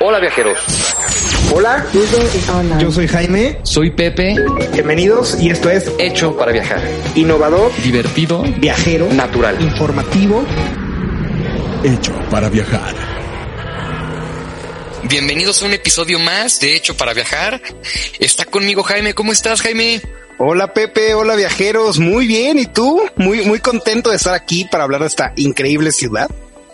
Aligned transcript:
Hola 0.00 0.18
viajeros. 0.20 0.58
Hola, 1.52 1.84
yo 2.80 2.90
soy 2.92 3.08
Jaime. 3.08 3.58
Soy 3.62 3.90
Pepe. 3.90 4.34
Bienvenidos 4.72 5.40
y 5.40 5.50
esto 5.50 5.70
es 5.70 5.90
Hecho 5.98 6.36
para 6.36 6.52
viajar. 6.52 6.80
Innovador, 7.14 7.72
Divertido. 7.82 8.42
viajero, 8.58 9.08
Natural. 9.12 9.60
informativo. 9.60 10.44
Hecho 11.84 12.12
para 12.30 12.48
viajar. 12.48 12.94
Bienvenidos 15.04 15.62
a 15.62 15.66
un 15.66 15.72
episodio 15.74 16.18
más 16.18 16.60
de 16.60 16.76
Hecho 16.76 16.96
para 16.96 17.14
viajar. 17.14 17.60
Está 18.18 18.44
conmigo 18.44 18.82
Jaime. 18.82 19.14
¿Cómo 19.14 19.32
estás 19.32 19.62
Jaime? 19.62 20.00
Hola 20.38 20.72
Pepe, 20.72 21.14
hola 21.14 21.34
viajeros, 21.34 21.98
muy 21.98 22.28
bien, 22.28 22.60
¿y 22.60 22.66
tú? 22.66 23.02
Muy, 23.16 23.42
muy 23.44 23.58
contento 23.58 24.10
de 24.10 24.16
estar 24.16 24.34
aquí 24.34 24.64
para 24.70 24.84
hablar 24.84 25.00
de 25.00 25.08
esta 25.08 25.32
increíble 25.34 25.90
ciudad. 25.90 26.28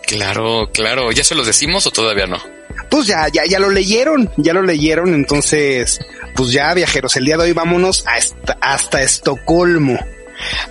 Claro, 0.05 0.69
claro. 0.71 1.11
¿Ya 1.11 1.23
se 1.23 1.33
los 1.33 1.47
decimos 1.47 1.87
o 1.87 1.91
todavía 1.91 2.27
no? 2.27 2.37
Pues 2.89 3.07
ya, 3.07 3.27
ya, 3.27 3.45
ya 3.45 3.59
lo 3.59 3.69
leyeron, 3.69 4.31
ya 4.37 4.53
lo 4.53 4.61
leyeron, 4.61 5.13
entonces, 5.13 5.99
pues 6.35 6.51
ya 6.51 6.73
viajeros, 6.73 7.15
el 7.17 7.25
día 7.25 7.37
de 7.37 7.43
hoy 7.43 7.53
vámonos 7.53 8.03
hasta, 8.07 8.57
hasta 8.61 9.01
Estocolmo. 9.01 9.99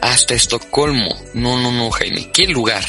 Hasta 0.01 0.35
Estocolmo. 0.35 1.15
No, 1.35 1.61
no, 1.61 1.73
no, 1.73 1.91
Jaime. 1.91 2.31
¿Qué 2.33 2.47
lugar? 2.47 2.85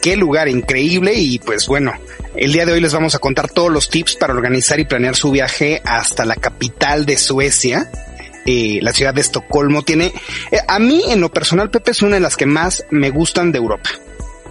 Qué 0.00 0.16
lugar 0.16 0.48
increíble 0.48 1.14
y 1.14 1.38
pues 1.40 1.66
bueno, 1.66 1.92
el 2.36 2.52
día 2.52 2.64
de 2.64 2.72
hoy 2.72 2.80
les 2.80 2.92
vamos 2.92 3.14
a 3.16 3.18
contar 3.18 3.50
todos 3.50 3.70
los 3.70 3.90
tips 3.90 4.14
para 4.14 4.32
organizar 4.32 4.78
y 4.78 4.84
planear 4.84 5.16
su 5.16 5.32
viaje 5.32 5.82
hasta 5.84 6.24
la 6.24 6.36
capital 6.36 7.04
de 7.04 7.18
Suecia. 7.18 7.90
Eh, 8.46 8.78
la 8.80 8.92
ciudad 8.92 9.12
de 9.12 9.20
Estocolmo 9.20 9.82
tiene, 9.82 10.12
eh, 10.52 10.58
a 10.66 10.78
mí 10.78 11.02
en 11.08 11.20
lo 11.20 11.30
personal, 11.30 11.70
Pepe, 11.70 11.90
es 11.90 12.02
una 12.02 12.14
de 12.14 12.20
las 12.20 12.36
que 12.36 12.46
más 12.46 12.84
me 12.90 13.10
gustan 13.10 13.50
de 13.50 13.58
Europa. 13.58 13.90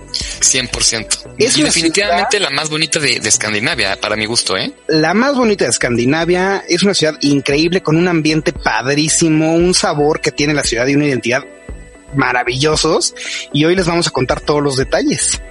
100%. 0.08 1.36
Es 1.38 1.58
y 1.58 1.64
definitivamente 1.64 2.40
la 2.40 2.50
más 2.50 2.70
bonita 2.70 3.00
de, 3.00 3.20
de 3.20 3.30
Escandinavia, 3.30 4.00
para 4.00 4.16
mi 4.16 4.26
gusto, 4.26 4.58
¿eh? 4.58 4.72
La 4.88 5.14
más 5.14 5.36
bonita 5.36 5.66
de 5.66 5.72
Escandinavia 5.72 6.64
es 6.68 6.84
una 6.84 6.94
ciudad 6.94 7.16
increíble 7.22 7.82
con 7.82 7.98
un 7.98 8.08
ambiente 8.08 8.54
padrísimo, 8.54 9.54
un 9.56 9.74
sabor 9.74 10.22
que 10.22 10.32
tiene 10.32 10.54
la 10.54 10.64
ciudad 10.64 10.88
y 10.88 10.96
una 10.96 11.06
identidad 11.06 11.44
maravillosos. 12.16 13.16
Y 13.54 13.66
hoy 13.66 13.76
les 13.76 13.86
vamos 13.86 14.08
a 14.08 14.12
contar 14.12 14.42
todos 14.42 14.64
los 14.64 14.78
detalles. 14.78 15.42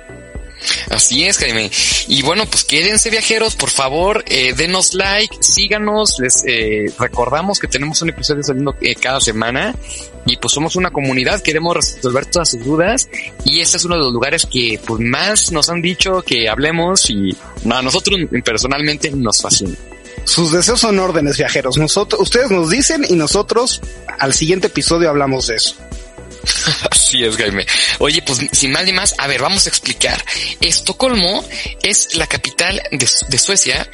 Así 0.91 1.25
es, 1.25 1.39
Jaime. 1.39 1.71
Y 2.09 2.23
bueno, 2.23 2.45
pues 2.47 2.65
quédense 2.65 3.11
viajeros, 3.11 3.57
por 3.57 3.71
favor, 3.71 4.25
eh, 4.27 4.55
denos 4.57 4.95
like, 4.95 5.37
síganos, 5.41 6.17
les 6.19 6.43
eh, 6.47 6.93
recordamos 6.99 7.59
que 7.59 7.69
tenemos 7.69 8.01
un 8.03 8.11
episodio 8.11 8.43
saliendo 8.43 8.75
eh, 8.81 8.95
cada 8.95 9.21
semana 9.21 9.75
y 10.25 10.37
pues 10.37 10.53
somos 10.55 10.77
una 10.77 10.91
comunidad, 10.91 11.41
queremos 11.43 11.77
resolver 11.77 12.27
todas 12.27 12.51
sus 12.51 12.65
dudas 12.65 13.09
y 13.45 13.61
este 13.61 13.77
es 13.77 13.85
uno 13.85 13.97
de 13.97 14.03
los 14.03 14.13
lugares 14.13 14.47
que 14.47 14.81
pues 14.85 15.01
más 15.01 15.53
nos 15.53 15.69
han 15.69 15.83
dicho 15.83 16.23
que 16.23 16.49
hablemos 16.49 17.11
y 17.11 17.37
a 17.71 17.83
nosotros 17.83 18.19
personalmente 18.45 19.11
nos 19.11 19.43
fascina. 19.43 19.77
Sus 20.25 20.51
deseos 20.51 20.81
son 20.81 20.99
órdenes 20.99 21.37
viajeros. 21.37 21.77
Nosotros, 21.77 22.21
ustedes 22.21 22.51
nos 22.51 22.69
dicen 22.71 23.05
y 23.09 23.15
nosotros 23.15 23.81
al 24.19 24.35
siguiente 24.35 24.67
episodio 24.67 25.09
hablamos 25.09 25.47
de 25.47 25.57
eso. 25.57 25.77
Así 27.07 27.23
es, 27.23 27.37
Jaime. 27.37 27.65
Oye, 28.01 28.21
pues 28.23 28.41
sin 28.51 28.73
más 28.73 28.85
ni 28.85 28.93
más, 28.93 29.15
a 29.19 29.29
ver, 29.29 29.41
vamos 29.41 29.67
a 29.67 29.69
explicar. 29.69 30.25
Estocolmo 30.61 31.45
es 31.85 32.17
la 32.17 32.27
capital 32.27 32.83
de, 32.91 33.39
Suecia 33.39 33.89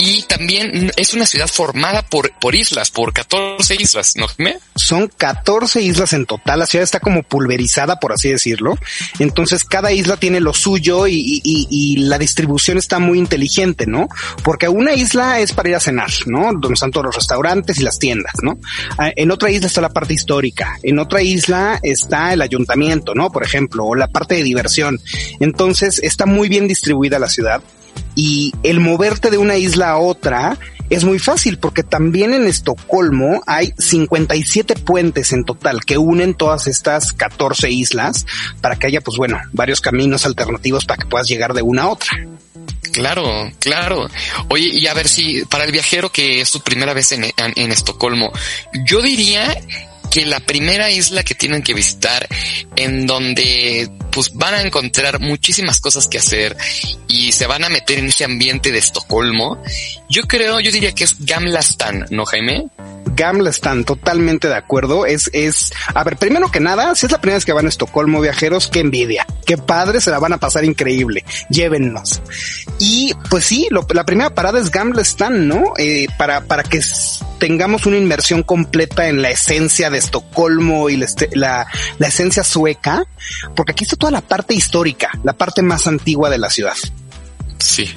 y 0.00 0.22
también 0.22 0.90
es 0.96 1.14
una 1.14 1.24
ciudad 1.24 1.46
formada 1.46 2.02
por, 2.02 2.32
por 2.40 2.56
islas, 2.56 2.90
por 2.90 3.12
14 3.12 3.76
islas, 3.76 4.14
¿no, 4.16 4.26
Jaime? 4.26 4.58
Son 4.74 5.06
14 5.06 5.82
islas 5.82 6.14
en 6.14 6.26
total. 6.26 6.58
La 6.58 6.66
ciudad 6.66 6.82
está 6.82 6.98
como 6.98 7.22
pulverizada, 7.22 8.00
por 8.00 8.12
así 8.12 8.28
decirlo. 8.28 8.76
Entonces 9.20 9.62
cada 9.62 9.92
isla 9.92 10.16
tiene 10.16 10.40
lo 10.40 10.52
suyo 10.52 11.06
y 11.06 11.96
la 11.98 12.18
distribución 12.18 12.76
está 12.76 12.98
muy 12.98 13.20
inteligente, 13.20 13.86
¿no? 13.86 14.08
Porque 14.42 14.68
una 14.68 14.94
isla 14.94 15.38
es 15.38 15.52
para 15.52 15.68
ir 15.68 15.74
a 15.76 15.80
cenar, 15.80 16.10
¿no? 16.26 16.50
Donde 16.54 16.74
están 16.74 16.90
todos 16.90 17.06
los 17.06 17.14
restaurantes 17.14 17.78
y 17.78 17.84
las 17.84 18.00
tiendas, 18.00 18.34
¿no? 18.42 18.58
Ah, 18.98 19.12
En 19.14 19.30
otra 19.30 19.48
isla 19.48 19.68
está 19.68 19.80
la 19.80 19.90
parte 19.90 20.14
histórica. 20.14 20.76
En 20.82 20.98
otra 20.98 21.22
isla 21.22 21.78
está 21.84 22.32
el 22.32 22.47
ayuntamiento, 22.48 23.14
¿no? 23.14 23.30
Por 23.30 23.44
ejemplo, 23.44 23.84
o 23.84 23.94
la 23.94 24.08
parte 24.08 24.34
de 24.34 24.42
diversión. 24.42 25.00
Entonces 25.40 26.00
está 26.02 26.26
muy 26.26 26.48
bien 26.48 26.68
distribuida 26.68 27.18
la 27.18 27.28
ciudad 27.28 27.62
y 28.14 28.52
el 28.62 28.80
moverte 28.80 29.30
de 29.30 29.38
una 29.38 29.56
isla 29.56 29.90
a 29.90 29.98
otra 29.98 30.58
es 30.90 31.04
muy 31.04 31.18
fácil 31.18 31.58
porque 31.58 31.82
también 31.82 32.34
en 32.34 32.46
Estocolmo 32.46 33.42
hay 33.46 33.72
57 33.78 34.74
puentes 34.74 35.32
en 35.32 35.44
total 35.44 35.84
que 35.84 35.98
unen 35.98 36.34
todas 36.34 36.66
estas 36.66 37.12
14 37.12 37.70
islas 37.70 38.26
para 38.60 38.76
que 38.76 38.86
haya, 38.86 39.00
pues 39.02 39.16
bueno, 39.18 39.38
varios 39.52 39.80
caminos 39.80 40.24
alternativos 40.26 40.84
para 40.86 41.02
que 41.02 41.08
puedas 41.08 41.28
llegar 41.28 41.52
de 41.52 41.62
una 41.62 41.82
a 41.82 41.88
otra. 41.88 42.10
Claro, 42.92 43.52
claro. 43.60 44.08
Oye, 44.48 44.70
y 44.72 44.86
a 44.86 44.94
ver 44.94 45.08
si 45.08 45.44
para 45.44 45.64
el 45.64 45.72
viajero 45.72 46.10
que 46.10 46.40
es 46.40 46.48
su 46.48 46.62
primera 46.62 46.94
vez 46.94 47.12
en, 47.12 47.24
en, 47.24 47.32
en 47.54 47.70
Estocolmo, 47.70 48.32
yo 48.86 49.02
diría 49.02 49.54
que 50.10 50.24
la 50.26 50.40
primera 50.40 50.90
isla 50.90 51.22
que 51.22 51.34
tienen 51.34 51.62
que 51.62 51.74
visitar 51.74 52.26
en 52.76 53.06
donde 53.06 53.90
pues 54.10 54.32
van 54.34 54.54
a 54.54 54.62
encontrar 54.62 55.20
muchísimas 55.20 55.80
cosas 55.80 56.08
que 56.08 56.18
hacer 56.18 56.56
y 57.08 57.32
se 57.32 57.46
van 57.46 57.64
a 57.64 57.68
meter 57.68 57.98
en 57.98 58.06
ese 58.06 58.24
ambiente 58.24 58.72
de 58.72 58.78
Estocolmo, 58.78 59.62
yo 60.08 60.22
creo, 60.22 60.60
yo 60.60 60.72
diría 60.72 60.92
que 60.92 61.04
es 61.04 61.16
Gamlastan, 61.24 62.06
¿no, 62.10 62.24
Jaime? 62.24 62.66
Gamla 63.18 63.50
están 63.50 63.84
totalmente 63.84 64.46
de 64.48 64.54
acuerdo. 64.54 65.04
Es, 65.04 65.28
es, 65.32 65.72
a 65.92 66.04
ver, 66.04 66.16
primero 66.16 66.50
que 66.52 66.60
nada, 66.60 66.94
si 66.94 67.06
es 67.06 67.12
la 67.12 67.20
primera 67.20 67.36
vez 67.36 67.44
que 67.44 67.52
van 67.52 67.66
a 67.66 67.68
Estocolmo, 67.68 68.20
viajeros, 68.20 68.68
qué 68.68 68.78
envidia, 68.80 69.26
qué 69.44 69.58
padre, 69.58 70.00
se 70.00 70.10
la 70.12 70.20
van 70.20 70.32
a 70.32 70.38
pasar 70.38 70.64
increíble. 70.64 71.24
Llévennos. 71.50 72.22
Y 72.78 73.12
pues 73.28 73.44
sí, 73.44 73.68
la 73.92 74.04
primera 74.04 74.30
parada 74.30 74.60
es 74.60 74.70
Gamla 74.70 75.02
Stan, 75.02 75.48
¿no? 75.48 75.72
Eh, 75.78 76.06
para, 76.16 76.42
para 76.42 76.62
que 76.62 76.80
tengamos 77.38 77.86
una 77.86 77.96
inmersión 77.96 78.42
completa 78.44 79.08
en 79.08 79.20
la 79.20 79.30
esencia 79.30 79.90
de 79.90 79.98
Estocolmo 79.98 80.88
y 80.88 80.96
la, 80.96 81.04
este- 81.06 81.30
la, 81.32 81.66
la 81.98 82.06
esencia 82.06 82.44
sueca, 82.44 83.04
porque 83.56 83.72
aquí 83.72 83.84
está 83.84 83.96
toda 83.96 84.12
la 84.12 84.20
parte 84.20 84.54
histórica, 84.54 85.10
la 85.24 85.32
parte 85.32 85.62
más 85.62 85.86
antigua 85.88 86.30
de 86.30 86.38
la 86.38 86.50
ciudad. 86.50 86.76
Sí. 87.58 87.92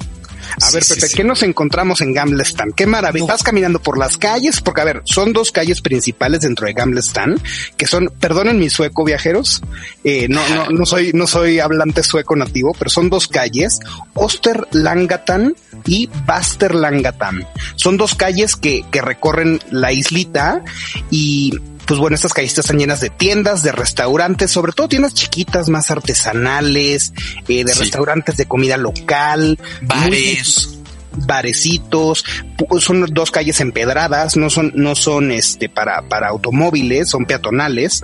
A 0.60 0.66
Sí, 0.66 0.74
ver, 0.74 0.84
Pepe, 0.86 1.08
sí. 1.08 1.16
¿qué 1.16 1.24
nos 1.24 1.42
encontramos 1.42 2.00
en 2.00 2.12
Gamlestan? 2.12 2.72
Qué 2.72 2.86
maravilla. 2.86 3.26
Vas 3.26 3.42
caminando 3.42 3.80
por 3.80 3.98
las 3.98 4.16
calles, 4.18 4.60
porque 4.60 4.80
a 4.80 4.84
ver, 4.84 5.02
son 5.04 5.32
dos 5.32 5.52
calles 5.52 5.80
principales 5.80 6.40
dentro 6.42 6.66
de 6.66 6.72
Gamlestan, 6.72 7.40
que 7.76 7.86
son, 7.86 8.12
perdonen 8.20 8.58
mi 8.58 8.70
sueco, 8.70 9.04
viajeros, 9.04 9.62
eh, 10.04 10.26
no, 10.28 10.46
no, 10.50 10.70
no 10.70 10.86
soy, 10.86 11.12
no 11.12 11.26
soy 11.26 11.58
hablante 11.60 12.02
sueco 12.02 12.36
nativo, 12.36 12.74
pero 12.78 12.90
son 12.90 13.08
dos 13.10 13.28
calles, 13.28 13.80
Osterlangatan 14.14 15.54
y 15.86 16.08
Basterlangatan. 16.26 17.46
Son 17.76 17.96
dos 17.96 18.14
calles 18.14 18.56
que, 18.56 18.84
que 18.90 19.00
recorren 19.02 19.60
la 19.70 19.92
islita 19.92 20.62
y 21.10 21.58
pues 21.86 21.98
bueno, 22.00 22.14
estas 22.14 22.32
calles 22.32 22.56
están 22.58 22.78
llenas 22.78 23.00
de 23.00 23.10
tiendas, 23.10 23.62
de 23.62 23.72
restaurantes, 23.72 24.50
sobre 24.50 24.72
todo 24.72 24.88
tiendas 24.88 25.14
chiquitas, 25.14 25.68
más 25.68 25.90
artesanales, 25.90 27.12
eh, 27.48 27.64
de 27.64 27.72
Sí. 27.72 27.80
restaurantes 27.80 28.36
de 28.36 28.46
comida 28.46 28.76
local, 28.76 29.58
Bares. 29.82 30.68
muy- 30.68 30.82
barecitos, 31.26 32.24
pu- 32.56 32.80
son 32.80 33.04
dos 33.12 33.30
calles 33.30 33.60
empedradas, 33.60 34.36
no 34.38 34.48
son, 34.48 34.72
no 34.74 34.94
son 34.94 35.30
este 35.30 35.68
para, 35.68 36.00
para 36.08 36.28
automóviles, 36.28 37.10
son 37.10 37.26
peatonales. 37.26 38.02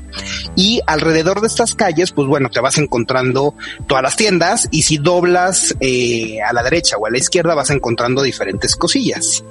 Y 0.56 0.80
alrededor 0.86 1.40
de 1.40 1.46
estas 1.46 1.74
calles, 1.74 2.12
pues 2.12 2.28
bueno, 2.28 2.50
te 2.50 2.60
vas 2.60 2.76
encontrando 2.76 3.54
todas 3.86 4.02
las 4.02 4.16
tiendas 4.16 4.68
y 4.70 4.82
si 4.82 4.98
doblas 4.98 5.74
eh, 5.80 6.38
a 6.46 6.52
la 6.52 6.62
derecha 6.62 6.96
o 6.98 7.06
a 7.06 7.10
la 7.10 7.16
izquierda 7.16 7.54
vas 7.54 7.70
encontrando 7.70 8.22
diferentes 8.22 8.76
cosillas. 8.76 9.42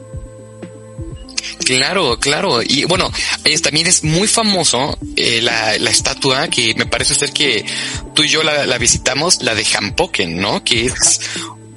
Claro, 1.66 2.18
claro. 2.20 2.62
Y 2.64 2.86
bueno, 2.86 3.12
es, 3.44 3.62
también 3.62 3.88
es 3.88 4.04
muy 4.04 4.28
famoso 4.28 4.98
eh, 5.16 5.42
la, 5.42 5.78
la 5.78 5.90
estatua 5.90 6.48
que 6.48 6.74
me 6.76 6.86
parece 6.86 7.16
ser 7.16 7.32
que 7.32 7.66
tú 8.14 8.24
y 8.24 8.30
yo 8.30 8.44
la, 8.44 8.66
la 8.66 8.78
visitamos, 8.78 9.42
la 9.42 9.56
de 9.56 9.66
Hampoken, 9.66 10.40
¿no? 10.40 10.64
Que 10.64 10.86
es 10.86 11.22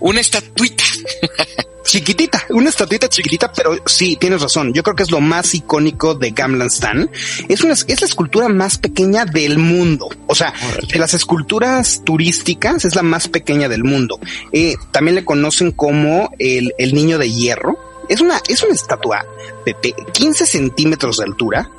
una 0.01 0.21
estatuita. 0.21 0.85
Chiquitita, 1.83 2.45
una 2.51 2.69
estatuita 2.69 3.09
chiquitita, 3.09 3.53
pero 3.53 3.77
sí, 3.87 4.17
tienes 4.21 4.43
razón. 4.43 4.73
Yo 4.75 4.83
creo 4.83 4.95
que 4.95 5.03
es 5.03 5.11
lo 5.11 5.21
más 5.21 5.55
icónico 5.55 6.15
de 6.15 6.31
Gamlan 6.31 6.69
Stan. 6.69 7.11
Es 7.49 7.63
una, 7.63 7.73
es 7.73 8.01
la 8.01 8.07
escultura 8.07 8.49
más 8.49 8.79
pequeña 8.79 9.25
del 9.25 9.59
mundo. 9.59 10.09
O 10.27 10.35
sea, 10.35 10.53
de 10.87 10.99
las 10.99 11.15
esculturas 11.15 12.03
turísticas 12.05 12.85
es 12.85 12.95
la 12.95 13.03
más 13.03 13.29
pequeña 13.29 13.69
del 13.69 13.83
mundo. 13.83 14.21
Eh, 14.53 14.77
también 14.93 15.15
le 15.17 15.25
conocen 15.25 15.73
como 15.73 16.31
el, 16.39 16.75
el 16.79 16.95
niño 16.95 17.19
de 17.19 17.31
hierro. 17.31 17.79
Es 18.11 18.21
una, 18.21 18.41
es 18.49 18.63
una 18.63 18.75
estatua 18.75 19.25
de 19.65 19.75
pe- 19.75 19.95
15 20.13 20.45
centímetros 20.45 21.17
de 21.17 21.25
altura. 21.25 21.71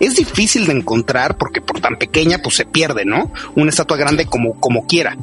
Es 0.00 0.16
difícil 0.16 0.66
de 0.66 0.72
encontrar 0.72 1.36
porque 1.38 1.60
por 1.60 1.80
tan 1.80 1.96
pequeña 1.96 2.38
pues 2.42 2.56
se 2.56 2.64
pierde, 2.64 3.04
¿no? 3.04 3.32
Una 3.54 3.70
estatua 3.70 3.96
grande 3.96 4.26
como, 4.26 4.58
como 4.60 4.86
quiera. 4.86 5.16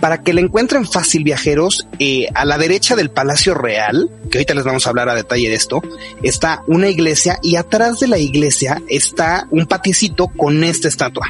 Para 0.00 0.22
que 0.22 0.32
la 0.32 0.40
encuentren 0.40 0.86
fácil 0.86 1.22
viajeros, 1.24 1.86
eh, 1.98 2.26
a 2.34 2.44
la 2.44 2.58
derecha 2.58 2.96
del 2.96 3.10
Palacio 3.10 3.54
Real, 3.54 4.08
que 4.30 4.38
ahorita 4.38 4.54
les 4.54 4.64
vamos 4.64 4.86
a 4.86 4.90
hablar 4.90 5.08
a 5.08 5.14
detalle 5.14 5.48
de 5.48 5.54
esto, 5.54 5.82
está 6.22 6.62
una 6.66 6.88
iglesia 6.88 7.38
y 7.42 7.56
atrás 7.56 8.00
de 8.00 8.08
la 8.08 8.18
iglesia 8.18 8.82
está 8.88 9.46
un 9.50 9.66
patiecito 9.66 10.28
con 10.28 10.64
esta 10.64 10.88
estatua. 10.88 11.28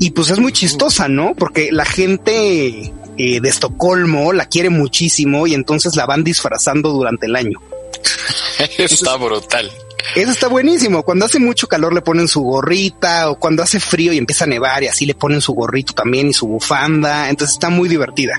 Y 0.00 0.10
pues 0.12 0.30
es 0.30 0.38
muy 0.38 0.52
chistosa, 0.52 1.08
¿no? 1.08 1.34
Porque 1.34 1.70
la 1.72 1.84
gente 1.84 2.92
eh, 3.18 3.40
de 3.40 3.48
Estocolmo 3.48 4.32
la 4.32 4.46
quiere 4.46 4.70
muchísimo 4.70 5.46
y 5.46 5.54
entonces 5.54 5.96
la 5.96 6.06
van 6.06 6.24
disfrazando 6.24 6.90
durante 6.90 7.26
el 7.26 7.36
año. 7.36 7.58
está 8.78 9.16
brutal. 9.16 9.70
Eso 10.14 10.30
está 10.30 10.48
buenísimo. 10.48 11.02
Cuando 11.02 11.24
hace 11.24 11.38
mucho 11.38 11.66
calor 11.66 11.92
le 11.94 12.02
ponen 12.02 12.28
su 12.28 12.42
gorrita 12.42 13.30
o 13.30 13.38
cuando 13.38 13.62
hace 13.62 13.80
frío 13.80 14.12
y 14.12 14.18
empieza 14.18 14.44
a 14.44 14.48
nevar 14.48 14.82
y 14.82 14.88
así 14.88 15.06
le 15.06 15.14
ponen 15.14 15.40
su 15.40 15.54
gorrito 15.54 15.92
también 15.92 16.28
y 16.28 16.32
su 16.32 16.46
bufanda. 16.46 17.28
Entonces 17.28 17.54
está 17.54 17.70
muy 17.70 17.88
divertida. 17.88 18.34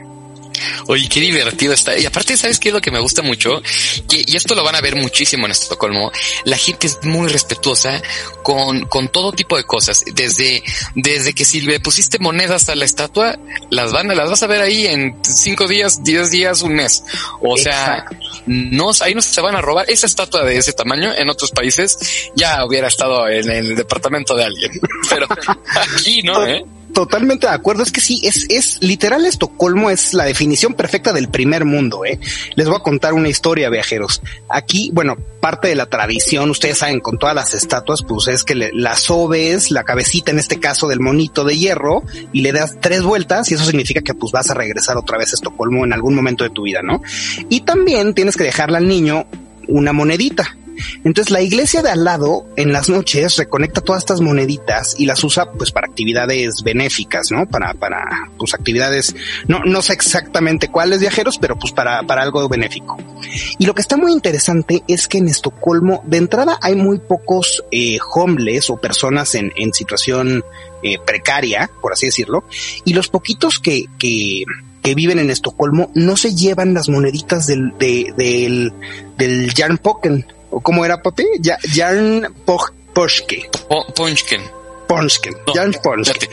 Oye, 0.88 1.08
qué 1.10 1.20
divertido 1.20 1.74
está. 1.74 1.98
Y 1.98 2.06
aparte, 2.06 2.38
¿sabes 2.38 2.60
qué 2.60 2.70
es 2.70 2.74
lo 2.74 2.82
que 2.82 2.92
me 2.92 3.00
gusta 3.00 3.22
mucho? 3.22 3.62
y 4.10 4.36
esto 4.36 4.56
lo 4.56 4.64
van 4.64 4.76
a 4.76 4.82
ver 4.82 4.96
muchísimo 4.96 5.46
en 5.46 5.52
Estocolmo. 5.52 6.12
La 6.46 6.58
gente 6.58 6.88
es 6.88 7.00
muy 7.04 7.28
respetuosa 7.28 8.02
con, 8.44 8.86
con 8.86 9.10
todo 9.10 9.32
tipo 9.32 9.58
de 9.58 9.64
cosas. 9.64 10.04
Desde, 10.14 10.64
desde 10.96 11.34
que 11.34 11.46
si 11.46 11.62
le 11.62 11.80
pusiste 11.80 12.20
monedas 12.20 12.70
a 12.70 12.76
la 12.76 12.86
estatua, 12.86 13.38
las 13.70 13.92
van, 13.92 14.08
las 14.08 14.30
vas 14.30 14.44
a 14.44 14.48
ver 14.48 14.62
ahí 14.62 14.88
en 14.88 15.18
cinco 15.24 15.68
días, 15.68 16.04
diez 16.04 16.32
días, 16.32 16.62
un 16.62 16.76
mes. 16.76 17.04
O 17.42 17.58
sea, 17.58 18.06
no, 18.46 18.92
ahí 19.02 19.14
no 19.14 19.22
se 19.22 19.42
van 19.42 19.56
a 19.56 19.62
robar. 19.62 19.90
Esa 19.90 20.08
estatua 20.08 20.44
de 20.44 20.58
ese 20.58 20.74
tamaño 20.74 21.14
en 21.14 21.30
otros 21.30 21.52
países 21.52 21.98
ya 22.36 22.66
hubiera 22.66 22.88
estado 22.88 23.28
en 23.28 23.50
el 23.50 23.76
departamento 23.76 24.36
de 24.36 24.46
alguien. 24.46 24.72
Pero 25.10 25.28
aquí 25.76 26.22
no, 26.24 26.46
¿eh? 26.46 26.66
Totalmente 26.96 27.46
de 27.46 27.54
acuerdo. 27.54 27.84
Es 27.84 27.92
que 27.92 28.00
sí, 28.00 28.22
es, 28.24 28.46
es 28.48 28.82
literal 28.82 29.26
Estocolmo 29.26 29.90
es 29.90 30.14
la 30.14 30.24
definición 30.24 30.76
perfecta 30.76 31.12
del 31.12 31.28
primer 31.28 31.66
mundo. 31.66 32.06
¿eh? 32.06 32.22
Les 32.56 32.68
voy 32.68 32.78
a 32.78 32.84
contar 32.84 33.14
una 33.14 33.28
historia, 33.28 33.70
viajeros. 33.70 34.22
Aquí, 34.48 34.92
bueno, 34.94 35.18
parte 35.42 35.68
de 35.68 35.76
la 35.76 35.88
tradición, 35.88 36.50
ustedes 36.50 36.78
saben, 36.78 37.02
con 37.02 37.20
todas 37.20 37.36
las 37.36 37.54
estatuas, 37.54 38.02
pues 38.02 38.30
es 38.30 38.46
que 38.46 38.56
le, 38.56 38.72
la 38.72 38.96
sobes 38.96 39.72
la 39.72 39.84
cabecita 39.84 40.32
en 40.32 40.40
este 40.40 40.62
caso 40.62 40.88
del 40.88 41.02
monito 41.02 41.44
de 41.44 41.58
hierro 41.58 42.04
y 42.32 42.40
le 42.40 42.54
das 42.54 42.78
tres 42.80 43.04
vueltas 43.04 43.52
y 43.52 43.56
eso 43.56 43.66
significa 43.66 44.00
que 44.00 44.14
pues 44.14 44.32
vas 44.32 44.50
a 44.50 44.54
regresar 44.54 44.96
otra 44.96 45.18
vez 45.18 45.34
a 45.34 45.36
Estocolmo 45.36 45.84
en 45.84 45.92
algún 45.92 46.16
momento 46.16 46.46
de 46.46 46.50
tu 46.50 46.62
vida, 46.62 46.82
¿no? 46.82 47.02
Y 47.50 47.60
también 47.62 48.14
tienes 48.14 48.38
que 48.38 48.46
dejarle 48.46 48.78
al 48.78 48.88
niño 48.88 49.28
una 49.68 49.92
monedita 49.92 50.56
entonces 51.04 51.32
la 51.32 51.42
iglesia 51.42 51.82
de 51.82 51.90
al 51.90 52.04
lado 52.04 52.48
en 52.56 52.72
las 52.74 52.90
noches 52.90 53.38
reconecta 53.38 53.82
todas 53.82 54.04
estas 54.04 54.22
moneditas 54.22 54.96
y 54.98 55.06
las 55.06 55.24
usa 55.24 55.52
pues 55.52 55.72
para 55.72 55.88
actividades 55.88 56.64
benéficas, 56.64 57.32
¿no? 57.32 57.48
Para, 57.48 57.74
para 57.74 58.30
pues 58.38 58.54
actividades, 58.54 59.16
no, 59.48 59.60
no 59.66 59.82
sé 59.82 59.94
exactamente 59.94 60.70
cuáles 60.70 61.00
viajeros, 61.00 61.38
pero 61.38 61.58
pues 61.58 61.72
para, 61.74 62.04
para 62.04 62.24
algo 62.24 62.48
benéfico. 62.48 62.98
Y 63.58 63.66
lo 63.66 63.74
que 63.74 63.82
está 63.82 63.98
muy 63.98 64.12
interesante 64.12 64.84
es 64.88 65.08
que 65.08 65.18
en 65.18 65.28
Estocolmo 65.28 66.04
de 66.06 66.18
entrada 66.18 66.58
hay 66.62 66.76
muy 66.76 67.00
pocos 67.00 67.64
eh, 67.72 67.98
homeless 68.14 68.70
o 68.70 68.78
personas 68.78 69.36
en, 69.36 69.52
en 69.56 69.74
situación 69.74 70.44
eh, 70.84 70.98
precaria, 71.04 71.70
por 71.82 71.94
así 71.94 72.06
decirlo, 72.06 72.44
y 72.84 72.94
los 72.94 73.08
poquitos 73.08 73.60
que, 73.60 73.86
que, 73.98 74.44
que 74.84 74.96
viven 74.96 75.20
en 75.20 75.32
Estocolmo 75.32 75.90
no 75.96 76.16
se 76.16 76.36
llevan 76.36 76.74
las 76.74 76.90
moneditas 76.90 77.48
del, 77.48 77.74
de, 77.80 78.14
del, 78.16 78.72
del 79.18 79.52
Jan 79.54 79.78
Poken, 79.78 80.28
¿O 80.56 80.62
cómo 80.62 80.86
era, 80.86 81.02
papi? 81.02 81.26
Jan 81.44 82.34
Poschke. 82.46 83.50
Ponchken. 83.94 84.42
Ponchken. 84.88 85.34
Jan 85.54 85.74
Ponchken. 85.84 86.30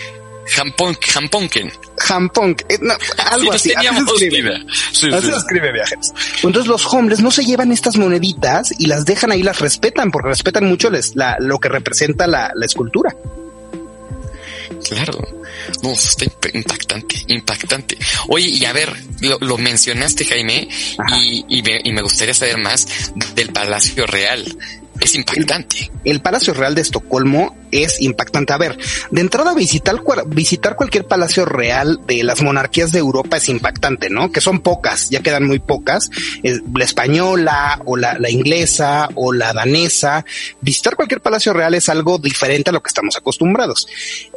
Jamponken. 0.46 1.72
Jamponken. 1.98 2.66
Eh, 2.69 2.78
no, 2.80 2.94
algo 3.32 3.52
así. 3.52 3.72
Así 3.72 3.88
se 3.88 4.24
escribe. 4.26 4.64
Sí, 4.92 5.08
así 5.12 5.26
se 5.26 5.36
escribe 5.36 5.72
viajes. 5.72 6.12
Entonces 6.36 6.69
los 6.69 6.86
hombres 6.94 7.20
no 7.20 7.32
se 7.32 7.44
llevan 7.44 7.72
estas 7.72 7.96
moneditas 7.96 8.72
y 8.78 8.86
las 8.86 9.04
dejan 9.04 9.32
ahí, 9.32 9.42
las 9.42 9.58
respetan, 9.58 10.12
porque 10.12 10.28
respetan 10.28 10.66
mucho 10.66 10.88
les, 10.88 11.16
la, 11.16 11.36
lo 11.40 11.58
que 11.58 11.69
representa 11.69 12.28
la, 12.28 12.52
la 12.54 12.66
escultura. 12.66 13.16
Claro. 14.88 15.19
No, 15.82 15.92
está 15.92 16.24
impactante, 16.52 17.24
impactante. 17.28 17.98
Oye, 18.28 18.48
y 18.48 18.64
a 18.64 18.72
ver, 18.72 18.92
lo, 19.40 19.58
mencionaste, 19.58 20.24
Jaime, 20.24 20.69
y, 21.16 21.44
y, 21.48 21.62
me, 21.62 21.80
y 21.84 21.92
me 21.92 22.02
gustaría 22.02 22.34
saber 22.34 22.58
más 22.58 23.12
del 23.34 23.50
Palacio 23.52 24.06
Real. 24.06 24.44
Es 25.02 25.16
impactante. 25.16 25.90
El, 26.04 26.20
Palacio 26.20 26.54
Real 26.54 26.76
de 26.76 26.82
Estocolmo 26.82 27.56
es 27.72 28.00
impactante. 28.00 28.52
A 28.52 28.58
ver, 28.58 28.78
de 29.10 29.20
entrada 29.20 29.52
visitar, 29.52 29.96
cualquier 30.76 31.06
palacio 31.06 31.44
real 31.44 31.99
de 32.06 32.22
las 32.22 32.40
monarquías 32.40 32.93
de 32.93 33.00
Europa 33.00 33.38
es 33.38 33.49
impactante, 33.49 34.10
¿no? 34.10 34.31
Que 34.31 34.40
son 34.40 34.60
pocas, 34.60 35.10
ya 35.10 35.20
quedan 35.20 35.44
muy 35.44 35.58
pocas. 35.58 36.08
la 36.43 36.84
española 36.84 37.82
o 37.84 37.96
la, 37.96 38.16
la, 38.16 38.31
inglesa 38.31 39.08
o 39.16 39.32
la 39.32 39.52
danesa. 39.52 40.25
Visitar 40.60 40.94
cualquier 40.94 41.20
palacio 41.20 41.52
real 41.52 41.75
es 41.75 41.88
algo 41.88 42.19
diferente 42.19 42.70
a 42.70 42.72
lo 42.72 42.81
que 42.81 42.88
estamos 42.88 43.16
acostumbrados. 43.16 43.88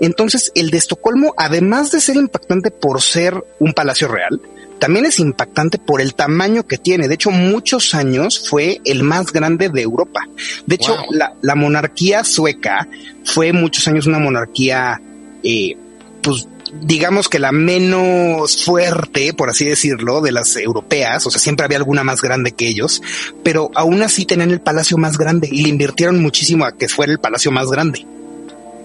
Entonces, 0.02 0.52
el 0.56 0.72
de 0.72 0.80
Estocolmo, 0.80 1.36
además 1.38 1.92
de 1.92 2.02
ser 2.02 2.16
impactante 2.16 2.72
por 2.72 3.04
ser 3.04 3.44
un 3.60 3.74
palacio 3.74 4.08
real, 4.08 4.42
también 4.80 5.06
es 5.06 5.19
impactante 5.19 5.77
por 5.77 6.01
el 6.01 6.16
tamaño 6.16 6.63
que 6.63 6.77
tiene. 6.77 7.07
De 7.07 7.16
hecho, 7.16 7.31
muchos 7.31 7.95
años 7.95 8.48
fue 8.50 8.81
el 8.86 9.04
más 9.04 9.31
grande 9.31 9.69
de 9.69 9.81
Europa. 9.81 10.22
De 10.66 10.75
hecho, 10.75 10.98
la, 11.10 11.56
monarquía 11.56 12.24
sueca 12.24 12.88
fue 13.24 13.54
muchos 13.54 13.88
años 13.88 14.06
una 14.06 14.19
monarquía, 14.19 15.01
eh, 15.44 15.77
pues 16.22 16.48
digamos 16.81 17.30
que 17.30 17.39
la 17.39 17.51
menos 17.51 18.63
fuerte, 18.63 19.33
por 19.33 19.50
así 19.50 19.66
decirlo, 19.66 20.22
de 20.22 20.31
las 20.31 20.56
europeas, 20.57 21.25
o 21.25 21.31
sea, 21.31 21.39
siempre 21.39 21.66
había 21.66 21.77
alguna 21.77 22.04
más 22.04 22.22
grande 22.22 22.51
que 22.51 22.68
ellos, 22.68 23.01
pero 23.44 23.72
aún 23.75 24.01
así 24.01 24.25
tenían 24.25 24.51
el 24.51 24.62
palacio 24.62 24.98
más 24.98 25.18
grande 25.18 25.48
y 25.51 25.62
le 25.62 25.69
invirtieron 25.69 26.22
muchísimo 26.22 26.66
a 26.66 26.74
que 26.74 26.89
fuera 26.89 27.13
el 27.13 27.19
palacio 27.19 27.51
más 27.51 27.68
grande. 27.68 28.06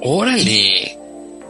Órale. 0.03 1.00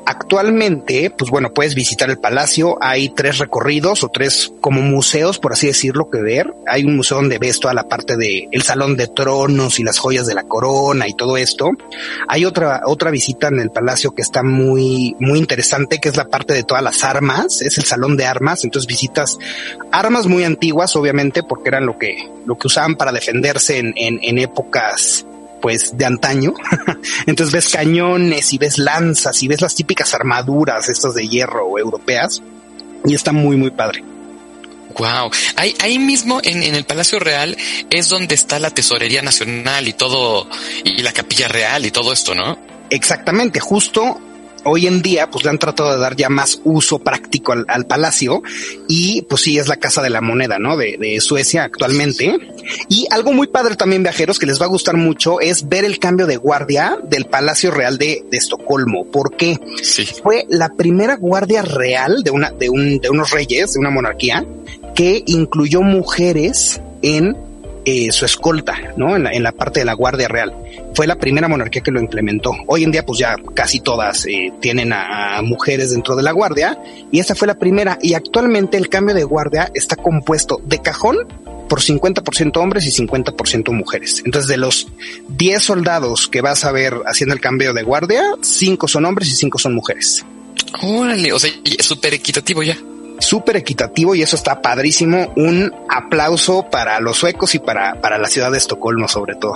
Actualmente, 0.07 1.11
pues 1.17 1.31
bueno, 1.31 1.53
puedes 1.53 1.75
visitar 1.75 2.11
el 2.11 2.19
palacio. 2.19 2.79
Hay 2.81 3.11
tres 3.11 3.39
recorridos 3.39 4.03
o 4.03 4.09
tres 4.09 4.53
como 4.61 4.81
museos, 4.81 5.39
por 5.39 5.53
así 5.53 5.67
decirlo, 5.67 6.11
que 6.11 6.21
ver. 6.21 6.53
Hay 6.67 6.85
un 6.85 6.97
museo 6.97 7.19
donde 7.19 7.39
ves 7.39 7.61
toda 7.61 7.75
la 7.75 7.89
parte 7.89 8.17
de 8.17 8.49
el 8.51 8.63
salón 8.63 8.97
de 8.97 9.09
tronos 9.09 9.79
y 9.79 9.85
las 9.85 9.99
joyas 9.99 10.27
de 10.27 10.35
la 10.35 10.45
corona 10.45 11.07
y 11.07 11.15
todo 11.15 11.37
esto. 11.37 11.71
Hay 12.29 12.45
otra, 12.45 12.83
otra 12.87 13.11
visita 13.11 13.49
en 13.49 13.61
el 13.61 13.71
palacio 13.71 14.13
que 14.13 14.23
está 14.23 14.43
muy, 14.43 15.15
muy 15.21 15.39
interesante, 15.39 15.99
que 15.99 16.09
es 16.09 16.17
la 16.17 16.29
parte 16.29 16.55
de 16.55 16.65
todas 16.65 16.83
las 16.83 17.05
armas. 17.05 17.63
Es 17.63 17.79
el 17.79 17.85
salón 17.85 18.17
de 18.17 18.27
armas. 18.27 18.65
Entonces 18.65 18.89
visitas 18.89 19.39
armas 19.93 20.27
muy 20.27 20.45
antiguas, 20.45 20.97
obviamente, 20.97 21.43
porque 21.43 21.69
eran 21.69 21.87
lo 21.87 21.99
que, 21.99 22.29
lo 22.47 22.59
que 22.59 22.67
usaban 22.67 22.97
para 22.97 23.13
defenderse 23.13 23.79
en, 23.79 23.93
en, 23.97 24.19
en 24.23 24.39
épocas 24.39 25.27
pues 25.61 25.97
de 25.97 26.05
antaño. 26.05 26.55
Entonces 27.27 27.53
ves 27.53 27.69
cañones 27.69 28.53
y 28.53 28.59
ves 28.59 28.79
lanzas 28.79 29.43
y 29.43 29.49
ves 29.49 29.61
las 29.61 29.75
típicas 29.75 30.15
armaduras 30.15 30.89
estas 30.89 31.15
de 31.15 31.29
hierro 31.29 31.67
o 31.67 31.79
europeas 31.79 32.43
y 33.05 33.15
está 33.15 33.33
muy 33.33 33.57
muy 33.57 33.71
padre. 33.71 34.05
Wow. 34.99 35.31
Ahí, 35.57 35.75
ahí 35.81 35.99
mismo 35.99 36.41
en, 36.43 36.63
en, 36.63 36.75
el 36.75 36.85
Palacio 36.85 37.21
Real 37.21 37.57
es 37.91 38.09
donde 38.09 38.35
está 38.35 38.59
la 38.59 38.71
Tesorería 38.71 39.23
Nacional 39.23 39.87
y 39.87 39.93
todo, 39.93 40.49
y 40.85 41.03
la 41.03 41.13
Capilla 41.13 41.47
Real 41.47 41.87
y 41.87 41.93
todo 41.93 42.13
esto, 42.13 42.35
¿no? 42.35 42.59
Exactamente, 42.91 43.61
justo 43.61 44.21
hoy 44.65 44.87
en 44.87 45.03
día 45.03 45.31
pues 45.31 45.45
le 45.45 45.51
han 45.51 45.59
tratado 45.59 45.93
de 45.93 45.99
dar 45.99 46.17
ya 46.17 46.29
más 46.29 46.61
uso 46.65 46.99
práctico 46.99 47.53
al, 47.53 47.87
palacio 47.87 48.43
y 48.89 49.23
pues 49.23 49.43
sí 49.43 49.59
es 49.59 49.69
la 49.69 49.77
casa 49.77 50.03
de 50.03 50.11
la 50.11 50.21
moneda, 50.21 50.59
¿no? 50.59 50.77
De, 50.77 50.97
de, 50.99 51.21
Suecia 51.21 51.65
actualmente. 51.65 52.39
Y 52.89 53.07
algo 53.11 53.33
muy 53.33 53.47
padre 53.47 53.77
también 53.77 54.03
viajeros 54.03 54.39
que 54.39 54.47
les 54.47 54.61
va 54.61 54.67
a 54.67 54.69
gustar 54.69 54.97
mucho 54.97 55.41
es 55.41 55.69
ver 55.69 55.85
el 55.85 55.99
cambio 55.99 56.27
de 56.27 56.37
guardia 56.37 56.99
del 57.09 57.27
Palacio 57.27 57.71
Real 57.71 57.99
de, 57.99 58.25
de 58.31 58.37
Estocolmo. 58.37 59.07
porque 59.11 59.59
Sí. 59.83 60.07
Fue 60.23 60.47
la 60.49 60.71
primera 60.71 61.17
guardia 61.17 61.63
real 61.63 62.23
de 62.23 62.31
una, 62.31 62.51
de 62.51 62.71
un, 62.71 62.99
de 62.99 63.11
unos 63.11 63.31
reyes, 63.31 63.73
de 63.75 63.81
una 63.81 63.91
monarquía 63.91 64.45
que 64.95 65.23
incluyó 65.27 65.83
mujeres 65.83 66.81
en 67.03 67.37
eh, 67.85 68.13
su 68.13 68.25
escolta, 68.25 68.77
¿no? 68.97 69.17
En 69.17 69.25
la, 69.25 69.33
en 69.33 69.43
la, 69.43 69.53
parte 69.53 69.81
de 69.81 69.87
la 69.87 69.95
Guardia 69.95 70.29
Real. 70.29 70.55
Fue 70.95 71.07
la 71.07 71.17
primera 71.17 71.49
monarquía 71.49 71.83
que 71.83 71.91
lo 71.91 72.01
implementó. 72.01 72.53
Hoy 72.67 72.85
en 72.85 72.91
día, 72.91 73.05
pues 73.07 73.19
ya 73.19 73.37
casi 73.55 73.81
todas 73.81 74.27
eh, 74.27 74.53
tienen 74.61 74.93
a, 74.93 75.41
mujeres 75.43 75.91
dentro 75.91 76.17
de 76.17 76.23
la 76.23 76.33
Guardia 76.33 76.79
y 77.11 77.21
esta 77.21 77.35
fue 77.35 77.47
la 77.49 77.59
primera. 77.59 77.99
Y 78.03 78.15
actualmente 78.15 78.77
el 78.77 78.89
cambio 78.89 79.15
de 79.15 79.25
guardia 79.25 79.71
está 79.75 79.97
compuesto 79.97 80.61
de 80.65 80.81
cajón 80.81 81.27
por 81.69 81.81
50% 81.81 82.57
hombres 82.57 82.85
y 82.87 83.07
50% 83.07 83.73
mujeres. 83.73 84.23
Entonces, 84.25 84.49
de 84.49 84.57
los 84.57 84.89
10 85.29 85.63
soldados 85.63 86.29
que 86.29 86.41
vas 86.41 86.65
a 86.65 86.73
ver 86.73 86.95
haciendo 87.07 87.35
el 87.35 87.41
cambio 87.41 87.73
de 87.73 87.83
guardia, 87.83 88.23
5 88.41 88.89
son 88.89 89.05
hombres 89.07 89.29
y 89.29 89.37
5 89.37 89.59
son 89.59 89.75
mujeres. 89.75 90.25
Órale, 90.83 91.33
o 91.33 91.39
sea, 91.39 91.51
súper 91.81 92.15
equitativo 92.15 92.63
ya 92.63 92.77
súper 93.21 93.57
equitativo 93.57 94.15
y 94.15 94.23
eso 94.23 94.37
está 94.37 94.61
padrísimo. 94.61 95.33
Un 95.37 95.73
aplauso 95.89 96.69
para 96.71 97.01
los 97.01 97.19
suecos 97.19 97.55
y 97.55 97.59
para, 97.59 98.01
para 98.01 98.19
la 98.19 98.29
ciudad 98.29 98.51
de 98.51 98.59
Estocolmo 98.59 99.09
sobre 99.09 99.37
todo. 99.37 99.55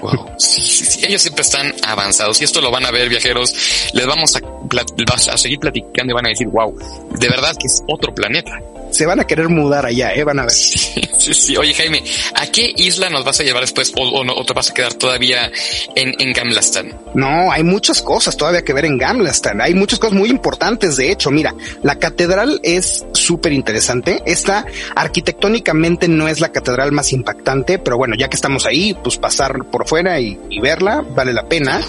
Wow. 0.00 0.30
Sí, 0.38 0.60
sí, 0.60 0.84
sí, 0.84 1.06
ellos 1.06 1.22
siempre 1.22 1.42
están 1.42 1.74
avanzados 1.82 2.40
y 2.40 2.44
esto 2.44 2.60
lo 2.60 2.70
van 2.70 2.86
a 2.86 2.90
ver 2.90 3.08
viajeros. 3.08 3.54
Les 3.92 4.06
vamos 4.06 4.36
a, 4.36 5.32
a 5.32 5.36
seguir 5.36 5.58
platicando 5.58 6.12
y 6.12 6.14
van 6.14 6.26
a 6.26 6.28
decir, 6.30 6.48
wow, 6.48 6.76
de 7.18 7.28
verdad 7.28 7.56
que 7.58 7.66
es 7.66 7.82
otro 7.88 8.14
planeta. 8.14 8.60
Se 8.96 9.06
van 9.06 9.20
a 9.20 9.24
querer 9.24 9.48
mudar 9.48 9.84
allá, 9.84 10.14
eh, 10.14 10.24
van 10.24 10.38
a 10.38 10.42
ver. 10.42 10.52
Sí, 10.52 11.34
sí, 11.34 11.56
Oye, 11.56 11.74
Jaime, 11.74 12.02
¿a 12.34 12.46
qué 12.46 12.72
isla 12.76 13.10
nos 13.10 13.24
vas 13.24 13.40
a 13.40 13.42
llevar 13.42 13.62
después 13.62 13.92
o, 13.96 14.24
no, 14.24 14.34
te 14.44 14.52
vas 14.52 14.70
a 14.70 14.74
quedar 14.74 14.94
todavía 14.94 15.50
en, 15.94 16.14
en 16.18 16.32
Gamlastan? 16.32 16.98
No, 17.14 17.50
hay 17.50 17.62
muchas 17.62 18.00
cosas 18.00 18.36
todavía 18.36 18.62
que 18.62 18.72
ver 18.72 18.84
en 18.84 18.96
Gamlastan. 18.96 19.60
Hay 19.60 19.74
muchas 19.74 19.98
cosas 19.98 20.16
muy 20.16 20.30
importantes. 20.30 20.96
De 20.96 21.10
hecho, 21.10 21.30
mira, 21.30 21.54
la 21.82 21.96
catedral 21.96 22.60
es 22.62 23.04
súper 23.12 23.52
interesante. 23.52 24.22
Esta 24.24 24.64
arquitectónicamente 24.94 26.08
no 26.08 26.28
es 26.28 26.40
la 26.40 26.52
catedral 26.52 26.92
más 26.92 27.12
impactante, 27.12 27.78
pero 27.78 27.96
bueno, 27.96 28.14
ya 28.16 28.28
que 28.28 28.36
estamos 28.36 28.66
ahí, 28.66 28.94
pues 29.02 29.18
pasar 29.18 29.64
por 29.70 29.86
fuera 29.86 30.18
y, 30.20 30.38
verla 30.60 31.04
vale 31.14 31.32
la 31.32 31.46
pena. 31.46 31.80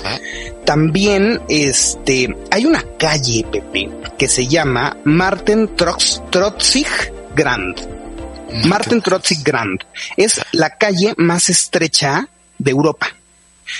También, 0.65 1.41
este, 1.47 2.35
hay 2.51 2.65
una 2.65 2.83
calle, 2.97 3.45
Pepe, 3.49 3.89
que 4.17 4.27
se 4.27 4.47
llama 4.47 4.97
Martin 5.05 5.69
Trotzig 5.75 6.87
Grand 7.35 7.75
Martin 8.65 9.01
Trotzig 9.01 9.43
Grand 9.43 9.79
es 10.15 10.41
la 10.51 10.77
calle 10.77 11.13
más 11.17 11.49
estrecha 11.49 12.27
de 12.57 12.71
Europa. 12.71 13.07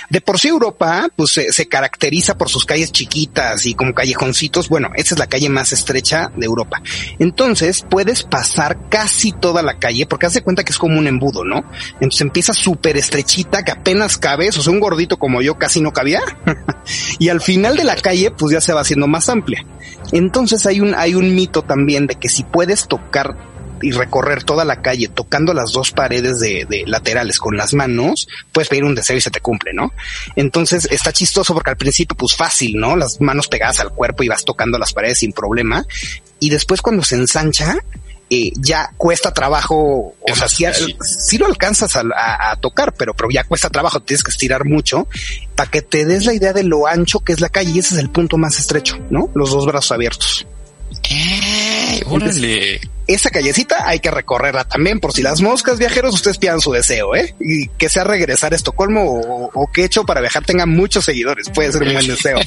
De 0.10 0.22
por 0.22 0.39
sí 0.39 0.48
Europa, 0.48 1.08
pues 1.15 1.32
se, 1.32 1.67
caracteriza 1.67 2.38
por 2.38 2.50
sus 2.50 2.65
calles 2.65 2.91
chiquitas 2.91 3.65
y 3.65 3.74
como 3.74 3.94
callejoncitos. 3.94 4.70
Bueno, 4.70 4.89
esa 4.96 5.15
es 5.15 5.20
la 5.20 5.27
calle 5.27 5.50
más 5.50 5.74
estrecha 5.74 6.32
de 6.36 6.46
Europa. 6.46 6.82
Entonces 7.20 7.86
puedes 7.89 8.24
pasar 8.24 8.89
casi 8.89 9.32
toda 9.32 9.62
la 9.62 9.79
calle 9.79 10.06
porque 10.06 10.25
hace 10.25 10.41
cuenta 10.41 10.63
que 10.63 10.72
es 10.72 10.77
como 10.77 10.98
un 10.98 11.08
embudo, 11.08 11.44
¿no? 11.44 11.63
Entonces 11.94 12.22
empieza 12.22 12.53
súper 12.53 12.98
estrechita 12.98 13.63
que 13.63 13.72
apenas 13.72 14.17
cabes, 14.17 14.58
o 14.58 14.62
sea, 14.62 14.74
un 14.74 14.79
gordito 14.79 15.17
como 15.17 15.41
yo 15.41 15.58
casi 15.58 15.82
no 15.82 15.94
cabía. 15.94 16.22
y 17.20 17.29
al 17.29 17.41
final 17.41 17.75
de 17.77 17.84
la 17.84 17.96
calle, 17.96 18.32
pues 18.32 18.53
ya 18.53 18.62
se 18.62 18.74
va 18.74 18.82
haciendo 18.82 19.08
más 19.08 19.29
amplia. 19.29 19.65
Entonces 20.12 20.65
hay 20.65 20.79
un, 20.79 20.96
hay 20.96 21.15
un 21.15 21.36
mito 21.36 21.63
también 21.63 22.08
de 22.08 22.15
que 22.15 22.29
si 22.29 22.44
puedes 22.44 22.88
tocar 22.88 23.38
y 23.81 23.91
recorrer 23.91 24.43
toda 24.43 24.65
la 24.65 24.81
calle 24.81 25.07
tocando 25.07 25.53
las 25.53 25.72
dos 25.72 25.91
paredes 25.91 26.39
de, 26.39 26.84
laterales 26.86 27.39
con 27.39 27.57
las 27.57 27.74
manos, 27.74 28.27
puedes 28.51 28.69
pedir 28.69 28.84
un 28.84 28.96
deseo 28.96 29.17
y 29.17 29.22
se 29.22 29.31
te 29.31 29.41
cumple, 29.41 29.74
¿no? 29.74 29.91
Entonces 30.36 30.88
está 30.91 31.12
chistoso 31.12 31.53
porque 31.53 31.72
al 31.72 31.77
principio 31.77 32.15
pues 32.15 32.36
fácil, 32.36 32.77
¿no? 32.77 32.96
Las 32.96 33.22
manos 33.22 33.48
pegadas 33.48 33.79
al 33.79 33.91
cuerpo 33.91 34.24
y 34.24 34.27
vas 34.27 34.43
tocando 34.46 34.77
las 34.77 34.93
paredes 34.93 35.19
sin 35.19 35.34
problema. 35.34 35.86
Y 36.39 36.50
después 36.50 36.81
cuando 36.81 37.03
se 37.03 37.15
ensancha, 37.15 37.77
eh, 38.29 38.51
ya 38.57 38.91
cuesta 38.98 39.34
trabajo, 39.34 40.15
o 40.19 40.36
sea, 40.36 40.50
si, 40.50 41.38
lo 41.38 41.46
alcanzas 41.46 41.96
a, 41.96 42.55
tocar, 42.60 42.93
pero, 42.93 43.13
pero 43.13 43.29
ya 43.31 43.46
cuesta 43.46 43.69
trabajo, 43.69 44.01
tienes 44.01 44.22
que 44.22 44.31
estirar 44.31 44.65
mucho 44.65 45.07
para 45.55 45.72
que 45.72 45.81
te 45.81 46.05
des 46.05 46.25
la 46.25 46.34
idea 46.34 46.51
de 46.51 46.63
lo 46.63 46.88
ancho 46.88 47.22
que 47.22 47.31
es 47.31 47.39
la 47.39 47.48
calle 47.48 47.72
y 47.72 47.79
ese 47.79 47.96
es 47.96 48.01
el 48.01 48.10
punto 48.10 48.38
más 48.38 48.60
estrecho, 48.60 49.00
¿no? 49.10 49.29
Los 49.34 49.51
dos 49.51 49.65
brazos 49.65 49.93
abiertos. 49.93 50.46
¡Eh! 51.09 52.01
¡Órale! 52.05 52.81
esa 53.07 53.29
callecita 53.29 53.87
hay 53.87 53.99
que 53.99 54.11
recorrerla 54.11 54.65
también 54.65 54.99
por 54.99 55.13
si 55.13 55.21
las 55.21 55.41
moscas 55.41 55.79
viajeros 55.79 56.13
ustedes 56.13 56.37
pidan 56.37 56.59
su 56.59 56.73
deseo, 56.73 57.15
¿eh? 57.15 57.35
Y 57.39 57.67
que 57.69 57.87
sea 57.89 58.03
regresar 58.03 58.51
a 58.51 58.57
Estocolmo 58.57 59.03
o, 59.53 59.71
que 59.71 59.85
hecho 59.85 60.03
para 60.03 60.19
viajar 60.19 60.43
tenga 60.43 60.65
muchos 60.65 61.05
seguidores. 61.05 61.49
Puede 61.49 61.71
ser 61.71 61.83
un 61.83 61.93
buen 61.93 62.07
deseo. 62.07 62.37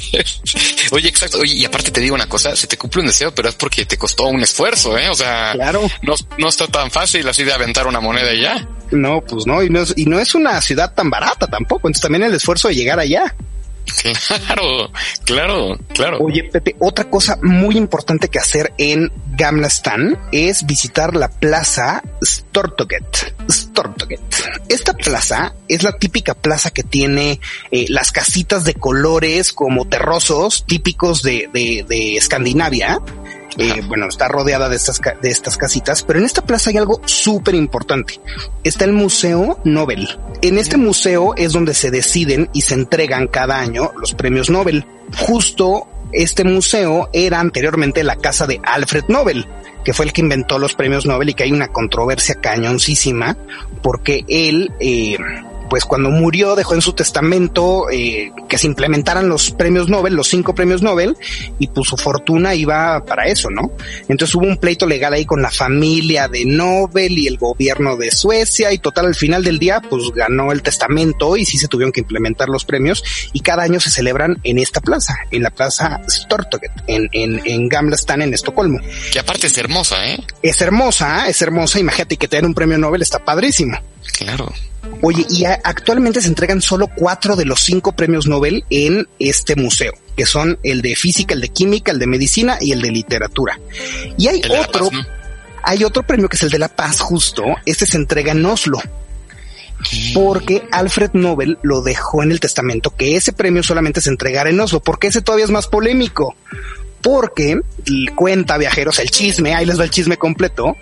Oye, 0.91 1.09
exacto. 1.09 1.39
Oye, 1.39 1.55
y 1.55 1.65
aparte 1.65 1.91
te 1.91 2.01
digo 2.01 2.15
una 2.15 2.29
cosa, 2.29 2.55
se 2.55 2.67
te 2.67 2.77
cumple 2.77 3.01
un 3.01 3.07
deseo, 3.07 3.35
pero 3.35 3.49
es 3.49 3.55
porque 3.55 3.87
te 3.87 3.97
costó 3.97 4.27
un 4.27 4.43
esfuerzo, 4.43 4.99
¿eh? 4.99 5.09
O 5.09 5.15
sea, 5.15 5.53
claro. 5.55 5.89
no, 6.03 6.15
no 6.39 6.49
está 6.49 6.67
tan 6.67 6.91
fácil 6.91 7.27
así 7.29 7.43
de 7.43 7.53
aventar 7.53 7.87
una 7.87 8.01
moneda 8.01 8.33
y 8.35 8.43
ya. 8.43 8.69
No, 8.91 9.23
pues 9.23 9.47
no, 9.47 9.63
y 9.63 9.71
no 9.71 9.83
es, 9.83 9.95
y 9.97 10.05
no 10.05 10.19
es 10.19 10.35
una 10.35 10.61
ciudad 10.61 10.93
tan 10.93 11.09
barata 11.09 11.47
tampoco. 11.47 11.89
Entonces 11.89 12.03
también 12.03 12.25
el 12.25 12.35
esfuerzo 12.35 12.69
de 12.69 12.75
llegar 12.75 12.99
allá. 12.99 13.35
Claro, 14.47 14.91
claro, 15.25 15.79
claro. 15.93 16.19
Oye, 16.21 16.45
Pepe, 16.45 16.77
otra 16.79 17.09
cosa 17.09 17.39
muy 17.43 17.77
importante 17.77 18.29
que 18.29 18.39
hacer 18.39 18.73
en 18.79 19.11
Gamlastan 19.37 20.19
es 20.33 20.67
visitar 20.67 21.17
la 21.17 21.29
plaza 21.29 22.03
Stortoget. 22.23 23.35
Stortoget. 23.51 24.21
Esta 24.69 24.93
plaza 24.93 25.55
es 25.69 25.83
la 25.83 25.97
típica 25.99 26.35
plaza 26.35 26.71
que 26.71 26.83
tiene 26.83 27.41
eh, 27.71 27.87
las 27.89 28.13
casitas 28.13 28.65
de 28.65 28.75
colores 28.75 29.53
como 29.53 29.87
terrosos 29.87 30.65
típicos 30.67 31.23
de, 31.23 31.49
de, 31.53 31.85
de 31.89 32.17
Escandinavia 32.17 33.01
eh, 33.57 33.83
bueno, 33.87 34.07
está 34.09 34.29
rodeada 34.29 34.69
de 34.69 34.77
estas, 34.77 35.01
de 35.21 35.29
estas 35.29 35.57
casitas, 35.57 36.03
pero 36.03 36.19
en 36.19 36.25
esta 36.25 36.43
plaza 36.43 36.71
hay 36.71 36.77
algo 36.77 37.01
súper 37.05 37.55
importante. 37.55 38.21
Está 38.65 38.85
el 38.85 38.93
Museo 38.93 39.59
Nobel. 39.65 40.09
En 40.43 40.59
este 40.59 40.77
museo 40.77 41.35
es 41.37 41.53
donde 41.53 41.75
se 41.75 41.91
deciden 41.91 42.49
y 42.53 42.63
se 42.63 42.75
entregan 42.75 43.27
cada 43.27 43.59
año 43.59 43.93
los 43.99 44.15
premios 44.15 44.51
Nobel. 44.51 44.87
Justo 45.17 45.87
este 46.13 46.45
museo 46.45 47.09
era 47.13 47.41
anteriormente 47.41 48.05
la 48.05 48.17
casa 48.17 48.47
de 48.47 48.61
Alfred 48.63 49.05
Nobel, 49.09 49.47
que 49.85 49.93
fue 49.93 50.07
el 50.07 50.13
que 50.13 50.23
inventó 50.23 50.59
los 50.59 50.75
premios 50.75 51.07
Nobel 51.07 51.31
y 51.31 51.35
que 51.35 51.45
hay 51.45 51.53
una 51.53 51.69
controversia 51.69 52.37
cañoncísima 52.37 53.37
porque 53.83 54.25
él 54.29 54.73
eh, 54.81 55.17
pues 55.71 55.85
cuando 55.85 56.11
murió 56.11 56.57
dejó 56.57 56.75
en 56.75 56.83
su 56.83 56.93
testamento 56.93 57.89
eh, 57.91 58.33
que 58.49 58.59
se 58.59 58.67
implementaran 58.67 59.29
los 59.29 59.53
premios 59.53 59.89
Nobel, 59.89 60.15
los 60.15 60.29
cinco 60.29 60.55
premios 60.55 60.83
Nobel, 60.83 61.17
y 61.61 61.69
pues 61.69 61.89
su 61.89 61.97
fortuna 61.97 62.55
iba 62.55 63.03
para 63.07 63.27
eso, 63.29 63.49
¿no? 63.51 63.71
Entonces 64.09 64.35
hubo 64.35 64.47
un 64.47 64.57
pleito 64.57 64.87
legal 64.87 65.15
ahí 65.15 65.25
con 65.25 65.41
la 65.41 65.51
familia 65.51 66.27
de 66.27 66.45
Nobel 66.45 67.17
y 67.17 67.29
el 67.29 67.39
gobierno 67.39 67.97
de 67.97 68.11
Suecia 68.11 68.73
y 68.73 68.79
total 68.79 69.07
al 69.07 69.15
final 69.15 69.45
del 69.45 69.61
día 69.61 69.81
pues 69.81 70.03
ganó 70.13 70.51
el 70.51 70.63
testamento 70.63 71.37
y 71.37 71.45
sí 71.45 71.57
se 71.57 71.69
tuvieron 71.69 71.93
que 71.93 72.01
implementar 72.01 72.49
los 72.49 72.65
premios 72.65 73.05
y 73.33 73.41
cada 73.41 73.63
año 73.63 73.79
se 73.79 73.91
celebran 73.91 74.41
en 74.43 74.59
esta 74.59 74.81
plaza, 74.81 75.17
en 75.31 75.45
la 75.45 75.51
plaza 75.51 76.01
Stortoget, 76.09 76.73
en, 76.89 77.09
en, 77.13 77.41
en 77.45 77.69
Gamlastan 77.69 78.23
en 78.23 78.35
Estocolmo. 78.35 78.81
Que 79.13 79.21
aparte 79.21 79.47
es 79.47 79.57
hermosa, 79.57 80.05
¿eh? 80.11 80.19
Es 80.43 80.61
hermosa, 80.61 81.29
es 81.29 81.41
hermosa, 81.41 81.79
imagínate 81.79 82.17
que 82.17 82.27
te 82.27 82.41
un 82.45 82.55
premio 82.55 82.79
Nobel 82.79 83.03
está 83.03 83.19
padrísimo. 83.19 83.79
Claro. 84.13 84.53
Oye, 85.03 85.27
y 85.29 85.45
actualmente 85.45 86.21
se 86.21 86.29
entregan 86.29 86.61
solo 86.61 86.89
cuatro 86.95 87.37
de 87.37 87.45
los 87.45 87.61
cinco 87.61 87.93
premios 87.93 88.27
Nobel 88.27 88.65
en 88.71 89.09
este 89.19 89.57
museo, 89.57 89.93
que 90.17 90.27
son 90.27 90.59
el 90.63 90.83
de 90.83 90.97
física, 90.97 91.35
el 91.35 91.41
de 91.41 91.49
química, 91.49 91.93
el 91.93 91.99
de 91.99 92.07
medicina 92.07 92.59
y 92.61 92.73
el 92.73 92.83
de 92.83 92.91
literatura. 92.91 93.59
Y 94.19 94.29
hay 94.29 94.43
otro, 94.61 94.91
hay 95.63 95.85
otro 95.85 96.03
premio 96.03 96.29
que 96.29 96.37
es 96.37 96.43
el 96.43 96.51
de 96.51 96.59
la 96.59 96.69
paz 96.69 97.01
justo, 97.01 97.45
este 97.67 97.87
se 97.87 97.97
entrega 97.97 98.33
en 98.33 98.45
Oslo. 98.45 98.81
Porque 100.13 100.69
Alfred 100.73 101.13
Nobel 101.15 101.59
lo 101.63 101.81
dejó 101.81 102.23
en 102.23 102.33
el 102.33 102.41
testamento 102.41 102.95
que 102.95 103.17
ese 103.17 103.33
premio 103.33 103.63
solamente 103.63 104.03
se 104.03 104.11
entregara 104.11 104.51
en 104.51 104.61
Oslo, 104.61 104.81
porque 104.81 105.07
ese 105.07 105.23
todavía 105.23 105.47
es 105.47 105.51
más 105.51 105.69
polémico. 105.69 106.37
Porque 107.01 107.59
cuenta 108.15 108.59
viajeros 108.59 108.99
el 108.99 109.11
chisme, 109.11 109.55
ahí 109.55 109.65
les 109.65 109.81
va 109.81 109.85
el 109.85 109.91
chisme 109.91 110.19
completo, 110.19 110.77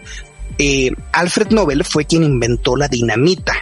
eh, 0.59 0.91
Alfred 1.13 1.51
Nobel 1.51 1.85
fue 1.85 2.05
quien 2.05 2.25
inventó 2.25 2.77
la 2.77 2.89
dinamita. 2.89 3.55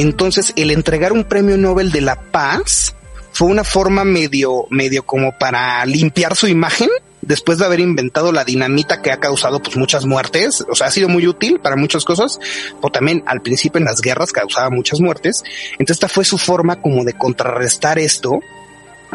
Entonces, 0.00 0.54
el 0.56 0.70
entregar 0.70 1.12
un 1.12 1.24
premio 1.24 1.58
Nobel 1.58 1.92
de 1.92 2.00
la 2.00 2.18
paz 2.18 2.94
fue 3.32 3.48
una 3.48 3.64
forma 3.64 4.02
medio, 4.02 4.66
medio 4.70 5.04
como 5.04 5.36
para 5.38 5.84
limpiar 5.84 6.34
su 6.36 6.46
imagen 6.46 6.88
después 7.20 7.58
de 7.58 7.66
haber 7.66 7.80
inventado 7.80 8.32
la 8.32 8.44
dinamita 8.44 9.02
que 9.02 9.12
ha 9.12 9.20
causado 9.20 9.60
pues 9.60 9.76
muchas 9.76 10.06
muertes, 10.06 10.64
o 10.70 10.74
sea, 10.74 10.86
ha 10.86 10.90
sido 10.90 11.10
muy 11.10 11.26
útil 11.26 11.60
para 11.60 11.76
muchas 11.76 12.06
cosas, 12.06 12.40
o 12.80 12.88
también 12.90 13.22
al 13.26 13.42
principio 13.42 13.78
en 13.78 13.84
las 13.84 14.00
guerras 14.00 14.32
causaba 14.32 14.70
muchas 14.70 15.00
muertes. 15.00 15.44
Entonces 15.72 15.96
esta 15.96 16.08
fue 16.08 16.24
su 16.24 16.38
forma 16.38 16.80
como 16.80 17.04
de 17.04 17.12
contrarrestar 17.12 17.98
esto 17.98 18.40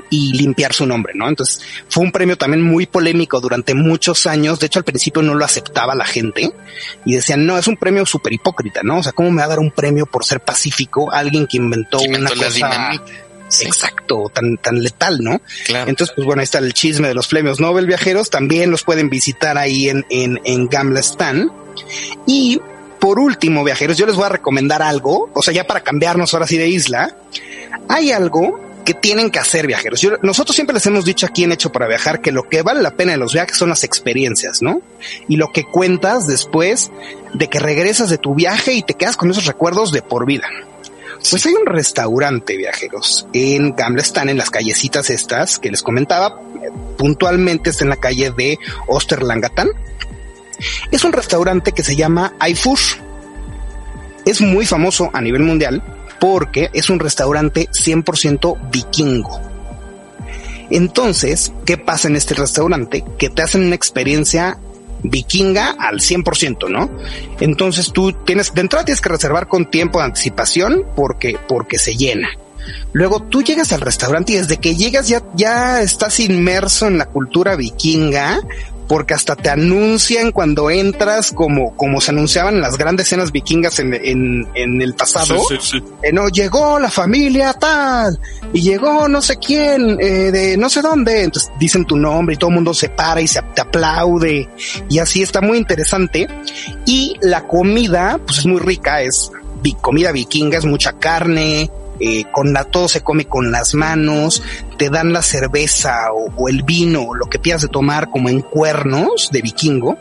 y 0.09 0.33
limpiar 0.33 0.73
su 0.73 0.85
nombre, 0.85 1.13
¿no? 1.15 1.27
Entonces 1.27 1.61
fue 1.89 2.03
un 2.03 2.11
premio 2.11 2.37
también 2.37 2.61
muy 2.61 2.85
polémico 2.85 3.39
durante 3.39 3.73
muchos 3.73 4.27
años. 4.27 4.59
De 4.59 4.67
hecho, 4.67 4.79
al 4.79 4.85
principio 4.85 5.21
no 5.21 5.35
lo 5.35 5.45
aceptaba 5.45 5.95
la 5.95 6.05
gente 6.05 6.51
y 7.05 7.15
decían, 7.15 7.45
no, 7.45 7.57
es 7.57 7.67
un 7.67 7.77
premio 7.77 8.05
súper 8.05 8.33
hipócrita, 8.33 8.81
¿no? 8.83 8.99
O 8.99 9.03
sea, 9.03 9.11
¿cómo 9.11 9.31
me 9.31 9.39
va 9.39 9.45
a 9.45 9.49
dar 9.49 9.59
un 9.59 9.71
premio 9.71 10.05
por 10.05 10.25
ser 10.25 10.39
pacífico 10.41 11.11
alguien 11.11 11.47
que 11.47 11.57
inventó, 11.57 11.99
una 11.99 12.29
cosa 12.29 12.91
exacto, 13.61 14.31
tan, 14.33 14.57
tan 14.57 14.81
letal, 14.81 15.19
¿no? 15.21 15.41
Entonces, 15.67 16.13
pues 16.15 16.25
bueno, 16.25 16.41
ahí 16.41 16.45
está 16.45 16.59
el 16.59 16.73
chisme 16.73 17.07
de 17.07 17.13
los 17.13 17.27
premios 17.27 17.59
Nobel 17.59 17.85
viajeros. 17.85 18.29
También 18.29 18.71
los 18.71 18.83
pueden 18.83 19.09
visitar 19.09 19.57
ahí 19.57 19.89
en, 19.89 20.05
en, 20.09 20.39
en 20.43 20.67
Gamlastan. 20.67 21.51
Y 22.25 22.59
por 22.99 23.19
último, 23.19 23.63
viajeros, 23.63 23.97
yo 23.97 24.05
les 24.05 24.15
voy 24.15 24.25
a 24.25 24.29
recomendar 24.29 24.81
algo, 24.81 25.29
o 25.33 25.41
sea, 25.41 25.53
ya 25.53 25.67
para 25.67 25.81
cambiarnos 25.81 26.33
ahora 26.33 26.47
sí 26.47 26.57
de 26.57 26.67
isla, 26.67 27.15
hay 27.87 28.11
algo 28.11 28.59
que 28.85 28.93
tienen 28.93 29.31
que 29.31 29.39
hacer 29.39 29.67
viajeros. 29.67 30.07
nosotros 30.21 30.55
siempre 30.55 30.75
les 30.75 30.85
hemos 30.85 31.03
dicho 31.03 31.25
aquí 31.25 31.43
en 31.43 31.51
Hecho 31.51 31.71
para 31.71 31.87
Viajar 31.87 32.21
que 32.21 32.31
lo 32.31 32.47
que 32.47 32.61
vale 32.61 32.81
la 32.81 32.95
pena 32.95 33.13
de 33.13 33.17
los 33.17 33.33
viajes 33.33 33.57
son 33.57 33.69
las 33.69 33.83
experiencias, 33.83 34.61
¿no? 34.61 34.81
Y 35.27 35.37
lo 35.37 35.51
que 35.51 35.65
cuentas 35.65 36.27
después 36.27 36.91
de 37.33 37.49
que 37.49 37.59
regresas 37.59 38.09
de 38.09 38.19
tu 38.19 38.35
viaje 38.35 38.73
y 38.73 38.83
te 38.83 38.93
quedas 38.93 39.17
con 39.17 39.29
esos 39.31 39.45
recuerdos 39.45 39.91
de 39.91 40.01
por 40.01 40.25
vida. 40.25 40.47
Pues 41.29 41.45
hay 41.47 41.53
un 41.53 41.65
restaurante, 41.65 42.55
viajeros, 42.55 43.27
en 43.33 43.75
Gamlestan, 43.75 44.29
en 44.29 44.37
las 44.37 44.51
callecitas 44.51 45.09
estas 45.09 45.57
que 45.57 45.71
les 45.71 45.81
comentaba, 45.81 46.39
puntualmente 46.97 47.71
está 47.71 47.83
en 47.83 47.89
la 47.89 47.95
calle 47.95 48.31
de 48.31 48.59
Osterlangatán. 48.87 49.69
Es 50.91 51.03
un 51.03 51.11
restaurante 51.11 51.71
que 51.71 51.83
se 51.83 51.95
llama 51.95 52.35
iFush. 52.47 52.97
Es 54.25 54.41
muy 54.41 54.67
famoso 54.67 55.09
a 55.13 55.21
nivel 55.21 55.41
mundial 55.41 55.94
porque 56.19 56.69
es 56.73 56.89
un 56.89 56.99
restaurante 56.99 57.69
100% 57.71 58.57
vikingo. 58.71 59.39
Entonces, 60.69 61.51
¿qué 61.65 61.77
pasa 61.77 62.07
en 62.07 62.15
este 62.15 62.33
restaurante? 62.33 63.03
Que 63.17 63.29
te 63.29 63.41
hacen 63.41 63.65
una 63.65 63.75
experiencia 63.75 64.57
vikinga 65.03 65.75
al 65.77 65.99
100%, 65.99 66.69
¿no? 66.69 66.89
Entonces 67.39 67.91
tú 67.91 68.13
tienes, 68.25 68.53
de 68.53 68.61
entrada 68.61 68.85
tienes 68.85 69.01
que 69.01 69.09
reservar 69.09 69.47
con 69.47 69.69
tiempo 69.69 69.99
de 69.99 70.05
anticipación 70.05 70.83
porque, 70.95 71.37
porque 71.47 71.77
se 71.77 71.95
llena. 71.95 72.29
Luego 72.93 73.21
tú 73.21 73.43
llegas 73.43 73.73
al 73.73 73.81
restaurante 73.81 74.33
y 74.33 74.37
desde 74.37 74.57
que 74.57 74.75
llegas 74.75 75.07
ya, 75.07 75.21
ya 75.35 75.81
estás 75.81 76.19
inmerso 76.19 76.87
en 76.87 76.97
la 76.97 77.05
cultura 77.05 77.55
vikinga, 77.55 78.39
porque 78.87 79.13
hasta 79.13 79.35
te 79.35 79.49
anuncian 79.49 80.31
cuando 80.31 80.69
entras 80.69 81.31
como, 81.31 81.75
como 81.75 82.01
se 82.01 82.11
anunciaban 82.11 82.55
en 82.55 82.61
las 82.61 82.77
grandes 82.77 83.07
escenas 83.07 83.31
vikingas 83.31 83.79
en, 83.79 83.93
en, 83.93 84.47
en 84.53 84.81
el 84.81 84.93
pasado. 84.93 85.37
Sí, 85.49 85.57
sí, 85.59 85.79
sí. 85.79 85.83
Eh, 86.03 86.11
no, 86.11 86.29
llegó 86.29 86.79
la 86.79 86.89
familia 86.89 87.53
tal, 87.53 88.19
y 88.53 88.61
llegó 88.61 89.07
no 89.07 89.21
sé 89.21 89.37
quién, 89.37 89.97
eh, 89.99 90.31
de 90.31 90.57
no 90.57 90.69
sé 90.69 90.81
dónde. 90.81 91.23
Entonces 91.23 91.51
dicen 91.59 91.85
tu 91.85 91.97
nombre 91.97 92.35
y 92.35 92.37
todo 92.37 92.49
el 92.49 92.55
mundo 92.55 92.73
se 92.73 92.89
para 92.89 93.21
y 93.21 93.27
se 93.27 93.41
te 93.53 93.61
aplaude. 93.61 94.49
Y 94.89 94.99
así 94.99 95.21
está 95.21 95.41
muy 95.41 95.57
interesante. 95.57 96.27
Y 96.85 97.15
la 97.21 97.47
comida, 97.47 98.19
pues 98.25 98.39
es 98.39 98.45
muy 98.45 98.59
rica, 98.59 99.01
es 99.01 99.31
comida 99.81 100.11
vikinga, 100.11 100.57
es 100.57 100.65
mucha 100.65 100.93
carne, 100.93 101.71
eh, 101.99 102.25
con 102.31 102.53
la, 102.53 102.65
todo 102.65 102.87
se 102.87 103.01
come 103.01 103.25
con 103.25 103.51
las 103.51 103.73
manos, 103.73 104.43
te 104.77 104.89
dan 104.89 105.13
la 105.13 105.21
cerveza 105.21 106.11
o, 106.13 106.31
o 106.35 106.49
el 106.49 106.63
vino, 106.63 107.13
lo 107.13 107.27
que 107.27 107.39
pidas 107.39 107.61
de 107.61 107.67
tomar 107.67 108.09
como 108.09 108.29
en 108.29 108.41
cuernos 108.41 109.29
de 109.31 109.41
vikingo 109.41 109.97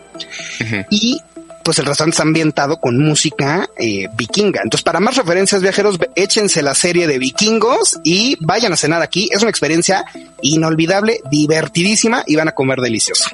y 0.91 1.21
pues 1.65 1.79
el 1.79 1.87
restaurante 1.87 2.15
está 2.15 2.23
ambientado 2.23 2.79
con 2.79 2.99
música 2.99 3.69
eh, 3.79 4.07
vikinga. 4.17 4.61
Entonces, 4.63 4.85
para 4.85 5.01
más 5.01 5.17
referencias 5.17 5.63
viajeros, 5.63 5.99
échense 6.15 6.63
la 6.63 6.75
serie 6.75 7.07
de 7.07 7.19
vikingos 7.19 7.99
y 8.05 8.37
vayan 8.41 8.75
a 8.75 8.77
cenar 8.77 9.01
aquí. 9.01 9.29
Es 9.33 9.41
una 9.41 9.51
experiencia 9.51 10.05
inolvidable, 10.43 11.21
divertidísima 11.31 12.23
y 12.27 12.37
van 12.37 12.49
a 12.49 12.53
comer 12.53 12.81
delicioso. 12.81 13.31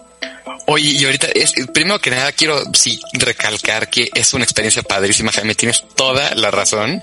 Oye, 0.66 0.90
y 0.90 1.04
ahorita, 1.04 1.28
es, 1.34 1.52
primero 1.72 1.98
que 2.00 2.10
nada, 2.10 2.30
quiero 2.32 2.62
sí 2.74 3.00
recalcar 3.14 3.88
que 3.90 4.08
es 4.14 4.32
una 4.34 4.44
experiencia 4.44 4.82
padrísima, 4.82 5.32
Jaime. 5.32 5.54
Tienes 5.54 5.84
toda 5.96 6.34
la 6.36 6.50
razón. 6.50 7.02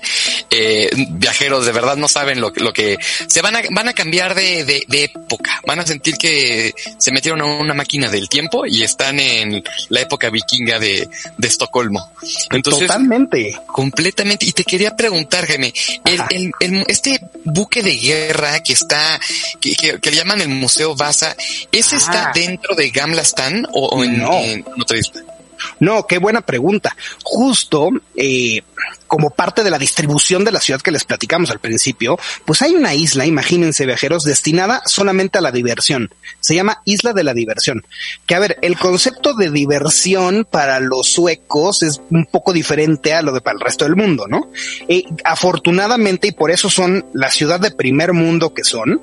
Eh, 0.50 0.88
viajeros 1.10 1.66
de 1.66 1.72
verdad 1.72 1.96
no 1.96 2.08
saben 2.08 2.40
lo, 2.40 2.52
que- 2.52 2.60
lo 2.60 2.72
que 2.72 2.96
se 3.26 3.42
van 3.42 3.56
a, 3.56 3.62
van 3.70 3.88
a 3.88 3.92
cambiar 3.92 4.34
de, 4.34 4.64
de, 4.64 4.84
de 4.88 5.04
época. 5.04 5.60
Van 5.66 5.80
a 5.80 5.86
sentir 5.86 6.16
que 6.16 6.74
se 6.98 7.12
metieron 7.12 7.40
a 7.42 7.44
una 7.46 7.74
máquina 7.74 8.08
del 8.08 8.28
tiempo 8.28 8.64
y 8.66 8.82
están 8.84 9.20
en 9.20 9.62
la 9.90 10.00
época 10.00 10.30
vikinga 10.30 10.78
de, 10.78 11.08
de 11.36 11.48
Estocolmo. 11.48 12.12
Entonces, 12.50 12.86
Totalmente. 12.86 13.58
completamente. 13.66 14.46
Y 14.46 14.52
te 14.52 14.64
quería 14.64 14.96
preguntar, 14.96 15.46
Jaime, 15.46 15.72
el, 16.04 16.20
el- 16.30 16.50
el- 16.60 16.84
este 16.88 17.20
buque 17.44 17.82
de 17.82 17.96
guerra 17.96 18.62
que 18.62 18.72
está, 18.72 19.20
que, 19.60 19.74
que- 19.74 20.00
que 20.00 20.10
le 20.10 20.16
llaman 20.16 20.40
el 20.40 20.48
Museo 20.48 20.94
Baza, 20.94 21.36
¿ese 21.72 21.96
está 21.96 22.30
dentro 22.34 22.74
de 22.74 22.90
Gamla 23.08 23.22
Stan 23.22 23.66
o, 23.72 23.86
o 23.86 24.04
en, 24.04 24.18
No. 24.18 24.32
en 24.32 24.64
otra 24.80 24.98
isla? 24.98 25.22
No, 25.80 26.06
qué 26.06 26.18
buena 26.18 26.40
pregunta. 26.42 26.96
Justo 27.24 27.88
eh, 28.14 28.62
como 29.08 29.30
parte 29.30 29.64
de 29.64 29.70
la 29.70 29.78
distribución 29.78 30.44
de 30.44 30.52
la 30.52 30.60
ciudad 30.60 30.80
que 30.80 30.92
les 30.92 31.02
platicamos 31.02 31.50
al 31.50 31.58
principio, 31.58 32.16
pues 32.44 32.62
hay 32.62 32.76
una 32.76 32.94
isla, 32.94 33.26
imagínense 33.26 33.84
viajeros, 33.84 34.22
destinada 34.22 34.82
solamente 34.86 35.38
a 35.38 35.40
la 35.40 35.50
diversión. 35.50 36.10
Se 36.38 36.54
llama 36.54 36.80
Isla 36.84 37.12
de 37.12 37.24
la 37.24 37.34
Diversión. 37.34 37.84
Que 38.26 38.36
a 38.36 38.38
ver, 38.38 38.58
el 38.62 38.78
concepto 38.78 39.34
de 39.34 39.50
diversión 39.50 40.46
para 40.48 40.78
los 40.78 41.08
suecos 41.08 41.82
es 41.82 42.00
un 42.10 42.26
poco 42.26 42.52
diferente 42.52 43.14
a 43.14 43.22
lo 43.22 43.32
de 43.32 43.40
para 43.40 43.54
el 43.56 43.60
resto 43.60 43.84
del 43.84 43.96
mundo, 43.96 44.26
¿no? 44.28 44.50
Eh, 44.86 45.04
afortunadamente, 45.24 46.28
y 46.28 46.32
por 46.32 46.52
eso 46.52 46.70
son 46.70 47.04
la 47.14 47.32
ciudad 47.32 47.58
de 47.58 47.72
primer 47.72 48.12
mundo 48.12 48.54
que 48.54 48.62
son, 48.62 49.00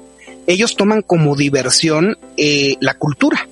ellos 0.48 0.78
toman 0.78 1.02
como 1.02 1.36
diversión 1.36 2.18
eh, 2.38 2.76
la 2.80 2.94
cultura. 2.94 3.46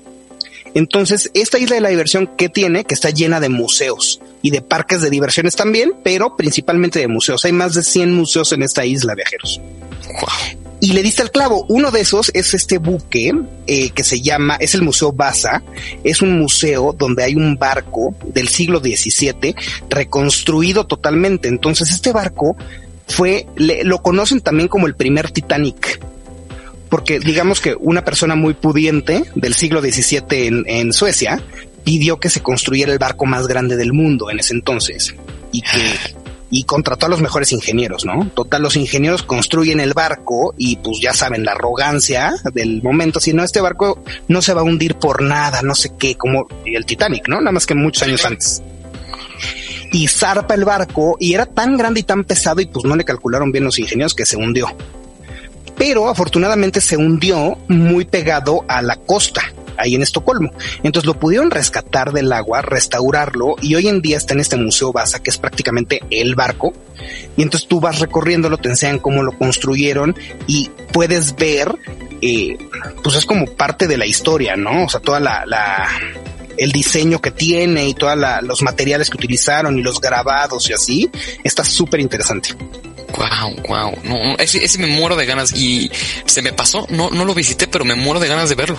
Entonces, 0.74 1.30
esta 1.34 1.60
isla 1.60 1.76
de 1.76 1.82
la 1.82 1.90
diversión 1.90 2.28
que 2.38 2.50
tiene, 2.50 2.84
que 2.84 2.94
está 2.96 3.10
llena 3.10 3.40
de 3.40 3.50
museos 3.50 4.20
y 4.42 4.52
de 4.52 4.62
parques 4.62 5.02
de 5.02 5.10
diversiones 5.10 5.56
también, 5.56 5.94
pero 6.04 6.36
principalmente 6.36 7.00
de 7.00 7.08
museos. 7.08 7.46
Hay 7.46 7.52
más 7.54 7.74
de 7.76 7.84
100 7.84 8.14
museos 8.14 8.52
en 8.54 8.64
esta 8.64 8.86
isla, 8.86 9.14
viajeros. 9.16 9.62
Wow. 10.20 10.60
Y 10.82 10.92
le 10.94 11.02
diste 11.02 11.22
al 11.22 11.32
clavo. 11.32 11.66
Uno 11.70 11.92
de 11.92 12.02
esos 12.02 12.30
es 12.34 12.54
este 12.54 12.78
buque 12.78 13.32
eh, 13.68 13.92
que 13.92 14.04
se 14.04 14.20
llama, 14.20 14.56
es 14.56 14.74
el 14.76 14.82
Museo 14.82 15.14
Baza. 15.14 15.64
Es 16.04 16.22
un 16.22 16.38
museo 16.38 16.94
donde 16.98 17.24
hay 17.24 17.36
un 17.36 17.56
barco 17.58 18.14
del 18.26 18.50
siglo 18.50 18.80
XVII 18.80 19.56
reconstruido 19.90 20.86
totalmente. 20.86 21.48
Entonces, 21.48 21.90
este 21.92 22.12
barco 22.12 22.58
fue, 23.08 23.48
le- 23.56 23.84
lo 23.86 24.02
conocen 24.02 24.42
también 24.42 24.68
como 24.68 24.88
el 24.88 24.96
primer 24.96 25.32
Titanic 25.32 26.00
porque 26.94 27.20
digamos 27.20 27.60
que 27.60 27.76
una 27.80 28.06
persona 28.06 28.36
muy 28.36 28.54
pudiente 28.54 29.24
del 29.34 29.56
siglo 29.56 29.82
XVII 29.82 30.22
en, 30.30 30.64
en 30.68 30.94
Suecia 30.94 31.42
pidió 31.84 32.20
que 32.20 32.30
se 32.30 32.44
construyera 32.44 32.94
el 32.94 33.00
barco 33.00 33.26
más 33.26 33.48
grande 33.48 33.76
del 33.78 33.94
mundo 33.94 34.30
en 34.30 34.38
ese 34.38 34.54
entonces 34.54 35.16
y 35.52 35.62
que 35.64 36.14
y 36.52 36.66
contrató 36.66 37.08
a 37.08 37.10
los 37.10 37.20
mejores 37.20 37.52
ingenieros, 37.52 38.06
¿no? 38.06 38.28
Total, 38.36 38.62
los 38.62 38.76
ingenieros 38.76 39.24
construyen 39.24 39.80
el 39.80 39.96
barco 39.96 40.54
y 40.56 40.76
pues 40.76 41.00
ya 41.02 41.14
saben 41.14 41.44
la 41.44 41.54
arrogancia 41.54 42.36
del 42.54 42.84
momento, 42.84 43.20
si 43.20 43.34
no 43.34 43.44
este 43.44 43.60
barco 43.60 44.04
no 44.28 44.44
se 44.44 44.54
va 44.54 44.62
a 44.62 44.64
hundir 44.64 44.94
por 44.94 45.24
nada, 45.24 45.64
no 45.64 45.74
sé 45.74 45.94
qué, 45.98 46.14
como 46.14 46.46
el 46.64 46.86
Titanic, 46.86 47.28
¿no? 47.28 47.40
Nada 47.40 47.54
más 47.54 47.66
que 47.66 47.74
muchos 47.74 48.04
años 48.04 48.24
antes. 48.24 48.62
Y 49.92 50.08
zarpa 50.08 50.54
el 50.54 50.64
barco 50.64 51.18
y 51.20 51.34
era 51.34 51.48
tan 51.48 51.76
grande 51.76 52.02
y 52.02 52.04
tan 52.04 52.24
pesado 52.24 52.62
y 52.62 52.68
pues 52.68 52.86
no 52.86 52.96
le 52.96 53.04
calcularon 53.04 53.52
bien 53.52 53.64
los 53.64 53.80
ingenieros 53.80 54.14
que 54.14 54.28
se 54.28 54.38
hundió 54.38 54.68
pero 55.78 56.10
afortunadamente 56.10 56.82
se 56.82 56.98
hundió 56.98 57.58
muy 57.68 58.06
pegado 58.06 58.64
a 58.68 58.82
la 58.82 58.96
costa, 58.96 59.42
ahí 59.78 59.96
en 59.96 60.02
Estocolmo. 60.02 60.52
Entonces 60.84 61.06
lo 61.06 61.20
pudieron 61.20 61.52
rescatar 61.52 62.12
del 62.12 62.32
agua, 62.32 62.62
restaurarlo 62.62 63.56
y 63.62 63.76
hoy 63.76 63.88
en 63.88 64.02
día 64.02 64.18
está 64.18 64.34
en 64.34 64.40
este 64.40 64.58
museo 64.58 64.92
Basa, 64.92 65.22
que 65.22 65.30
es 65.30 65.38
prácticamente 65.38 66.02
el 66.10 66.36
barco. 66.36 66.74
Y 67.36 67.42
entonces 67.42 67.68
tú 67.68 67.80
vas 67.80 68.00
recorriéndolo, 68.00 68.58
te 68.58 68.70
enseñan 68.70 69.00
cómo 69.00 69.24
lo 69.24 69.38
construyeron 69.38 70.16
y 70.48 70.70
puedes 70.92 71.36
ver, 71.36 71.76
eh, 72.22 72.58
pues 73.04 73.16
es 73.16 73.26
como 73.26 73.46
parte 73.46 73.88
de 73.88 73.98
la 73.98 74.06
historia, 74.06 74.56
¿no? 74.56 74.86
O 74.86 74.90
sea, 74.90 75.00
toda 75.00 75.20
la, 75.20 75.46
la 75.46 75.90
el 76.58 76.72
diseño 76.72 77.20
que 77.20 77.32
tiene 77.32 77.88
y 77.88 77.94
todos 77.94 78.18
los 78.44 78.62
materiales 78.62 79.10
que 79.10 79.18
utilizaron 79.18 79.78
y 79.78 79.82
los 79.82 80.00
grabados 80.00 80.70
y 80.70 80.74
así, 80.74 81.10
está 81.44 81.64
súper 81.64 82.00
interesante. 82.00 82.50
Wow, 83.16 83.56
wow. 83.68 83.94
No, 84.04 84.36
ese, 84.38 84.64
ese 84.64 84.78
me 84.80 84.88
muero 84.88 85.16
de 85.16 85.26
ganas 85.26 85.54
y 85.54 85.92
se 86.26 86.42
me 86.42 86.52
pasó. 86.54 86.86
No, 86.90 87.10
no 87.12 87.26
lo 87.26 87.34
visité, 87.34 87.68
pero 87.68 87.86
me 87.86 87.96
muero 87.96 88.20
de 88.20 88.28
ganas 88.28 88.50
de 88.50 88.56
verlo. 88.56 88.78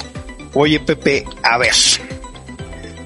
Oye, 0.55 0.81
Pepe, 0.81 1.25
a 1.43 1.59
ver. 1.59 1.75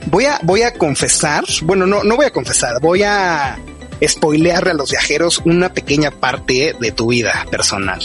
Voy 0.07 0.25
a, 0.25 0.38
voy 0.43 0.62
a 0.62 0.73
confesar, 0.73 1.45
bueno, 1.62 1.87
no, 1.87 2.03
no 2.03 2.17
voy 2.17 2.25
a 2.27 2.31
confesar, 2.31 2.81
voy 2.81 3.03
a 3.03 3.59
spoilearle 4.07 4.71
a 4.71 4.75
los 4.75 4.91
viajeros 4.91 5.43
una 5.45 5.73
pequeña 5.75 6.11
parte 6.11 6.75
de 6.81 6.93
tu 6.93 7.09
vida 7.09 7.47
personal. 7.51 8.01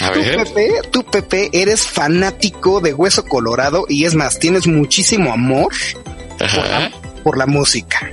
A 0.00 0.12
Tú, 0.12 0.20
ver. 0.20 0.36
Pepe, 0.44 0.70
tú, 0.90 1.04
Pepe, 1.04 1.48
eres 1.52 1.86
fanático 1.86 2.80
de 2.80 2.92
Hueso 2.92 3.24
Colorado 3.24 3.86
y 3.88 4.04
es 4.04 4.14
más, 4.14 4.38
tienes 4.38 4.66
muchísimo 4.66 5.32
amor 5.32 5.72
Ajá, 6.38 6.90
por 7.24 7.38
la 7.38 7.46
música. 7.46 8.10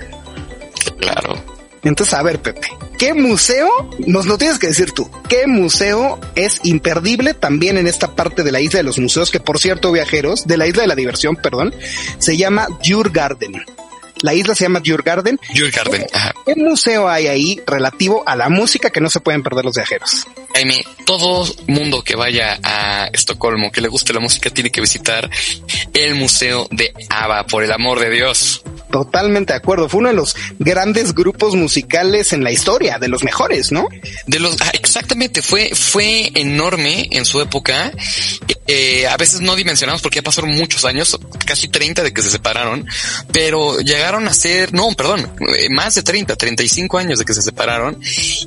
claro. 1.00 1.36
Entonces, 1.84 2.14
a 2.14 2.24
ver, 2.24 2.42
Pepe, 2.42 2.68
¿qué 2.98 3.14
museo, 3.14 3.70
nos 4.06 4.26
lo 4.26 4.38
tienes 4.38 4.60
que 4.60 4.68
decir 4.68 4.92
tú, 4.92 5.10
qué 5.30 5.48
museo 5.48 6.20
es 6.36 6.60
imperdible 6.64 7.34
también 7.34 7.78
en 7.78 7.88
esta 7.88 8.16
parte 8.16 8.44
de 8.44 8.52
la 8.52 8.60
isla 8.60 8.80
de 8.80 8.84
los 8.84 9.00
museos, 9.00 9.32
que 9.32 9.40
por 9.40 9.60
cierto, 9.60 9.92
viajeros, 9.92 10.46
de 10.48 10.58
la 10.58 10.68
isla 10.68 10.82
de 10.82 10.88
la 10.88 10.96
diversión, 10.96 11.36
perdón, 11.36 11.74
se 12.20 12.38
llama 12.38 12.68
Djurgarden. 12.84 13.77
La 14.22 14.34
isla 14.34 14.56
se 14.56 14.66
llama 14.66 14.80
Djurgarden. 14.80 15.40
Djurgarden. 15.54 16.06
Ajá. 16.14 16.34
¿Qué 16.46 16.56
museo 16.56 17.08
hay 17.10 17.28
ahí 17.28 17.62
relativo 17.66 18.24
a 18.26 18.36
la 18.36 18.50
música 18.50 18.90
que 18.90 19.02
no 19.02 19.10
se 19.10 19.20
pueden 19.20 19.44
perder 19.44 19.66
los 19.66 19.76
viajeros? 19.76 20.28
Jaime, 20.54 20.84
todo 21.06 21.48
mundo 21.68 22.04
que 22.04 22.16
vaya 22.16 22.58
a 22.64 23.10
Estocolmo, 23.14 23.72
que 23.72 23.82
le 23.82 23.88
guste 23.88 24.14
la 24.14 24.20
música, 24.20 24.50
tiene 24.50 24.72
que 24.72 24.82
visitar 24.82 25.30
el 25.94 26.16
Museo 26.16 26.68
de 26.72 26.94
ABBA, 27.10 27.46
por 27.46 27.64
el 27.64 27.72
amor 27.72 28.00
de 28.00 28.10
Dios. 28.10 28.64
Totalmente 28.92 29.54
de 29.54 29.58
acuerdo. 29.58 29.90
Fue 29.90 30.00
uno 30.00 30.10
de 30.10 30.16
los 30.16 30.36
grandes 30.60 31.14
grupos 31.14 31.56
musicales 31.56 32.34
en 32.34 32.44
la 32.44 32.52
historia, 32.52 32.98
de 33.00 33.10
los 33.10 33.24
mejores, 33.24 33.72
¿no? 33.72 33.88
De 34.26 34.40
los, 34.40 34.60
ah, 34.62 34.72
exactamente, 34.74 35.42
fue, 35.42 35.76
fue 35.76 36.32
enorme 36.34 37.08
en 37.12 37.26
su 37.26 37.42
época. 37.42 37.92
Eh, 38.68 39.08
a 39.08 39.16
veces 39.18 39.42
no 39.42 39.56
dimensionamos 39.56 40.02
porque 40.02 40.18
ya 40.18 40.24
pasaron 40.24 40.52
muchos 40.52 40.86
años, 40.86 41.18
casi 41.46 41.68
30 41.68 42.04
de 42.04 42.14
que 42.14 42.22
se 42.22 42.30
separaron, 42.30 42.86
pero 43.32 43.80
llegaron 43.80 44.07
a 44.16 44.34
ser, 44.34 44.74
no, 44.74 44.90
perdón, 44.94 45.30
eh, 45.58 45.70
más 45.70 45.96
de 45.96 46.04
30, 46.04 46.36
35 46.36 46.98
años 46.98 47.20
de 47.20 47.26
que 47.26 47.34
se 47.34 47.42
separaron 47.42 48.00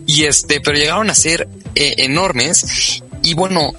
y 0.07 0.25
este, 0.25 0.61
pero 0.61 0.77
llegaron 0.77 1.11
a 1.11 1.15
ser 1.15 1.49
eh, 1.75 1.95
enormes 1.99 3.03
y 3.23 3.35
bueno, 3.35 3.73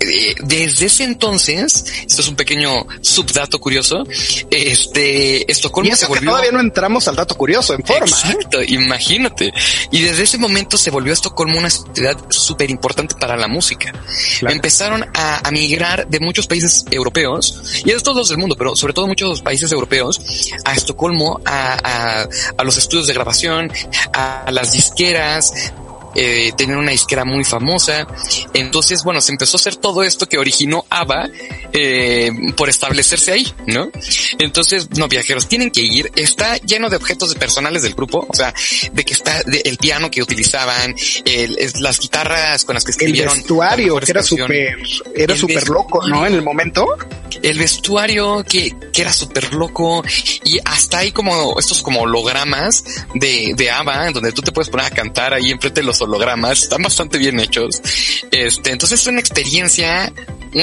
eh, 0.00 0.34
desde 0.40 0.86
ese 0.86 1.04
entonces, 1.04 1.84
esto 2.06 2.22
es 2.22 2.28
un 2.28 2.34
pequeño 2.34 2.86
subdato 3.02 3.60
curioso, 3.60 4.04
este, 4.50 5.50
Estocolmo 5.50 5.94
se 5.94 6.06
volvió... 6.06 6.30
todavía 6.30 6.52
no 6.52 6.60
entramos 6.60 7.06
al 7.06 7.16
dato 7.16 7.36
curioso 7.36 7.74
en 7.74 7.84
forma. 7.84 8.06
¿eh? 8.06 8.08
Exacto, 8.08 8.62
imagínate. 8.62 9.52
Y 9.90 10.00
desde 10.00 10.22
ese 10.22 10.38
momento 10.38 10.78
se 10.78 10.90
volvió 10.90 11.12
Estocolmo 11.12 11.58
una 11.58 11.68
ciudad 11.68 12.16
súper 12.30 12.70
importante 12.70 13.14
para 13.14 13.36
la 13.36 13.46
música. 13.46 13.92
Empezaron 14.40 15.04
a, 15.14 15.46
a, 15.46 15.50
migrar 15.50 16.08
de 16.08 16.18
muchos 16.18 16.46
países 16.46 16.84
europeos, 16.90 17.60
y 17.84 17.90
de 17.90 18.00
todos 18.00 18.30
del 18.30 18.38
mundo, 18.38 18.56
pero 18.56 18.74
sobre 18.76 18.94
todo 18.94 19.06
muchos 19.06 19.42
países 19.42 19.70
europeos, 19.70 20.20
a 20.64 20.74
Estocolmo, 20.74 21.40
a, 21.44 21.76
a, 22.22 22.28
a 22.56 22.64
los 22.64 22.78
estudios 22.78 23.06
de 23.06 23.12
grabación, 23.12 23.70
a 24.14 24.50
las 24.50 24.72
disqueras, 24.72 25.52
eh, 26.14 26.52
tener 26.56 26.76
una 26.76 26.92
disquera 26.92 27.24
muy 27.24 27.44
famosa. 27.44 28.06
Entonces, 28.54 29.02
bueno, 29.04 29.20
se 29.20 29.32
empezó 29.32 29.56
a 29.56 29.60
hacer 29.60 29.76
todo 29.76 30.02
esto 30.02 30.26
que 30.26 30.38
originó 30.38 30.84
ABBA 30.90 31.30
eh, 31.72 32.32
por 32.56 32.68
establecerse 32.68 33.32
ahí, 33.32 33.52
¿no? 33.66 33.90
Entonces, 34.38 34.88
no, 34.96 35.08
viajeros, 35.08 35.48
tienen 35.48 35.70
que 35.70 35.82
ir. 35.82 36.10
Está 36.16 36.56
lleno 36.58 36.88
de 36.90 36.96
objetos 36.96 37.34
personales 37.34 37.82
del 37.82 37.94
grupo, 37.94 38.26
o 38.28 38.34
sea, 38.34 38.52
de 38.92 39.04
que 39.04 39.12
está 39.12 39.40
el 39.64 39.76
piano 39.78 40.10
que 40.10 40.22
utilizaban, 40.22 40.94
el, 41.24 41.56
las 41.80 42.00
guitarras 42.00 42.64
con 42.64 42.74
las 42.74 42.84
que 42.84 42.90
escribieron. 42.92 43.34
El 43.34 43.40
vestuario, 43.40 43.96
que 44.00 44.10
era 44.10 44.22
súper, 44.22 44.78
era 45.14 45.36
súper 45.36 45.68
loco, 45.68 46.06
¿no? 46.06 46.26
En 46.26 46.34
el 46.34 46.42
momento. 46.42 46.86
El 47.42 47.58
vestuario 47.58 48.44
que, 48.44 48.74
que 48.92 49.02
era 49.02 49.12
súper 49.12 49.54
loco 49.54 50.02
y 50.44 50.58
hasta 50.64 50.98
hay 50.98 51.12
como 51.12 51.58
estos 51.58 51.80
como 51.80 52.00
hologramas 52.00 52.84
de, 53.14 53.54
de 53.56 53.70
ABBA, 53.70 54.08
en 54.08 54.12
donde 54.12 54.32
tú 54.32 54.42
te 54.42 54.52
puedes 54.52 54.68
poner 54.68 54.86
a 54.86 54.90
cantar 54.90 55.34
ahí 55.34 55.50
enfrente 55.50 55.80
de 55.80 55.86
los 55.86 55.99
hologramas, 56.00 56.62
están 56.62 56.82
bastante 56.82 57.18
bien 57.18 57.38
hechos. 57.40 57.80
Este, 58.30 58.70
entonces 58.70 59.00
es 59.00 59.06
una 59.06 59.20
experiencia 59.20 60.12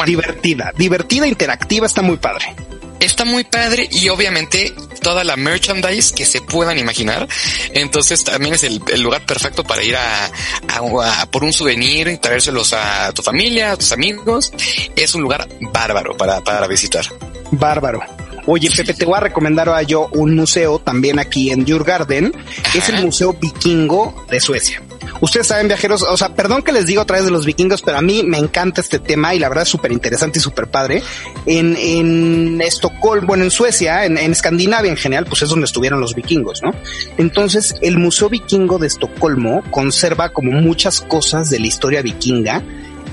divertida, 0.05 0.73
divertida, 0.77 1.27
interactiva, 1.27 1.87
está 1.87 2.01
muy 2.01 2.17
padre. 2.17 2.55
Está 2.99 3.25
muy 3.25 3.43
padre 3.43 3.87
y 3.91 4.09
obviamente 4.09 4.73
toda 5.01 5.23
la 5.23 5.35
merchandise 5.35 6.13
que 6.13 6.25
se 6.25 6.41
puedan 6.41 6.79
imaginar. 6.79 7.27
Entonces 7.73 8.23
también 8.23 8.55
es 8.55 8.63
el, 8.63 8.81
lugar 9.01 9.23
perfecto 9.25 9.63
para 9.63 9.83
ir 9.83 9.95
a, 9.95 11.25
por 11.29 11.43
un 11.43 11.53
souvenir 11.53 12.07
y 12.07 12.17
traérselos 12.17 12.73
a 12.73 13.11
tu 13.13 13.21
familia, 13.21 13.73
a 13.73 13.77
tus 13.77 13.91
amigos. 13.91 14.51
Es 14.95 15.13
un 15.13 15.21
lugar 15.21 15.47
bárbaro 15.71 16.17
para, 16.17 16.41
para 16.41 16.67
visitar. 16.67 17.05
Bárbaro. 17.51 18.01
Oye, 18.47 18.71
Pepe, 18.71 18.93
te 18.93 19.05
voy 19.05 19.15
a 19.17 19.19
recomendar 19.19 19.67
a 19.69 19.81
yo 19.81 20.07
un 20.13 20.33
museo 20.35 20.79
también 20.79 21.19
aquí 21.19 21.51
en 21.51 21.65
Djurgarden. 21.65 22.33
Es 22.73 22.87
el 22.87 23.03
Museo 23.03 23.33
Vikingo 23.33 24.25
de 24.29 24.39
Suecia. 24.39 24.81
Ustedes 25.21 25.47
saben, 25.47 25.67
viajeros, 25.67 26.03
o 26.03 26.17
sea, 26.17 26.29
perdón 26.29 26.61
que 26.61 26.71
les 26.71 26.85
digo 26.85 27.01
a 27.01 27.05
través 27.05 27.25
de 27.25 27.31
los 27.31 27.45
vikingos, 27.45 27.81
pero 27.81 27.97
a 27.97 28.01
mí 28.01 28.23
me 28.23 28.37
encanta 28.37 28.81
este 28.81 28.99
tema 28.99 29.33
y 29.33 29.39
la 29.39 29.49
verdad 29.49 29.63
es 29.63 29.69
súper 29.69 29.91
interesante 29.91 30.39
y 30.39 30.41
súper 30.41 30.67
padre. 30.67 31.01
En, 31.45 31.75
en 31.75 32.61
Estocolmo, 32.61 33.27
bueno, 33.27 33.43
en 33.43 33.51
Suecia, 33.51 34.05
en, 34.05 34.17
en, 34.17 34.31
Escandinavia 34.31 34.91
en 34.91 34.97
general, 34.97 35.25
pues 35.25 35.41
es 35.41 35.49
donde 35.49 35.65
estuvieron 35.65 35.99
los 35.99 36.15
vikingos, 36.15 36.61
¿no? 36.61 36.71
Entonces, 37.17 37.75
el 37.81 37.97
Museo 37.97 38.29
Vikingo 38.29 38.77
de 38.77 38.87
Estocolmo 38.87 39.63
conserva 39.71 40.29
como 40.29 40.51
muchas 40.51 41.01
cosas 41.01 41.49
de 41.49 41.59
la 41.59 41.67
historia 41.67 42.01
vikinga. 42.01 42.63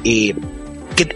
Eh, 0.05 0.35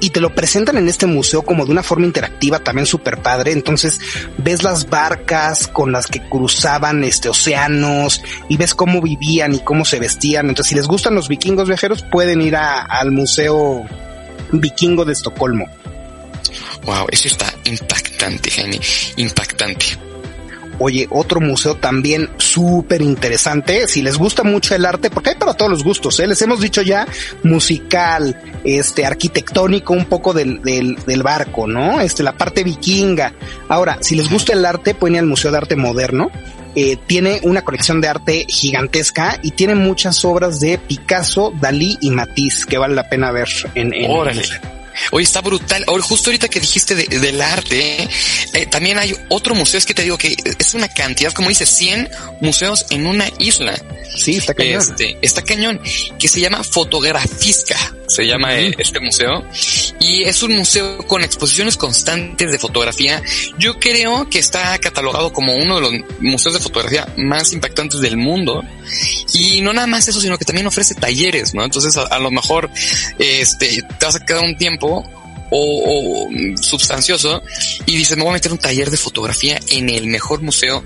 y 0.01 0.11
te 0.11 0.21
lo 0.21 0.35
presentan 0.35 0.77
en 0.77 0.89
este 0.89 1.07
museo 1.07 1.43
como 1.43 1.65
de 1.65 1.73
una 1.73 1.83
forma 1.83 2.07
interactiva 2.07 2.59
también 2.59 2.87
súper 2.87 3.19
padre. 3.19 3.53
Entonces 3.53 4.01
ves 4.37 4.63
las 4.63 4.89
barcas 4.89 5.69
con 5.69 5.93
las 5.93 6.07
que 6.07 6.21
cruzaban 6.29 7.05
este 7.05 7.29
océanos 7.29 8.23
y 8.49 8.57
ves 8.57 8.75
cómo 8.75 9.01
vivían 9.01 9.55
y 9.55 9.61
cómo 9.61 9.85
se 9.85 9.99
vestían. 9.99 10.49
Entonces, 10.49 10.71
si 10.71 10.75
les 10.75 10.87
gustan 10.87 11.15
los 11.15 11.29
vikingos 11.29 11.69
viajeros, 11.69 12.05
pueden 12.11 12.41
ir 12.41 12.57
al 12.57 13.11
Museo 13.11 13.85
Vikingo 14.53 15.05
de 15.05 15.13
Estocolmo. 15.13 15.67
Wow, 16.85 17.07
eso 17.11 17.29
está 17.29 17.53
impactante, 17.65 18.51
Jaime, 18.51 18.81
impactante. 19.17 20.08
Oye, 20.79 21.09
otro 21.11 21.41
museo 21.41 21.75
también 21.77 22.29
súper 22.37 23.03
interesante. 23.03 23.89
Si 23.89 24.03
les 24.03 24.17
gusta 24.17 24.45
mucho 24.45 24.75
el 24.75 24.85
arte, 24.85 25.11
porque 25.11 25.31
hay 25.31 25.37
para 25.37 25.55
todos 25.55 25.71
los 25.71 25.85
gustos, 25.85 26.19
¿eh? 26.21 26.27
les 26.27 26.41
hemos 26.43 26.61
dicho 26.61 26.83
ya 26.83 27.07
musical, 27.43 28.41
este, 28.65 29.05
arquitectónico, 29.05 29.93
un 29.93 30.05
poco 30.05 30.33
del, 30.33 30.63
del, 30.63 30.97
del 31.07 31.23
barco, 31.23 31.67
¿no? 31.67 32.01
Este, 32.01 32.23
la 32.23 32.37
parte 32.37 32.63
vikinga. 32.65 33.35
Ahora, 33.69 33.99
si 34.01 34.15
les 34.15 34.31
gusta 34.31 34.53
el 34.53 34.65
arte, 34.65 34.95
pueden 34.95 35.17
ir 35.17 35.21
al 35.21 35.27
Museo 35.27 35.51
de 35.51 35.59
Arte 35.59 35.77
Moderno. 35.77 36.31
Eh, 36.75 36.97
tiene 37.07 37.41
una 37.43 37.63
colección 37.63 38.01
de 38.01 38.09
arte 38.09 38.47
gigantesca 38.49 39.39
y 39.43 39.53
tiene 39.53 39.75
muchas 39.75 40.25
obras 40.25 40.61
de 40.61 40.79
Picasso, 40.79 41.53
Dalí 41.61 41.97
y 42.01 42.11
Matisse 42.11 42.67
que 42.67 42.79
vale 42.79 42.95
la 42.95 43.09
pena 43.09 43.33
ver 43.33 43.49
en, 43.75 43.93
en 43.93 44.11
Órale. 44.11 44.78
Hoy 45.11 45.23
está 45.23 45.41
brutal. 45.41 45.85
justo 46.03 46.31
ahorita 46.31 46.49
que 46.49 46.61
dijiste 46.61 46.95
del 46.95 47.41
arte, 47.41 48.09
eh, 48.53 48.67
también 48.67 48.99
hay 48.99 49.15
otro 49.29 49.55
museo. 49.55 49.79
Es 49.79 49.87
que 49.87 49.95
te 49.95 50.03
digo 50.03 50.19
que 50.19 50.37
es 50.59 50.75
una 50.75 50.89
cantidad, 50.89 51.33
como 51.33 51.49
dice, 51.49 51.67
100 51.67 52.11
museos 52.41 52.87
en 52.91 53.07
una 53.07 53.29
isla. 53.39 53.75
Sí, 54.17 54.37
está 54.37 54.55
cañón. 54.55 54.81
Este, 54.81 55.19
está 55.23 55.43
cañón, 55.43 55.81
que 56.19 56.29
se 56.29 56.41
llama 56.41 56.65
Fotografisca, 56.65 57.77
se 58.09 58.27
llama 58.27 58.55
este 58.57 59.01
museo. 59.01 59.45
Y 60.01 60.25
es 60.25 60.43
un 60.43 60.57
museo 60.57 60.99
con 61.07 61.23
exposiciones 61.23 61.77
constantes 61.77 62.51
de 62.51 62.59
fotografía. 62.59 63.23
Yo 63.59 63.79
creo 63.79 64.29
que 64.29 64.39
está 64.39 64.77
catalogado 64.79 65.33
como 65.33 65.55
uno 65.55 65.77
de 65.77 65.81
los 65.81 65.93
museos 66.21 66.55
de 66.55 66.61
fotografía 66.61 67.07
más 67.17 67.53
impactantes 67.53 68.01
del 68.01 68.17
mundo. 68.17 68.63
Y 69.35 69.61
no 69.61 69.73
nada 69.73 69.87
más 69.87 70.09
eso, 70.09 70.21
sino 70.21 70.39
que 70.39 70.45
también 70.45 70.67
ofrece 70.67 70.95
talleres, 70.95 71.55
¿no? 71.55 71.65
Entonces, 71.65 71.97
a, 71.97 72.19
lo 72.19 72.31
mejor, 72.31 72.71
este, 73.19 73.83
te 73.83 74.05
vas 74.05 74.17
a 74.17 74.25
quedar 74.25 74.43
un 74.43 74.57
tiempo 74.57 74.88
o, 74.89 75.05
o, 75.51 76.29
substancioso 76.61 77.43
y 77.87 77.97
dices, 77.97 78.17
me 78.17 78.23
voy 78.23 78.31
a 78.31 78.35
meter 78.35 78.53
un 78.53 78.59
taller 78.59 78.91
de 78.91 78.97
fotografía 78.97 79.59
en 79.69 79.89
el 79.89 80.07
mejor 80.07 80.43
museo 80.43 80.85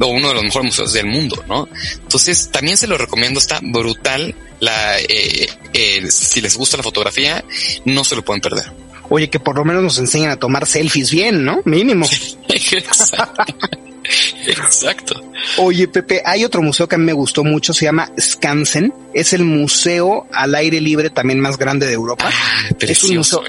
o 0.00 0.06
uno 0.06 0.28
de 0.28 0.34
los 0.34 0.42
mejores 0.44 0.66
museos 0.66 0.92
del 0.92 1.06
mundo, 1.06 1.42
¿no? 1.48 1.68
Entonces, 2.02 2.50
también 2.50 2.76
se 2.76 2.86
lo 2.86 2.98
recomiendo, 2.98 3.40
está 3.40 3.60
brutal. 3.62 4.34
La, 4.60 4.98
eh, 5.00 5.48
eh, 5.72 6.10
si 6.10 6.40
les 6.40 6.56
gusta 6.56 6.76
la 6.76 6.82
fotografía, 6.82 7.44
no 7.84 8.04
se 8.04 8.16
lo 8.16 8.24
pueden 8.24 8.40
perder. 8.40 8.72
Oye, 9.10 9.28
que 9.28 9.40
por 9.40 9.56
lo 9.56 9.64
menos 9.64 9.82
nos 9.82 9.98
enseñan 9.98 10.30
a 10.30 10.36
tomar 10.36 10.66
selfies 10.66 11.10
bien, 11.10 11.44
¿no? 11.44 11.60
Mínimo. 11.64 12.06
Exacto. 14.46 15.20
Oye, 15.58 15.88
Pepe, 15.88 16.22
hay 16.24 16.44
otro 16.44 16.62
museo 16.62 16.88
que 16.88 16.96
a 16.96 16.98
mí 16.98 17.04
me 17.04 17.12
gustó 17.12 17.44
mucho, 17.44 17.72
se 17.72 17.84
llama 17.86 18.10
Skansen. 18.18 18.92
Es 19.12 19.32
el 19.32 19.44
museo 19.44 20.26
al 20.32 20.54
aire 20.54 20.80
libre 20.80 21.10
también 21.10 21.40
más 21.40 21.56
grande 21.56 21.86
de 21.86 21.92
Europa. 21.92 22.28
Ah, 22.28 22.68
es 22.80 23.04
un 23.04 23.16
museo 23.18 23.42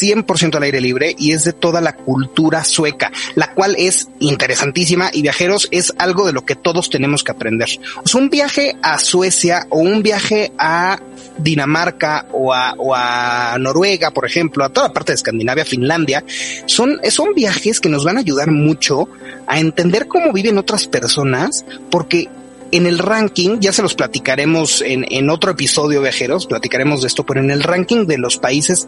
100% 0.00 0.56
al 0.56 0.62
aire 0.62 0.80
libre 0.80 1.14
y 1.18 1.32
es 1.32 1.44
de 1.44 1.52
toda 1.52 1.80
la 1.80 1.94
cultura 1.94 2.64
sueca, 2.64 3.12
la 3.34 3.52
cual 3.52 3.74
es 3.78 4.08
interesantísima 4.18 5.10
y 5.12 5.22
viajeros 5.22 5.68
es 5.70 5.92
algo 5.98 6.26
de 6.26 6.32
lo 6.32 6.44
que 6.44 6.54
todos 6.54 6.90
tenemos 6.90 7.24
que 7.24 7.32
aprender. 7.32 7.68
un 8.14 8.30
viaje 8.30 8.76
a 8.82 8.98
Suecia 8.98 9.66
o 9.70 9.78
un 9.78 10.02
viaje 10.02 10.52
a 10.58 10.98
Dinamarca 11.38 12.26
o 12.32 12.52
a, 12.52 12.74
o 12.76 13.58
Noruega, 13.58 14.10
por 14.10 14.26
ejemplo, 14.26 14.64
a 14.64 14.68
toda 14.68 14.92
parte 14.92 15.12
de 15.12 15.16
Escandinavia, 15.16 15.64
Finlandia, 15.64 16.24
son, 16.66 17.00
son 17.10 17.34
viajes 17.34 17.80
que 17.80 17.88
nos 17.88 18.04
van 18.04 18.16
a 18.16 18.20
ayudar 18.20 18.50
mucho 18.50 19.08
a 19.46 19.58
entender 19.58 20.06
cómo 20.06 20.32
viven 20.32 20.58
otras 20.58 20.86
personas, 20.86 21.64
porque 21.90 22.28
en 22.72 22.86
el 22.86 22.98
ranking, 22.98 23.58
ya 23.60 23.72
se 23.72 23.82
los 23.82 23.94
platicaremos 23.94 24.82
en, 24.82 25.04
en 25.10 25.30
otro 25.30 25.50
episodio, 25.50 26.02
viajeros, 26.02 26.46
platicaremos 26.46 27.00
de 27.00 27.08
esto, 27.08 27.24
pero 27.26 27.40
en 27.40 27.50
el 27.50 27.62
ranking 27.62 28.06
de 28.06 28.18
los 28.18 28.36
países 28.38 28.86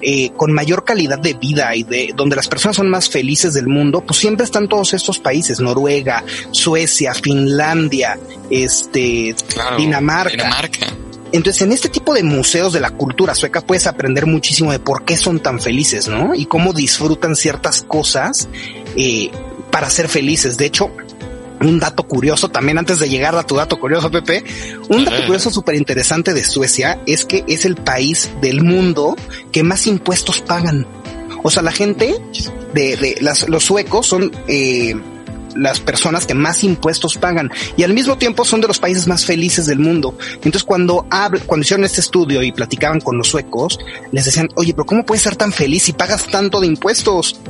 eh, 0.00 0.30
con 0.36 0.52
mayor 0.52 0.84
calidad 0.84 1.18
de 1.18 1.34
vida 1.34 1.74
y 1.74 1.82
de 1.82 2.12
donde 2.14 2.36
las 2.36 2.48
personas 2.48 2.76
son 2.76 2.88
más 2.88 3.08
felices 3.08 3.54
del 3.54 3.66
mundo, 3.66 4.00
pues 4.00 4.20
siempre 4.20 4.44
están 4.44 4.68
todos 4.68 4.94
estos 4.94 5.18
países, 5.18 5.60
Noruega, 5.60 6.24
Suecia, 6.50 7.14
Finlandia, 7.14 8.18
este, 8.50 9.34
Dinamarca. 9.76 10.30
Dinamarca. 10.30 10.86
Entonces, 11.32 11.62
en 11.62 11.72
este 11.72 11.88
tipo 11.88 12.14
de 12.14 12.22
museos 12.22 12.72
de 12.72 12.80
la 12.80 12.90
cultura 12.90 13.34
sueca 13.34 13.60
puedes 13.60 13.86
aprender 13.86 14.26
muchísimo 14.26 14.72
de 14.72 14.78
por 14.78 15.04
qué 15.04 15.16
son 15.16 15.40
tan 15.40 15.60
felices, 15.60 16.08
¿no? 16.08 16.34
Y 16.34 16.46
cómo 16.46 16.72
disfrutan 16.72 17.36
ciertas 17.36 17.82
cosas 17.82 18.48
eh, 18.96 19.30
para 19.70 19.90
ser 19.90 20.08
felices. 20.08 20.56
De 20.56 20.66
hecho, 20.66 20.90
un 21.60 21.78
dato 21.78 22.04
curioso 22.04 22.48
también 22.48 22.78
antes 22.78 22.98
de 22.98 23.08
llegar 23.08 23.34
a 23.34 23.42
tu 23.42 23.56
dato 23.56 23.78
curioso, 23.78 24.10
Pepe, 24.10 24.44
un 24.88 25.04
dato 25.04 25.22
curioso 25.26 25.50
súper 25.50 25.74
interesante 25.74 26.34
de 26.34 26.44
Suecia 26.44 27.00
es 27.06 27.24
que 27.24 27.44
es 27.48 27.64
el 27.64 27.76
país 27.76 28.30
del 28.40 28.62
mundo 28.62 29.16
que 29.52 29.62
más 29.62 29.86
impuestos 29.86 30.40
pagan. 30.40 30.86
O 31.42 31.50
sea, 31.50 31.62
la 31.62 31.72
gente 31.72 32.16
de, 32.74 32.96
de 32.96 33.18
las, 33.20 33.48
los 33.48 33.64
suecos 33.64 34.06
son 34.06 34.32
eh, 34.48 34.94
las 35.58 35.80
personas 35.80 36.26
que 36.26 36.34
más 36.34 36.62
impuestos 36.64 37.16
pagan 37.16 37.50
y 37.76 37.82
al 37.82 37.92
mismo 37.92 38.16
tiempo 38.16 38.44
son 38.44 38.60
de 38.60 38.68
los 38.68 38.78
países 38.78 39.06
más 39.06 39.24
felices 39.24 39.66
del 39.66 39.78
mundo. 39.78 40.16
Entonces 40.34 40.64
cuando 40.64 41.06
cuando 41.46 41.62
hicieron 41.62 41.84
este 41.84 42.00
estudio 42.00 42.42
y 42.42 42.52
platicaban 42.52 43.00
con 43.00 43.18
los 43.18 43.28
suecos, 43.28 43.78
les 44.12 44.24
decían, 44.24 44.48
oye, 44.54 44.72
pero 44.72 44.86
¿cómo 44.86 45.04
puedes 45.04 45.22
ser 45.22 45.36
tan 45.36 45.52
feliz 45.52 45.84
si 45.84 45.92
pagas 45.92 46.26
tanto 46.26 46.60
de 46.60 46.66
impuestos? 46.66 47.40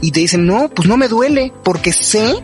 Y 0.00 0.10
te 0.10 0.20
dicen, 0.20 0.46
no, 0.46 0.68
pues 0.68 0.88
no 0.88 0.96
me 0.96 1.08
duele 1.08 1.52
porque 1.62 1.92
sé 1.92 2.34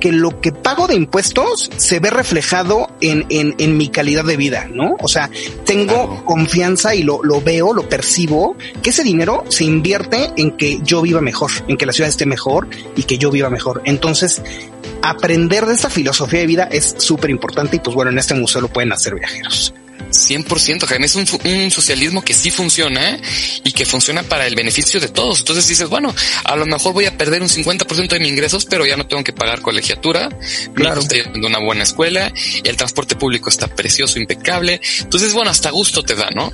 que 0.00 0.12
lo 0.12 0.40
que 0.40 0.52
pago 0.52 0.86
de 0.86 0.94
impuestos 0.94 1.70
se 1.76 2.00
ve 2.00 2.10
reflejado 2.10 2.88
en, 3.00 3.26
en, 3.28 3.54
en 3.58 3.76
mi 3.76 3.88
calidad 3.88 4.24
de 4.24 4.36
vida, 4.36 4.68
¿no? 4.72 4.96
O 5.00 5.08
sea, 5.08 5.30
tengo 5.64 6.24
confianza 6.24 6.94
y 6.94 7.02
lo, 7.02 7.22
lo 7.22 7.40
veo, 7.40 7.72
lo 7.72 7.88
percibo, 7.88 8.56
que 8.82 8.90
ese 8.90 9.02
dinero 9.02 9.44
se 9.48 9.64
invierte 9.64 10.30
en 10.36 10.56
que 10.56 10.80
yo 10.82 11.02
viva 11.02 11.20
mejor, 11.20 11.50
en 11.66 11.76
que 11.76 11.86
la 11.86 11.92
ciudad 11.92 12.08
esté 12.08 12.26
mejor 12.26 12.68
y 12.96 13.04
que 13.04 13.18
yo 13.18 13.30
viva 13.30 13.50
mejor. 13.50 13.82
Entonces, 13.84 14.42
aprender 15.02 15.66
de 15.66 15.74
esta 15.74 15.90
filosofía 15.90 16.40
de 16.40 16.46
vida 16.46 16.68
es 16.70 16.94
súper 16.98 17.30
importante 17.30 17.76
y 17.76 17.80
pues 17.80 17.94
bueno, 17.94 18.10
en 18.10 18.18
este 18.18 18.34
museo 18.34 18.60
lo 18.60 18.68
pueden 18.68 18.92
hacer 18.92 19.14
viajeros. 19.14 19.74
100%, 20.18 20.86
Jaime, 20.86 21.06
es 21.06 21.14
un, 21.14 21.26
un, 21.44 21.70
socialismo 21.70 22.22
que 22.22 22.34
sí 22.34 22.50
funciona 22.50 23.18
y 23.64 23.72
que 23.72 23.86
funciona 23.86 24.22
para 24.22 24.46
el 24.46 24.54
beneficio 24.54 25.00
de 25.00 25.08
todos. 25.08 25.40
Entonces 25.40 25.68
dices, 25.68 25.88
bueno, 25.88 26.14
a 26.44 26.56
lo 26.56 26.66
mejor 26.66 26.92
voy 26.92 27.06
a 27.06 27.16
perder 27.16 27.42
un 27.42 27.48
50% 27.48 28.08
de 28.08 28.20
mis 28.20 28.28
ingresos, 28.28 28.64
pero 28.64 28.84
ya 28.86 28.96
no 28.96 29.06
tengo 29.06 29.24
que 29.24 29.32
pagar 29.32 29.60
colegiatura, 29.60 30.28
claro. 30.74 31.00
estoy 31.00 31.20
en 31.20 31.44
una 31.44 31.58
buena 31.58 31.84
escuela, 31.84 32.32
el 32.64 32.76
transporte 32.76 33.16
público 33.16 33.48
está 33.48 33.68
precioso, 33.68 34.18
impecable. 34.18 34.80
Entonces, 35.00 35.32
bueno, 35.32 35.50
hasta 35.50 35.70
gusto 35.70 36.02
te 36.02 36.14
da, 36.14 36.30
¿no? 36.30 36.52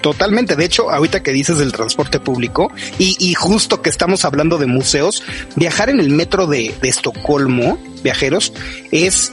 Totalmente. 0.00 0.54
De 0.54 0.64
hecho, 0.64 0.90
ahorita 0.90 1.22
que 1.22 1.32
dices 1.32 1.58
del 1.58 1.72
transporte 1.72 2.20
público 2.20 2.70
y, 2.98 3.16
y, 3.18 3.34
justo 3.34 3.82
que 3.82 3.90
estamos 3.90 4.24
hablando 4.24 4.56
de 4.56 4.66
museos, 4.66 5.22
viajar 5.56 5.90
en 5.90 5.98
el 5.98 6.10
metro 6.10 6.46
de, 6.46 6.72
de 6.80 6.88
Estocolmo, 6.88 7.76
viajeros, 8.04 8.52
es 8.92 9.32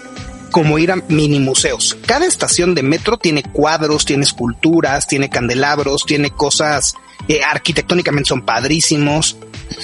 como 0.54 0.78
ir 0.78 0.92
a 0.92 0.96
mini 1.10 1.40
museos. 1.40 1.98
Cada 2.06 2.26
estación 2.26 2.76
de 2.76 2.84
metro 2.84 3.18
tiene 3.18 3.44
cuadros, 3.44 4.06
tiene 4.06 4.24
esculturas, 4.24 5.08
tiene 5.08 5.30
candelabros, 5.30 6.06
tiene 6.06 6.30
cosas 6.30 6.96
eh, 7.28 7.42
arquitectónicamente 7.44 8.30
son 8.30 8.44
padrísimos. 8.44 9.38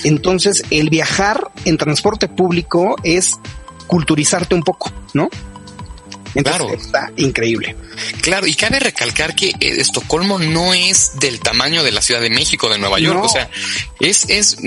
Entonces, 0.03 0.63
el 0.69 0.89
viajar 0.89 1.51
en 1.65 1.77
transporte 1.77 2.27
público 2.27 2.95
es 3.03 3.38
culturizarte 3.88 4.55
un 4.55 4.62
poco, 4.62 4.91
¿no? 5.13 5.29
Entonces, 6.36 6.60
claro. 6.60 6.74
Está 6.74 7.12
increíble. 7.18 7.76
Claro, 8.22 8.48
y 8.48 8.54
cabe 8.54 8.80
recalcar 8.80 9.36
que 9.36 9.50
eh, 9.50 9.56
Estocolmo 9.60 10.39
no 10.39 10.74
es 10.74 11.20
del 11.20 11.39
tamaño 11.39 11.84
de 11.84 11.92
la 11.92 12.02
Ciudad 12.02 12.22
de 12.22 12.30
México, 12.30 12.70
de 12.70 12.78
Nueva 12.78 13.00
York. 13.00 13.20
No. 13.20 13.26
O 13.26 13.30
sea, 13.30 13.50
es, 14.00 14.30
es 14.30 14.58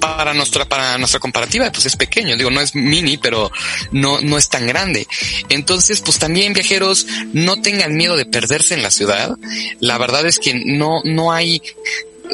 para 0.00 0.34
nuestra, 0.34 0.64
para 0.66 0.98
nuestra 0.98 1.20
comparativa, 1.20 1.70
pues 1.72 1.86
es 1.86 1.96
pequeño. 1.96 2.36
Digo, 2.36 2.50
no 2.50 2.60
es 2.60 2.74
mini, 2.74 3.18
pero 3.18 3.50
no, 3.92 4.20
no 4.20 4.38
es 4.38 4.48
tan 4.48 4.66
grande. 4.66 5.06
Entonces, 5.48 6.00
pues 6.00 6.18
también 6.18 6.52
viajeros, 6.52 7.06
no 7.32 7.60
tengan 7.60 7.96
miedo 7.96 8.16
de 8.16 8.26
perderse 8.26 8.74
en 8.74 8.82
la 8.82 8.90
ciudad. 8.90 9.36
La 9.80 9.98
verdad 9.98 10.26
es 10.26 10.38
que 10.38 10.54
no, 10.54 11.02
no 11.04 11.32
hay 11.32 11.62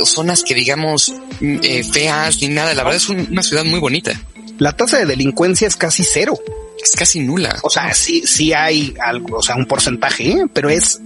zonas 0.04 0.42
que 0.42 0.54
digamos 0.54 1.12
eh, 1.40 1.84
feas 1.84 2.40
ni 2.40 2.48
nada. 2.48 2.74
La 2.74 2.82
verdad 2.82 2.98
es 2.98 3.08
un, 3.08 3.28
una 3.30 3.42
ciudad 3.42 3.64
muy 3.64 3.78
bonita. 3.78 4.20
La 4.58 4.76
tasa 4.76 4.98
de 4.98 5.06
delincuencia 5.06 5.66
es 5.66 5.76
casi 5.76 6.04
cero 6.04 6.38
es 6.84 6.96
casi 6.96 7.20
nula. 7.20 7.58
O 7.62 7.70
sea, 7.70 7.92
sí, 7.94 8.22
sí 8.26 8.52
hay 8.52 8.94
algo, 9.00 9.38
o 9.38 9.42
sea, 9.42 9.56
un 9.56 9.66
porcentaje, 9.66 10.30
¿eh? 10.30 10.44
pero 10.52 10.68
es 10.68 11.00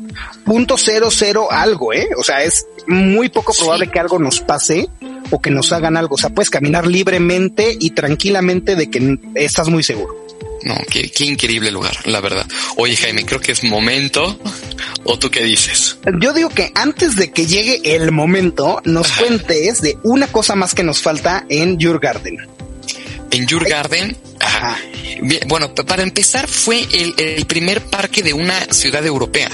punto 0.44 0.76
cero 0.76 1.08
cero 1.10 1.48
algo, 1.50 1.92
eh. 1.92 2.08
O 2.18 2.22
sea, 2.22 2.42
es 2.42 2.66
muy 2.86 3.28
poco 3.28 3.52
probable 3.54 3.86
sí. 3.86 3.92
que 3.92 4.00
algo 4.00 4.18
nos 4.18 4.40
pase 4.40 4.88
o 5.30 5.40
que 5.40 5.50
nos 5.50 5.72
hagan 5.72 5.96
algo. 5.96 6.16
O 6.16 6.18
sea, 6.18 6.30
puedes 6.30 6.50
caminar 6.50 6.86
libremente 6.86 7.76
y 7.78 7.90
tranquilamente 7.90 8.76
de 8.76 8.90
que 8.90 9.18
estás 9.34 9.68
muy 9.68 9.82
seguro. 9.82 10.26
No, 10.64 10.74
qué, 10.90 11.08
qué 11.10 11.24
increíble 11.24 11.70
lugar, 11.70 11.96
la 12.06 12.20
verdad. 12.20 12.46
Oye, 12.76 12.96
Jaime, 12.96 13.24
creo 13.24 13.40
que 13.40 13.52
es 13.52 13.62
momento. 13.62 14.38
¿O 15.04 15.18
tú 15.18 15.30
qué 15.30 15.44
dices? 15.44 15.98
Yo 16.20 16.32
digo 16.32 16.48
que 16.50 16.72
antes 16.74 17.14
de 17.16 17.30
que 17.30 17.46
llegue 17.46 17.94
el 17.94 18.10
momento, 18.10 18.80
nos 18.84 19.10
cuentes 19.12 19.80
de 19.80 19.96
una 20.02 20.26
cosa 20.26 20.56
más 20.56 20.74
que 20.74 20.82
nos 20.82 21.00
falta 21.00 21.46
en 21.48 21.78
Your 21.78 22.00
Garden. 22.00 22.36
En 23.30 23.46
Your 23.46 23.68
Garden, 23.68 24.16
Ajá. 24.40 24.78
Bien, 25.20 25.40
bueno, 25.48 25.74
para 25.74 26.02
empezar 26.02 26.46
fue 26.48 26.86
el, 26.92 27.14
el, 27.18 27.46
primer 27.46 27.82
parque 27.82 28.22
de 28.22 28.32
una 28.34 28.58
ciudad 28.70 29.04
europea. 29.04 29.50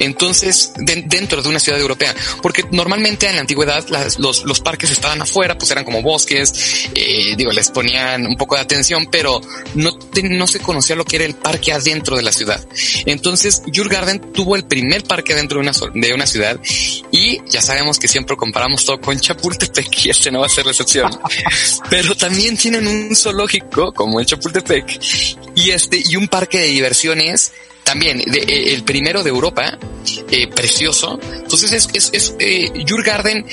Entonces, 0.00 0.72
de, 0.76 1.02
dentro 1.06 1.42
de 1.42 1.48
una 1.48 1.60
ciudad 1.60 1.78
europea, 1.78 2.14
porque 2.42 2.64
normalmente 2.72 3.28
en 3.28 3.36
la 3.36 3.42
antigüedad 3.42 3.86
las, 3.88 4.18
los, 4.18 4.44
los, 4.44 4.60
parques 4.60 4.90
estaban 4.90 5.22
afuera, 5.22 5.56
pues 5.56 5.70
eran 5.70 5.84
como 5.84 6.02
bosques, 6.02 6.88
eh, 6.94 7.34
digo, 7.36 7.52
les 7.52 7.70
ponían 7.70 8.26
un 8.26 8.36
poco 8.36 8.56
de 8.56 8.62
atención, 8.62 9.06
pero 9.10 9.40
no, 9.74 9.96
te, 9.96 10.22
no 10.22 10.46
se 10.46 10.60
conocía 10.60 10.96
lo 10.96 11.04
que 11.04 11.16
era 11.16 11.24
el 11.24 11.34
parque 11.34 11.72
adentro 11.72 12.16
de 12.16 12.22
la 12.22 12.32
ciudad. 12.32 12.66
Entonces, 13.06 13.62
Your 13.66 13.88
Garden 13.88 14.32
tuvo 14.32 14.56
el 14.56 14.64
primer 14.64 15.04
parque 15.04 15.34
dentro 15.34 15.60
de 15.60 15.68
una, 15.68 15.72
de 15.94 16.14
una 16.14 16.26
ciudad 16.26 16.58
y 17.10 17.40
ya 17.48 17.60
sabemos 17.60 17.98
que 17.98 18.08
siempre 18.08 18.36
comparamos 18.36 18.84
todo 18.84 19.00
con 19.00 19.18
Chapultepec 19.18 20.04
y 20.04 20.10
este 20.10 20.30
no 20.30 20.40
va 20.40 20.46
a 20.46 20.50
ser 20.50 20.64
la 20.64 20.72
excepción. 20.72 21.10
pero 21.90 22.14
también 22.14 22.56
tienen 22.56 22.86
un 22.86 23.14
zoológico 23.14 23.92
como 23.92 24.20
el 24.20 24.26
Chapultepec 24.26 25.00
y 25.54 25.70
este 25.70 26.02
y 26.04 26.16
un 26.16 26.28
parque 26.28 26.58
de 26.58 26.66
diversiones 26.66 27.52
también 27.90 28.18
de, 28.18 28.38
eh, 28.38 28.74
el 28.74 28.84
primero 28.84 29.24
de 29.24 29.30
Europa 29.30 29.76
eh, 30.30 30.46
precioso 30.46 31.18
entonces 31.32 31.72
es, 31.72 31.88
es, 31.92 32.10
es 32.12 32.34
eh, 32.38 32.70
Your 32.86 33.02
Garden 33.02 33.44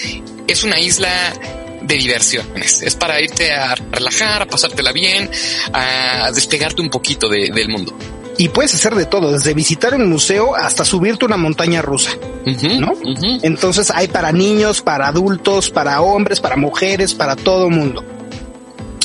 es 0.48 0.64
una 0.64 0.80
isla 0.80 1.34
de 1.82 1.96
diversiones 1.96 2.84
es 2.84 2.96
para 2.96 3.20
irte 3.20 3.52
a 3.52 3.74
relajar 3.76 4.44
a 4.44 4.46
pasártela 4.46 4.92
bien 4.92 5.30
a 5.74 6.30
despegarte 6.34 6.82
un 6.82 6.90
poquito 6.90 7.28
de, 7.30 7.50
del 7.50 7.70
mundo 7.70 7.98
y 8.40 8.50
puedes 8.50 8.76
hacer 8.76 8.94
de 8.94 9.08
todo, 9.08 9.32
desde 9.32 9.56
visitar 9.56 9.96
un 9.96 10.08
museo 10.12 10.56
hasta 10.56 10.86
subirte 10.86 11.26
una 11.26 11.38
montaña 11.38 11.82
rusa, 11.82 12.12
uh 12.46 12.50
-huh, 12.50 12.80
¿no? 12.80 12.92
Uh 12.92 13.16
-huh. 13.16 13.40
Entonces 13.42 13.90
hay 13.90 14.08
para 14.10 14.32
niños, 14.32 14.84
para 14.84 15.08
adultos, 15.08 15.72
para 15.72 16.02
hombres, 16.02 16.40
para 16.40 16.56
mujeres, 16.56 17.16
para 17.16 17.36
todo 17.36 17.68
mundo. 17.72 18.06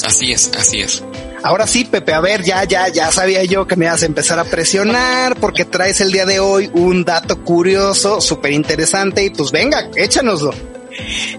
Así 0.04 0.32
es, 0.32 0.52
así 0.54 0.80
es. 0.80 1.02
Ahora 1.42 1.66
sí, 1.66 1.84
Pepe, 1.84 2.12
a 2.12 2.20
ver, 2.20 2.42
ya, 2.42 2.64
ya, 2.64 2.88
ya 2.88 3.10
sabía 3.10 3.42
yo 3.44 3.66
que 3.66 3.76
me 3.76 3.86
ibas 3.86 4.02
a 4.02 4.06
empezar 4.06 4.38
a 4.38 4.44
presionar 4.44 5.36
porque 5.36 5.64
traes 5.64 6.00
el 6.00 6.12
día 6.12 6.24
de 6.24 6.38
hoy 6.38 6.70
un 6.72 7.04
dato 7.04 7.42
curioso, 7.42 8.20
súper 8.20 8.52
interesante 8.52 9.24
y 9.24 9.30
pues 9.30 9.50
venga, 9.50 9.88
échanoslo. 9.96 10.54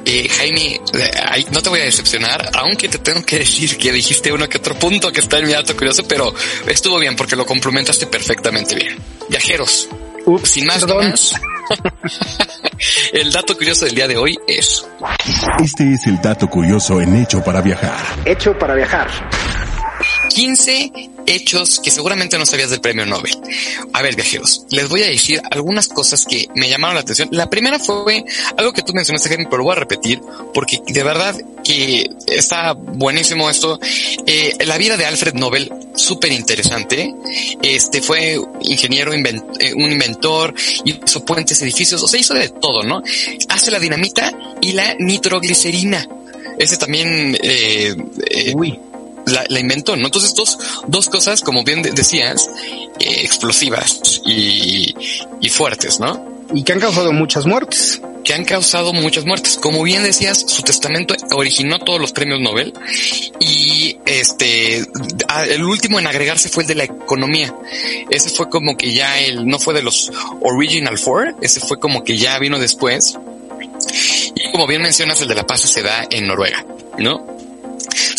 Eh, 0.05 0.27
Jaime, 0.29 0.81
eh, 0.93 1.45
no 1.51 1.61
te 1.61 1.69
voy 1.69 1.79
a 1.79 1.83
decepcionar, 1.83 2.49
aunque 2.53 2.89
te 2.89 2.97
tengo 2.97 3.23
que 3.23 3.39
decir 3.39 3.77
que 3.77 3.91
dijiste 3.91 4.31
uno 4.31 4.49
que 4.49 4.57
otro 4.57 4.75
punto 4.75 5.11
que 5.11 5.21
está 5.21 5.39
en 5.39 5.47
mi 5.47 5.53
dato 5.53 5.75
curioso, 5.75 6.03
pero 6.07 6.33
estuvo 6.67 6.99
bien 6.99 7.15
porque 7.15 7.35
lo 7.35 7.45
complementaste 7.45 8.07
perfectamente 8.07 8.75
bien. 8.75 8.97
Viajeros, 9.29 9.89
Ups, 10.25 10.49
sin 10.49 10.65
más, 10.65 10.79
perdón. 10.79 11.09
más 11.11 11.33
el 13.13 13.31
dato 13.31 13.55
curioso 13.55 13.85
del 13.85 13.95
día 13.95 14.07
de 14.07 14.17
hoy 14.17 14.37
es... 14.47 14.85
Este 15.63 15.93
es 15.93 16.07
el 16.07 16.21
dato 16.21 16.49
curioso 16.49 16.99
en 16.99 17.15
Hecho 17.15 17.43
para 17.43 17.61
Viajar. 17.61 17.99
Hecho 18.25 18.57
para 18.57 18.75
Viajar. 18.75 19.07
15 20.33 20.91
hechos 21.25 21.79
que 21.79 21.91
seguramente 21.91 22.37
no 22.37 22.45
sabías 22.45 22.69
del 22.69 22.81
premio 22.81 23.05
Nobel. 23.05 23.37
A 23.93 24.01
ver, 24.01 24.15
viajeros, 24.15 24.65
les 24.69 24.89
voy 24.89 25.03
a 25.03 25.07
decir 25.07 25.41
algunas 25.51 25.87
cosas 25.87 26.25
que 26.25 26.47
me 26.55 26.69
llamaron 26.69 26.95
la 26.95 27.01
atención. 27.01 27.29
La 27.31 27.49
primera 27.49 27.79
fue 27.79 28.23
algo 28.57 28.73
que 28.73 28.81
tú 28.81 28.93
mencionaste, 28.93 29.31
Henry, 29.31 29.45
pero 29.45 29.57
lo 29.57 29.63
voy 29.65 29.73
a 29.73 29.79
repetir 29.79 30.21
porque 30.53 30.81
de 30.87 31.03
verdad 31.03 31.35
que 31.63 32.09
está 32.27 32.73
buenísimo 32.73 33.49
esto. 33.49 33.79
Eh, 34.25 34.57
la 34.65 34.77
vida 34.77 34.97
de 34.97 35.05
Alfred 35.05 35.33
Nobel, 35.33 35.71
súper 35.95 36.31
interesante. 36.31 37.13
Este 37.61 38.01
fue 38.01 38.39
ingeniero, 38.61 39.13
invent 39.13 39.43
eh, 39.59 39.73
un 39.73 39.91
inventor, 39.91 40.53
hizo 40.83 41.25
puentes, 41.25 41.61
edificios, 41.61 42.01
o 42.03 42.07
sea, 42.07 42.19
hizo 42.19 42.33
de 42.33 42.49
todo, 42.49 42.83
¿no? 42.83 43.01
Hace 43.49 43.71
la 43.71 43.79
dinamita 43.79 44.33
y 44.61 44.73
la 44.73 44.95
nitroglicerina. 44.95 46.07
Ese 46.57 46.77
también, 46.77 47.37
eh, 47.41 47.95
eh, 48.29 48.53
Uy 48.55 48.79
la, 49.25 49.45
la, 49.47 49.59
inventó, 49.59 49.95
¿no? 49.95 50.05
Entonces, 50.05 50.33
dos, 50.35 50.57
dos 50.87 51.09
cosas, 51.09 51.41
como 51.41 51.63
bien 51.63 51.81
decías, 51.81 52.49
eh, 52.99 53.21
explosivas 53.23 54.21
y, 54.25 54.93
y 55.41 55.49
fuertes, 55.49 55.99
¿no? 55.99 56.33
Y 56.53 56.63
que 56.63 56.73
han 56.73 56.79
causado 56.79 57.11
muchas 57.13 57.45
muertes. 57.45 58.01
Que 58.23 58.33
han 58.33 58.45
causado 58.45 58.93
muchas 58.93 59.25
muertes. 59.25 59.57
Como 59.57 59.83
bien 59.83 60.03
decías, 60.03 60.45
su 60.47 60.61
testamento 60.61 61.15
originó 61.31 61.79
todos 61.79 61.99
los 61.99 62.13
premios 62.13 62.39
Nobel 62.39 62.73
y 63.39 63.97
este, 64.05 64.77
el 65.49 65.63
último 65.63 65.99
en 65.99 66.07
agregarse 66.07 66.47
fue 66.47 66.63
el 66.63 66.67
de 66.67 66.75
la 66.75 66.83
economía. 66.85 67.53
Ese 68.09 68.29
fue 68.29 68.49
como 68.49 68.77
que 68.77 68.93
ya 68.93 69.19
el, 69.19 69.45
no 69.45 69.59
fue 69.59 69.73
de 69.73 69.81
los 69.81 70.11
Original 70.41 70.97
Four, 70.97 71.35
ese 71.41 71.59
fue 71.59 71.79
como 71.79 72.03
que 72.03 72.17
ya 72.17 72.37
vino 72.39 72.59
después. 72.59 73.17
Y 74.35 74.51
como 74.51 74.67
bien 74.67 74.81
mencionas, 74.81 75.19
el 75.21 75.27
de 75.27 75.35
la 75.35 75.45
paz 75.45 75.61
se 75.61 75.81
da 75.81 76.07
en 76.09 76.27
Noruega, 76.27 76.65
¿no? 76.97 77.33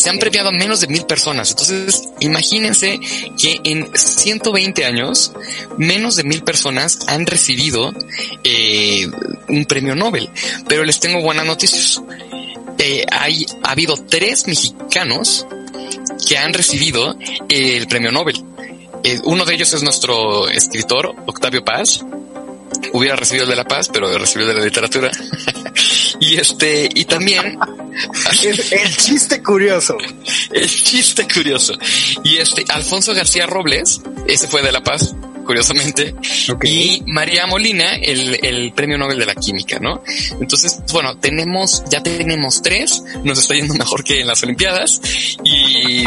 Se 0.04 0.10
han 0.10 0.18
premiado 0.18 0.50
a 0.50 0.52
menos 0.52 0.82
de 0.82 0.86
mil 0.86 1.06
personas. 1.06 1.52
Entonces, 1.52 2.10
imagínense 2.20 3.00
que 3.40 3.58
en 3.64 3.88
120 3.94 4.84
años, 4.84 5.32
menos 5.78 6.16
de 6.16 6.24
mil 6.24 6.42
personas 6.42 6.98
han 7.06 7.24
recibido 7.24 7.90
eh, 8.44 9.08
un 9.48 9.64
premio 9.64 9.94
Nobel. 9.94 10.28
Pero 10.68 10.84
les 10.84 11.00
tengo 11.00 11.22
buenas 11.22 11.46
noticias. 11.46 12.02
Eh, 12.78 13.06
hay, 13.10 13.46
ha 13.62 13.70
habido 13.70 13.96
tres 13.96 14.46
mexicanos 14.46 15.46
que 16.28 16.36
han 16.36 16.52
recibido 16.52 17.16
eh, 17.48 17.78
el 17.78 17.86
premio 17.86 18.12
Nobel. 18.12 18.44
Uno 19.24 19.46
de 19.46 19.54
ellos 19.54 19.72
es 19.72 19.82
nuestro 19.82 20.50
escritor, 20.50 21.14
Octavio 21.24 21.64
Paz. 21.64 22.04
Hubiera 22.92 23.16
recibido 23.16 23.44
el 23.44 23.50
de 23.50 23.56
la 23.56 23.64
paz, 23.64 23.88
pero 23.90 24.18
recibió 24.18 24.46
el 24.46 24.54
de 24.54 24.60
la 24.60 24.66
literatura. 24.66 25.10
y 26.20 26.36
este, 26.36 26.90
y 26.94 27.06
también 27.06 27.58
el, 28.72 28.96
chiste 28.96 29.42
curioso. 29.42 29.96
El 30.52 30.68
chiste 30.68 31.26
curioso. 31.32 31.74
Y 32.22 32.36
este, 32.36 32.64
Alfonso 32.68 33.14
García 33.14 33.46
Robles, 33.46 34.00
ese 34.26 34.48
fue 34.48 34.62
de 34.62 34.72
La 34.72 34.82
Paz, 34.82 35.14
curiosamente, 35.44 36.14
y 36.62 37.02
María 37.06 37.46
Molina, 37.46 37.96
el, 37.96 38.38
el, 38.42 38.72
premio 38.72 38.96
Nobel 38.96 39.18
de 39.18 39.26
la 39.26 39.34
Química, 39.34 39.78
¿no? 39.78 40.02
Entonces, 40.40 40.80
bueno, 40.90 41.18
tenemos, 41.18 41.84
ya 41.90 42.02
tenemos 42.02 42.62
tres, 42.62 43.02
nos 43.22 43.38
está 43.38 43.54
yendo 43.54 43.74
mejor 43.74 44.02
que 44.04 44.20
en 44.20 44.26
las 44.26 44.42
Olimpiadas, 44.42 45.00
y 45.44 46.04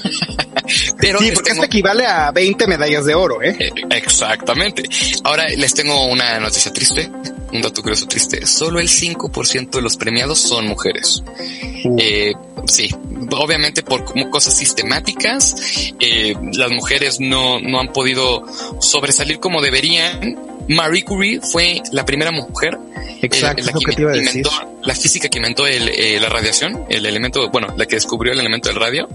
Pero 1.00 1.18
sí, 1.18 1.30
porque 1.32 1.50
esto 1.52 1.64
equivale 1.64 2.06
a 2.06 2.30
20 2.30 2.66
medallas 2.66 3.04
de 3.04 3.14
oro, 3.14 3.42
¿eh? 3.42 3.56
¿eh? 3.58 3.70
Exactamente. 3.90 4.84
Ahora 5.24 5.48
les 5.48 5.74
tengo 5.74 6.06
una 6.06 6.38
noticia 6.38 6.72
triste, 6.72 7.10
un 7.52 7.62
dato 7.62 7.82
curioso 7.82 8.06
triste. 8.06 8.46
Solo 8.46 8.80
el 8.80 8.88
5% 8.88 9.70
de 9.70 9.82
los 9.82 9.96
premiados 9.96 10.38
son 10.38 10.66
mujeres. 10.66 11.22
Uh. 11.84 11.96
Eh, 11.98 12.34
sí, 12.66 12.88
obviamente 13.32 13.82
por 13.82 14.04
cosas 14.30 14.56
sistemáticas, 14.56 15.56
eh, 15.98 16.34
las 16.54 16.70
mujeres 16.70 17.20
no, 17.20 17.60
no 17.60 17.80
han 17.80 17.92
podido 17.92 18.44
sobresalir 18.80 19.40
como 19.40 19.60
deberían. 19.60 20.38
Marie 20.68 21.04
Curie 21.04 21.40
fue 21.40 21.82
la 21.90 22.04
primera 22.04 22.30
mujer 22.30 22.78
Exacto, 23.22 23.64
la, 23.64 23.72
que 23.72 24.18
inventó, 24.18 24.50
la 24.82 24.94
física 24.94 25.28
que 25.28 25.38
inventó 25.38 25.66
el, 25.66 25.90
la 26.20 26.28
radiación, 26.28 26.84
el 26.88 27.04
elemento, 27.06 27.50
bueno, 27.50 27.74
la 27.76 27.86
que 27.86 27.96
descubrió 27.96 28.32
el 28.32 28.40
elemento 28.40 28.68
del 28.68 28.78
radio. 28.78 29.08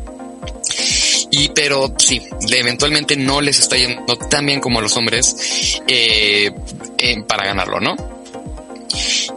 Y 1.32 1.50
pero 1.50 1.94
sí, 1.98 2.22
eventualmente 2.50 3.16
no 3.18 3.42
les 3.42 3.60
está 3.60 3.76
yendo 3.78 4.16
tan 4.18 4.46
bien 4.46 4.60
como 4.60 4.80
a 4.80 4.82
los 4.82 4.96
hombres 4.96 5.82
eh, 5.88 6.52
eh, 6.98 7.24
para 7.28 7.46
ganarlo, 7.46 7.80
¿no? 7.80 8.15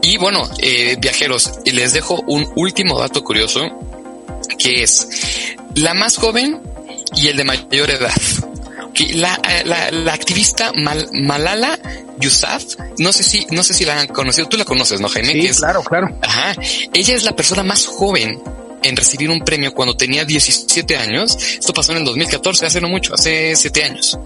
Y 0.02 0.16
bueno, 0.16 0.48
eh, 0.58 0.96
viajeros, 0.98 1.52
les 1.64 1.92
dejo 1.92 2.22
un 2.26 2.50
último 2.56 2.98
dato 2.98 3.22
curioso 3.22 3.60
que 4.58 4.82
es 4.82 5.56
la 5.74 5.94
más 5.94 6.16
joven 6.16 6.60
y 7.16 7.28
el 7.28 7.36
de 7.36 7.44
mayor 7.44 7.90
edad. 7.90 8.12
La, 9.14 9.40
la, 9.64 9.92
la, 9.92 10.12
activista 10.12 10.72
Malala 10.74 11.78
Yousaf, 12.18 12.64
no 12.98 13.12
sé 13.12 13.22
si, 13.22 13.46
no 13.52 13.62
sé 13.62 13.72
si 13.72 13.84
la 13.84 14.00
han 14.00 14.08
conocido, 14.08 14.48
tú 14.48 14.56
la 14.56 14.64
conoces, 14.64 15.00
¿no, 15.00 15.08
Jaime? 15.08 15.34
Sí, 15.34 15.48
claro, 15.60 15.84
claro. 15.84 16.18
Ajá. 16.20 16.54
Ella 16.92 17.14
es 17.14 17.22
la 17.22 17.36
persona 17.36 17.62
más 17.62 17.86
joven 17.86 18.42
en 18.82 18.96
recibir 18.96 19.30
un 19.30 19.40
premio 19.40 19.72
cuando 19.74 19.96
tenía 19.96 20.24
17 20.24 20.96
años. 20.96 21.36
Esto 21.36 21.72
pasó 21.72 21.92
en 21.92 21.98
el 21.98 22.04
2014, 22.04 22.66
hace 22.66 22.80
no 22.80 22.88
mucho, 22.88 23.14
hace 23.14 23.54
7 23.56 23.84
años. 23.84 24.18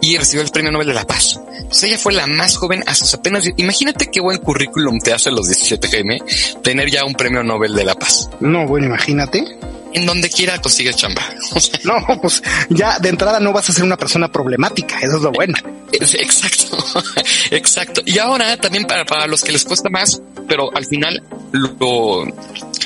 Y 0.00 0.16
recibió 0.16 0.42
el 0.42 0.50
premio 0.50 0.70
Nobel 0.70 0.88
de 0.88 0.94
la 0.94 1.06
Paz. 1.06 1.40
Entonces 1.56 1.84
ella 1.84 1.98
fue 1.98 2.12
la 2.12 2.26
más 2.26 2.56
joven 2.56 2.82
a 2.86 2.94
sus 2.94 3.12
apenas... 3.14 3.44
Imagínate 3.56 4.10
qué 4.10 4.20
buen 4.20 4.38
currículum 4.38 4.98
te 5.00 5.12
hace 5.12 5.28
a 5.28 5.32
los 5.32 5.46
17, 5.46 5.88
Jaime, 5.88 6.20
tener 6.62 6.90
ya 6.90 7.04
un 7.04 7.14
premio 7.14 7.42
Nobel 7.42 7.74
de 7.74 7.84
la 7.84 7.94
Paz. 7.94 8.28
No, 8.40 8.66
bueno, 8.66 8.86
imagínate 8.86 9.44
en 9.92 10.06
donde 10.06 10.28
quiera 10.30 10.60
consigue 10.60 10.92
chamba. 10.94 11.22
no, 11.84 12.20
pues 12.20 12.42
ya 12.68 12.98
de 12.98 13.08
entrada 13.08 13.40
no 13.40 13.52
vas 13.52 13.68
a 13.70 13.72
ser 13.72 13.84
una 13.84 13.96
persona 13.96 14.30
problemática, 14.30 14.98
eso 15.00 15.16
es 15.16 15.22
lo 15.22 15.32
bueno. 15.32 15.56
Exacto, 15.92 17.02
exacto. 17.50 18.02
Y 18.04 18.18
ahora 18.18 18.56
también 18.58 18.84
para, 18.84 19.04
para 19.04 19.26
los 19.26 19.42
que 19.42 19.52
les 19.52 19.64
cuesta 19.64 19.88
más, 19.88 20.20
pero 20.46 20.74
al 20.74 20.86
final 20.86 21.22
lo, 21.52 22.24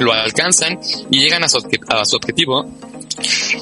lo 0.01 0.13
alcanzan 0.13 0.79
y 1.11 1.21
llegan 1.21 1.45
a 1.45 1.49
su, 1.49 1.59
a 1.89 2.05
su 2.05 2.17
objetivo, 2.17 2.65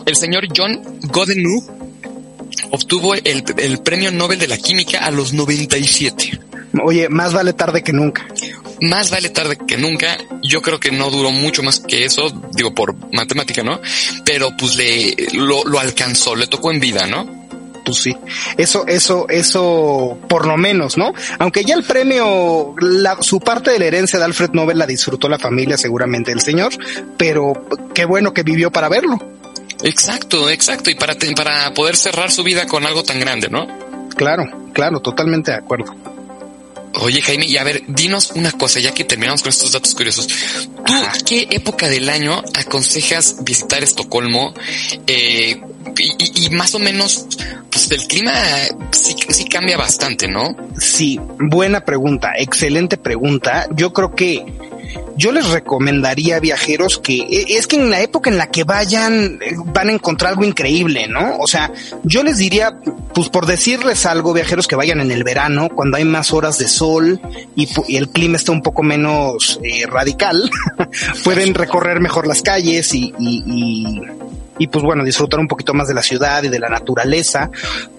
el 0.06 0.16
señor 0.16 0.46
John 0.54 0.80
Godenu 1.02 1.80
obtuvo 2.70 3.14
el, 3.14 3.44
el 3.56 3.78
premio 3.82 4.10
Nobel 4.10 4.38
de 4.38 4.48
la 4.48 4.58
Química 4.58 5.04
a 5.04 5.10
los 5.10 5.32
97. 5.32 6.40
Oye, 6.84 7.08
más 7.08 7.32
vale 7.32 7.52
tarde 7.52 7.82
que 7.82 7.92
nunca. 7.92 8.26
Más 8.82 9.10
vale 9.10 9.28
tarde 9.30 9.58
que 9.58 9.76
nunca. 9.76 10.18
Yo 10.42 10.62
creo 10.62 10.80
que 10.80 10.90
no 10.90 11.10
duró 11.10 11.30
mucho 11.30 11.62
más 11.62 11.80
que 11.80 12.04
eso, 12.04 12.30
digo 12.52 12.74
por 12.74 12.94
matemática, 13.12 13.62
¿no? 13.62 13.80
Pero 14.24 14.56
pues 14.56 14.76
le 14.76 15.14
lo, 15.34 15.64
lo 15.64 15.78
alcanzó, 15.78 16.34
le 16.34 16.46
tocó 16.46 16.70
en 16.70 16.80
vida, 16.80 17.06
¿no? 17.06 17.40
Pues 17.84 17.98
sí, 17.98 18.16
eso, 18.56 18.86
eso, 18.86 19.26
eso, 19.28 20.18
por 20.28 20.46
lo 20.46 20.56
menos, 20.56 20.96
¿no? 20.96 21.12
Aunque 21.38 21.64
ya 21.64 21.74
el 21.74 21.84
premio, 21.84 22.74
la, 22.78 23.20
su 23.20 23.40
parte 23.40 23.70
de 23.70 23.78
la 23.78 23.86
herencia 23.86 24.18
de 24.18 24.26
Alfred 24.26 24.50
Nobel 24.52 24.78
la 24.78 24.86
disfrutó 24.86 25.28
la 25.28 25.38
familia, 25.38 25.76
seguramente 25.76 26.30
el 26.30 26.40
señor, 26.40 26.72
pero 27.16 27.52
qué 27.94 28.04
bueno 28.04 28.32
que 28.32 28.42
vivió 28.42 28.70
para 28.70 28.88
verlo. 28.88 29.18
Exacto, 29.82 30.50
exacto, 30.50 30.90
y 30.90 30.94
para, 30.94 31.14
para 31.34 31.72
poder 31.72 31.96
cerrar 31.96 32.30
su 32.30 32.42
vida 32.42 32.66
con 32.66 32.84
algo 32.84 33.02
tan 33.02 33.18
grande, 33.18 33.48
¿no? 33.48 33.66
Claro, 34.14 34.44
claro, 34.72 35.00
totalmente 35.00 35.50
de 35.50 35.56
acuerdo. 35.56 35.94
Oye, 36.94 37.22
Jaime, 37.22 37.46
y 37.46 37.56
a 37.56 37.64
ver, 37.64 37.82
dinos 37.86 38.32
una 38.34 38.52
cosa, 38.52 38.80
ya 38.80 38.92
que 38.92 39.04
terminamos 39.04 39.42
con 39.42 39.50
estos 39.50 39.72
datos 39.72 39.94
curiosos. 39.94 40.26
¿Tú 40.26 40.94
qué 41.24 41.46
época 41.50 41.88
del 41.88 42.08
año 42.08 42.42
aconsejas 42.54 43.44
visitar 43.44 43.82
Estocolmo? 43.82 44.52
Eh, 45.06 45.60
y, 45.98 46.50
más 46.50 46.74
o 46.74 46.78
menos, 46.78 47.26
pues 47.70 47.90
el 47.90 48.06
clima 48.06 48.32
sí, 48.90 49.14
sí 49.28 49.44
cambia 49.44 49.76
bastante, 49.76 50.28
¿no? 50.28 50.56
Sí, 50.78 51.18
buena 51.38 51.84
pregunta, 51.84 52.32
excelente 52.36 52.96
pregunta. 52.96 53.68
Yo 53.74 53.92
creo 53.92 54.14
que 54.14 54.44
yo 55.16 55.32
les 55.32 55.48
recomendaría 55.48 56.36
a 56.36 56.40
viajeros 56.40 56.98
que 56.98 57.18
e, 57.18 57.56
es 57.58 57.66
que 57.66 57.76
en 57.76 57.90
la 57.90 58.00
época 58.00 58.30
en 58.30 58.38
la 58.38 58.50
que 58.50 58.64
vayan 58.64 59.38
eh, 59.42 59.54
van 59.66 59.88
a 59.88 59.92
encontrar 59.92 60.32
algo 60.32 60.44
increíble, 60.44 61.08
¿no? 61.08 61.38
O 61.38 61.46
sea, 61.46 61.72
yo 62.04 62.22
les 62.22 62.38
diría, 62.38 62.78
pues 63.14 63.28
por 63.28 63.46
decirles 63.46 64.06
algo, 64.06 64.32
viajeros 64.32 64.66
que 64.66 64.76
vayan 64.76 65.00
en 65.00 65.10
el 65.10 65.24
verano, 65.24 65.68
cuando 65.74 65.96
hay 65.96 66.04
más 66.04 66.32
horas 66.32 66.58
de 66.58 66.68
sol 66.68 67.20
y, 67.56 67.68
el 67.96 68.08
clima 68.08 68.36
está 68.36 68.52
un 68.52 68.62
poco 68.62 68.82
menos 68.82 69.60
eh, 69.62 69.86
radical, 69.86 70.50
pueden 71.24 71.54
recorrer 71.54 72.00
mejor 72.00 72.26
las 72.26 72.42
calles 72.42 72.94
y, 72.94 73.12
y 73.18 73.40
y 73.40 74.00
pues 74.66 74.84
bueno, 74.84 75.04
disfrutar 75.04 75.40
un 75.40 75.48
poquito 75.48 75.74
más 75.74 75.88
de 75.88 75.94
la 75.94 76.02
ciudad 76.02 76.42
y 76.42 76.48
de 76.48 76.58
la 76.58 76.68
naturaleza, 76.68 77.50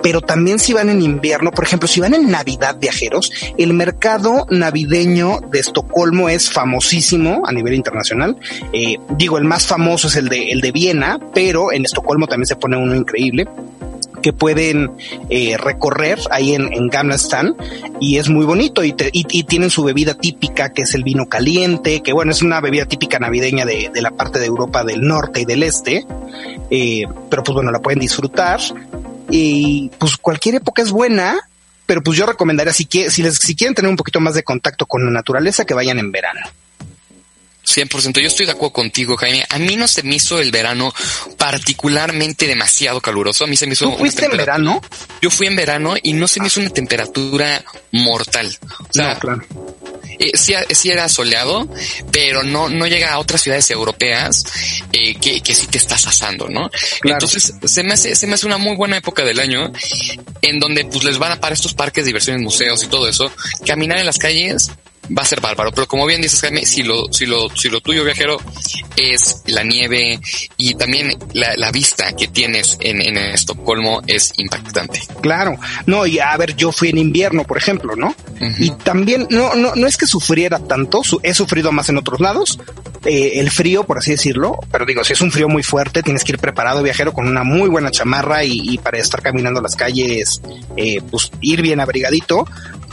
pero 0.02 0.21
también 0.21 0.60
si 0.60 0.74
van 0.74 0.89
en 0.89 1.02
invierno, 1.02 1.52
por 1.52 1.63
ejemplo, 1.63 1.88
si 1.88 2.00
van 2.00 2.13
en 2.13 2.30
Navidad 2.30 2.78
viajeros, 2.80 3.32
el 3.58 3.74
mercado 3.74 4.45
navideño 4.50 5.39
de 5.52 5.60
Estocolmo 5.60 6.30
es 6.30 6.52
famosísimo 6.52 7.43
a 7.45 7.52
nivel 7.52 7.74
internacional. 7.74 8.38
Eh, 8.74 8.97
digo, 9.17 9.38
el 9.38 9.45
más 9.45 9.67
famoso 9.67 10.08
es 10.08 10.15
el 10.15 10.30
de, 10.30 10.52
el 10.52 10.62
de 10.62 10.71
Viena, 10.71 11.19
pero 11.34 11.71
en 11.71 11.86
Estocolmo 11.86 12.28
también 12.28 12.47
se 12.47 12.56
pone 12.56 12.78
uno 12.78 12.95
increíble 12.95 13.47
que 14.21 14.34
pueden 14.34 14.91
eh, 15.29 15.57
recorrer 15.57 16.19
ahí 16.29 16.53
en, 16.53 16.71
en 16.73 16.89
y 17.99 18.17
es 18.17 18.29
muy 18.29 18.45
bonito 18.45 18.84
y, 18.84 18.95
y, 19.12 19.43
tienen 19.43 19.69
su 19.69 19.84
bebida 19.84 20.13
típica 20.13 20.71
que 20.71 20.84
es 20.84 20.93
el 20.93 21.03
vino 21.03 21.27
caliente, 21.27 22.01
que 22.01 22.13
bueno, 22.13 22.31
es 22.31 22.41
una 22.41 22.62
bebida 22.62 22.86
típica 22.86 23.19
navideña 23.19 23.65
de, 23.65 23.89
de 23.93 24.01
la 24.01 24.12
parte 24.12 24.39
de 24.39 24.45
Europa 24.45 24.84
del 24.84 25.01
norte 25.01 25.41
y 25.41 25.45
del 25.45 25.63
este, 25.63 26.05
eh, 26.69 27.05
pero 27.29 27.43
pues 27.43 27.53
bueno, 27.53 27.71
la 27.71 27.79
pueden 27.79 27.99
disfrutar 27.99 28.60
y 29.29 29.89
pues 29.97 30.17
cualquier 30.17 30.55
época 30.55 30.81
es 30.81 30.91
buena, 30.91 31.38
pero 31.86 32.01
pues 32.01 32.17
yo 32.17 32.25
recomendaría 32.25 32.73
si, 32.73 32.88
si, 33.10 33.23
les, 33.23 33.36
si 33.36 33.55
quieren 33.55 33.75
tener 33.75 33.89
un 33.89 33.97
poquito 33.97 34.19
más 34.19 34.36
de 34.36 34.43
contacto 34.43 34.86
con 34.86 35.03
la 35.05 35.12
naturaleza 35.12 35.65
que 35.65 35.73
vayan 35.73 35.99
en 35.99 36.12
verano. 36.12 36.41
100%. 37.65 38.19
Yo 38.19 38.28
estoy 38.28 38.45
de 38.45 38.54
acuerdo 38.54 38.74
contigo, 38.74 39.17
Jaime. 39.17 39.45
A 39.50 39.60
mí 39.60 39.76
no 39.76 39.88
se 39.88 40.04
me 40.04 40.15
hizo 40.15 40.39
el 40.39 40.52
verano 40.52 40.93
particularmente 41.38 42.47
demasiado 42.47 43.02
caluroso. 43.02 43.43
A 43.43 43.47
mí 43.47 43.56
se 43.56 43.67
me 43.67 43.74
hizo. 43.74 43.89
¿Tú 43.89 43.97
fuiste 43.97 44.26
en 44.26 44.38
verano? 44.38 44.82
Yo 45.21 45.30
fui 45.30 45.47
en 45.47 45.56
verano 45.56 45.95
y 46.02 46.13
no 46.13 46.28
se 46.28 46.39
me 46.39 46.47
hizo 46.47 46.60
una 46.60 46.69
temperatura 46.69 47.63
mortal. 47.91 48.58
O 48.89 48.93
sea, 48.93 49.19
claro. 49.19 49.43
Eh, 50.21 50.38
sí, 50.38 50.89
era 50.91 51.10
soleado, 51.10 51.67
pero 52.12 52.43
no, 52.43 52.69
no 52.69 52.86
llega 52.86 53.12
a 53.12 53.17
otras 53.17 53.41
ciudades 53.41 53.71
europeas 53.71 54.43
eh, 54.91 55.15
que, 55.15 55.41
que 55.41 55.56
sí 55.56 55.65
te 55.65 55.80
estás 55.80 56.06
asando, 56.06 56.47
¿no? 56.47 56.69
Entonces 57.04 57.54
se 57.63 57.84
me 57.84 57.93
hace, 57.93 58.15
se 58.15 58.28
me 58.28 58.36
hace 58.36 58.45
una 58.45 58.60
muy 58.60 58.76
buena 58.76 58.97
época 58.97 59.24
del 59.24 59.39
año 59.39 59.71
en 60.43 60.60
donde 60.60 60.86
pues 60.86 61.04
les 61.06 61.17
van 61.17 61.32
a 61.32 61.39
para 61.39 61.56
estos 61.56 61.74
parques, 61.74 62.06
diversiones, 62.06 62.43
museos 62.43 62.84
y 62.84 62.88
todo 62.88 63.08
eso, 63.08 63.32
caminar 63.65 63.97
en 63.97 64.06
las 64.06 64.19
calles 64.19 64.71
va 65.17 65.24
a 65.24 65.26
ser 65.26 65.41
bárbaro. 65.41 65.71
Pero 65.71 65.88
como 65.88 66.06
bien 66.06 66.21
dices, 66.21 66.41
Jaime, 66.41 66.65
si 66.65 66.84
lo, 66.84 67.12
si 67.12 67.26
lo, 67.26 67.50
si 67.56 67.69
lo 67.69 67.82
tuyo 67.82 68.04
viajero 68.04 68.38
es 68.97 69.43
la 69.47 69.63
nieve 69.63 70.19
y 70.58 70.76
también 70.76 71.17
la, 71.34 71.71
vista 71.71 72.13
que 72.13 72.28
tienes 72.28 72.78
en, 72.82 73.02
en, 73.02 73.17
Estocolmo 73.17 74.02
es 74.08 74.34
impactante. 74.38 75.02
Claro, 75.21 75.58
no, 75.86 76.06
y 76.06 76.19
a 76.19 76.36
ver, 76.36 76.56
yo 76.56 76.71
fui 76.71 76.89
en 76.89 76.97
invierno, 76.97 77.45
por 77.45 77.58
ejemplo, 77.58 77.95
¿no? 77.95 78.13
Y 78.60 78.71
también, 78.71 79.28
no, 79.30 79.56
no, 79.56 79.74
no 79.76 79.88
es 79.88 79.95
que 79.95 80.06
sufriera 80.06 80.60
tanto, 80.60 81.02
he 81.24 81.34
sufrido 81.34 81.71
más 81.71 81.88
en 81.89 81.97
otros 81.97 82.19
lados, 82.19 82.60
eh, 83.06 83.39
el 83.39 83.50
frío, 83.50 83.84
por 83.84 83.97
así 83.97 84.12
decirlo, 84.12 84.60
pero 84.71 84.86
digo, 84.86 85.04
si 85.04 85.13
es 85.13 85.21
un 85.21 85.32
frío 85.32 85.47
muy 85.47 85.63
fuerte, 85.63 86.04
tienes 86.04 86.24
que 86.24 86.34
ir 86.34 86.39
preparado 86.39 86.84
viajero 86.84 87.13
con 87.13 87.28
una 87.28 87.43
muy 87.43 87.69
buena 87.69 87.89
chamarra 87.89 88.43
y, 88.43 88.78
para 88.78 89.00
estar 89.00 89.21
caminando 89.21 89.62
las 89.62 89.76
calles, 89.76 90.41
eh, 90.78 91.02
pues 91.10 91.32
ir 91.41 91.62
bien 91.62 91.80
abrigadito, 91.80 92.45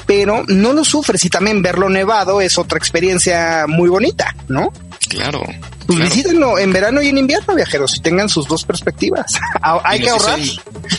pero 0.08 0.42
no 0.48 0.72
lo 0.72 0.86
sufres 0.86 1.22
y 1.26 1.28
también 1.28 1.60
verlo 1.60 1.90
nevado 1.90 2.40
es 2.40 2.56
otra 2.56 2.78
experiencia 2.78 3.66
muy 3.68 3.90
bonita, 3.90 4.34
¿no? 4.48 4.72
Claro. 5.06 5.42
Pues 5.86 5.98
visítenlo 5.98 6.58
en 6.58 6.72
verano 6.72 7.02
y 7.02 7.08
en 7.08 7.18
invierno, 7.18 7.54
viajeros, 7.54 7.94
y 7.94 8.00
tengan 8.00 8.30
sus 8.30 8.48
dos 8.48 8.64
perspectivas. 8.64 9.34
Hay 9.84 10.00
que 10.00 10.08
ahorrar. 10.08 10.38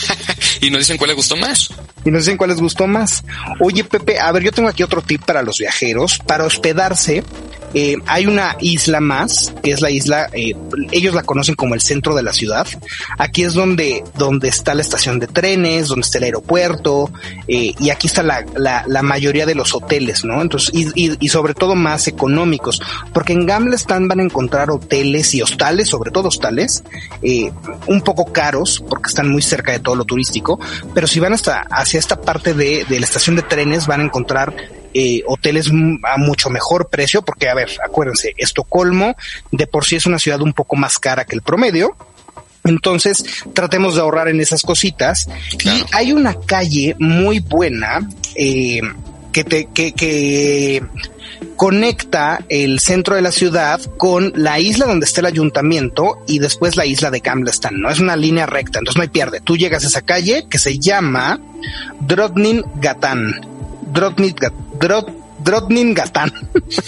y 0.61 0.69
nos 0.69 0.81
dicen 0.81 0.97
cuál 0.97 1.07
les 1.07 1.17
gustó 1.17 1.35
más. 1.37 1.71
Y 2.09 2.11
nos 2.11 2.23
dicen 2.25 2.37
cuál 2.37 2.49
les 2.49 2.59
gustó 2.59 2.87
más. 2.87 3.23
Oye, 3.59 3.83
Pepe, 3.83 4.17
a 4.17 4.31
ver, 4.31 4.41
yo 4.41 4.51
tengo 4.51 4.67
aquí 4.67 4.81
otro 4.81 5.03
tip 5.03 5.23
para 5.25 5.43
los 5.43 5.59
viajeros. 5.59 6.17
Para 6.17 6.43
hospedarse, 6.43 7.23
Eh, 7.73 7.97
hay 8.07 8.25
una 8.25 8.55
isla 8.59 8.99
más, 8.99 9.53
que 9.61 9.71
es 9.71 9.81
la 9.81 9.91
isla, 9.91 10.27
eh, 10.33 10.55
ellos 10.91 11.13
la 11.13 11.23
conocen 11.23 11.55
como 11.55 11.75
el 11.75 11.81
centro 11.81 12.15
de 12.15 12.23
la 12.23 12.33
ciudad. 12.33 12.65
Aquí 13.17 13.43
es 13.43 13.53
donde, 13.53 14.03
donde 14.17 14.47
está 14.47 14.73
la 14.73 14.81
estación 14.81 15.19
de 15.19 15.27
trenes, 15.27 15.87
donde 15.87 16.05
está 16.05 16.17
el 16.17 16.23
aeropuerto, 16.25 17.11
eh, 17.47 17.73
y 17.77 17.89
aquí 17.91 18.07
está 18.07 18.23
la, 18.23 18.43
la, 18.55 19.01
mayoría 19.03 19.45
de 19.45 19.55
los 19.55 19.73
hoteles, 19.75 20.25
¿no? 20.25 20.41
Entonces, 20.41 20.71
y, 20.73 20.87
y, 20.95 21.17
y, 21.19 21.29
sobre 21.29 21.53
todo 21.53 21.75
más 21.75 22.07
económicos, 22.07 22.81
porque 23.13 23.33
en 23.33 23.45
Gamlestan 23.45 24.07
van 24.07 24.19
a 24.19 24.23
encontrar 24.23 24.71
hoteles 24.71 25.33
y 25.35 25.41
hostales, 25.41 25.89
sobre 25.89 26.11
todo 26.11 26.29
hostales, 26.29 26.83
eh, 27.21 27.51
un 27.87 28.01
poco 28.01 28.31
caros, 28.33 28.83
porque 28.89 29.09
están 29.09 29.29
muy 29.29 29.41
cerca 29.41 29.71
de 29.71 29.79
todo 29.79 29.95
lo 29.95 30.05
turístico, 30.05 30.59
pero 30.93 31.05
si 31.05 31.19
van 31.19 31.33
hasta 31.33 31.61
hacia 31.69 31.98
esta 31.99 32.21
parte 32.21 32.53
de, 32.53 32.85
de 32.85 32.99
la 32.99 33.05
estación 33.05 33.35
de 33.35 33.43
trenes, 33.43 33.87
van 33.87 34.01
a 34.01 34.05
encontrar 34.05 34.53
eh, 34.93 35.21
hoteles 35.27 35.69
a 35.69 36.17
mucho 36.17 36.49
mejor 36.49 36.89
precio, 36.89 37.21
porque 37.21 37.47
a 37.47 37.53
ver, 37.53 37.69
acuérdense, 37.85 38.33
Estocolmo 38.37 39.15
de 39.51 39.67
por 39.67 39.85
sí 39.85 39.95
es 39.95 40.05
una 40.07 40.17
ciudad 40.17 40.41
un 40.41 40.53
poco 40.53 40.75
más 40.75 40.97
cara 40.97 41.25
que 41.25 41.35
el 41.35 41.41
promedio. 41.41 41.95
Entonces, 42.63 43.23
tratemos 43.53 43.95
de 43.95 44.01
ahorrar 44.01 44.27
en 44.27 44.41
esas 44.41 44.63
cositas. 44.63 45.27
Claro. 45.57 45.77
Y 45.77 45.85
hay 45.95 46.11
una 46.11 46.35
calle 46.39 46.95
muy 46.99 47.39
buena 47.39 48.07
eh, 48.35 48.81
que 49.31 49.43
te, 49.43 49.67
que, 49.73 49.93
que 49.93 50.83
conecta 51.55 52.43
el 52.49 52.79
centro 52.79 53.15
de 53.15 53.21
la 53.21 53.31
ciudad 53.31 53.79
con 53.97 54.31
la 54.35 54.59
isla 54.59 54.85
donde 54.85 55.05
está 55.05 55.21
el 55.21 55.27
ayuntamiento 55.27 56.23
y 56.27 56.39
después 56.39 56.75
la 56.75 56.85
isla 56.85 57.11
de 57.11 57.19
Gamlestan, 57.19 57.79
¿no? 57.79 57.89
Es 57.89 57.99
una 57.99 58.15
línea 58.15 58.45
recta, 58.45 58.79
entonces 58.79 58.97
no 58.97 59.03
hay 59.03 59.09
pierde. 59.09 59.41
Tú 59.41 59.57
llegas 59.57 59.83
a 59.83 59.87
esa 59.87 60.01
calle 60.01 60.45
que 60.49 60.57
se 60.57 60.79
llama 60.79 61.39
Drodnin 61.99 62.63
Gatan. 62.75 63.41
Drodnin 63.91 65.93
Gatan. 65.93 66.31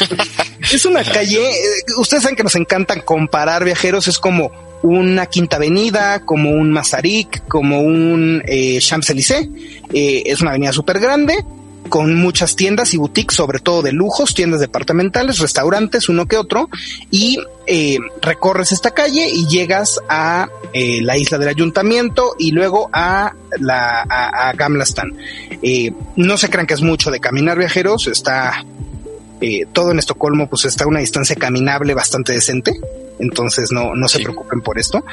es 0.72 0.86
una 0.86 1.04
calle, 1.04 1.50
ustedes 1.98 2.24
saben 2.24 2.36
que 2.36 2.44
nos 2.44 2.56
encantan 2.56 3.02
comparar 3.02 3.66
viajeros, 3.66 4.08
es 4.08 4.20
como 4.20 4.52
una 4.84 5.26
quinta 5.26 5.58
avenida, 5.58 6.22
como 6.22 6.52
un 6.52 6.72
Mazarik, 6.72 7.48
como 7.48 7.82
un 7.82 8.42
eh, 8.46 8.80
Champs-Élysées. 8.80 9.48
Eh, 9.94 10.24
es 10.26 10.42
una 10.42 10.52
avenida 10.52 10.72
súper 10.72 11.00
grande, 11.00 11.44
con 11.89 12.15
muchas 12.15 12.55
tiendas 12.55 12.93
y 12.93 12.97
boutiques, 12.97 13.36
sobre 13.36 13.59
todo 13.59 13.82
de 13.82 13.91
lujos, 13.91 14.34
tiendas 14.34 14.59
departamentales, 14.59 15.39
restaurantes, 15.39 16.09
uno 16.09 16.25
que 16.27 16.38
otro, 16.38 16.69
y 17.09 17.39
eh, 17.67 17.97
recorres 18.21 18.71
esta 18.71 18.91
calle 18.91 19.29
y 19.29 19.47
llegas 19.47 19.99
a 20.09 20.49
eh, 20.73 21.01
la 21.01 21.17
isla 21.17 21.38
del 21.38 21.49
ayuntamiento 21.49 22.36
y 22.39 22.51
luego 22.51 22.89
a 22.93 23.34
la 23.59 24.05
a, 24.09 24.49
a 24.49 24.53
Gamlastan. 24.53 25.13
Eh, 25.61 25.91
no 26.15 26.38
se 26.38 26.49
crean 26.49 26.67
que 26.67 26.73
es 26.73 26.82
mucho 26.82 27.11
de 27.11 27.19
caminar 27.19 27.57
viajeros, 27.57 28.07
está 28.07 28.63
eh, 29.41 29.65
todo 29.73 29.91
en 29.91 29.97
Estocolmo, 29.97 30.47
pues 30.47 30.65
está 30.65 30.84
a 30.84 30.88
una 30.88 30.99
distancia 30.99 31.36
caminable 31.36 31.95
bastante 31.95 32.32
decente, 32.32 32.79
entonces 33.19 33.71
no, 33.71 33.95
no 33.95 34.07
se 34.07 34.19
preocupen 34.19 34.61
por 34.61 34.77
esto. 34.77 35.03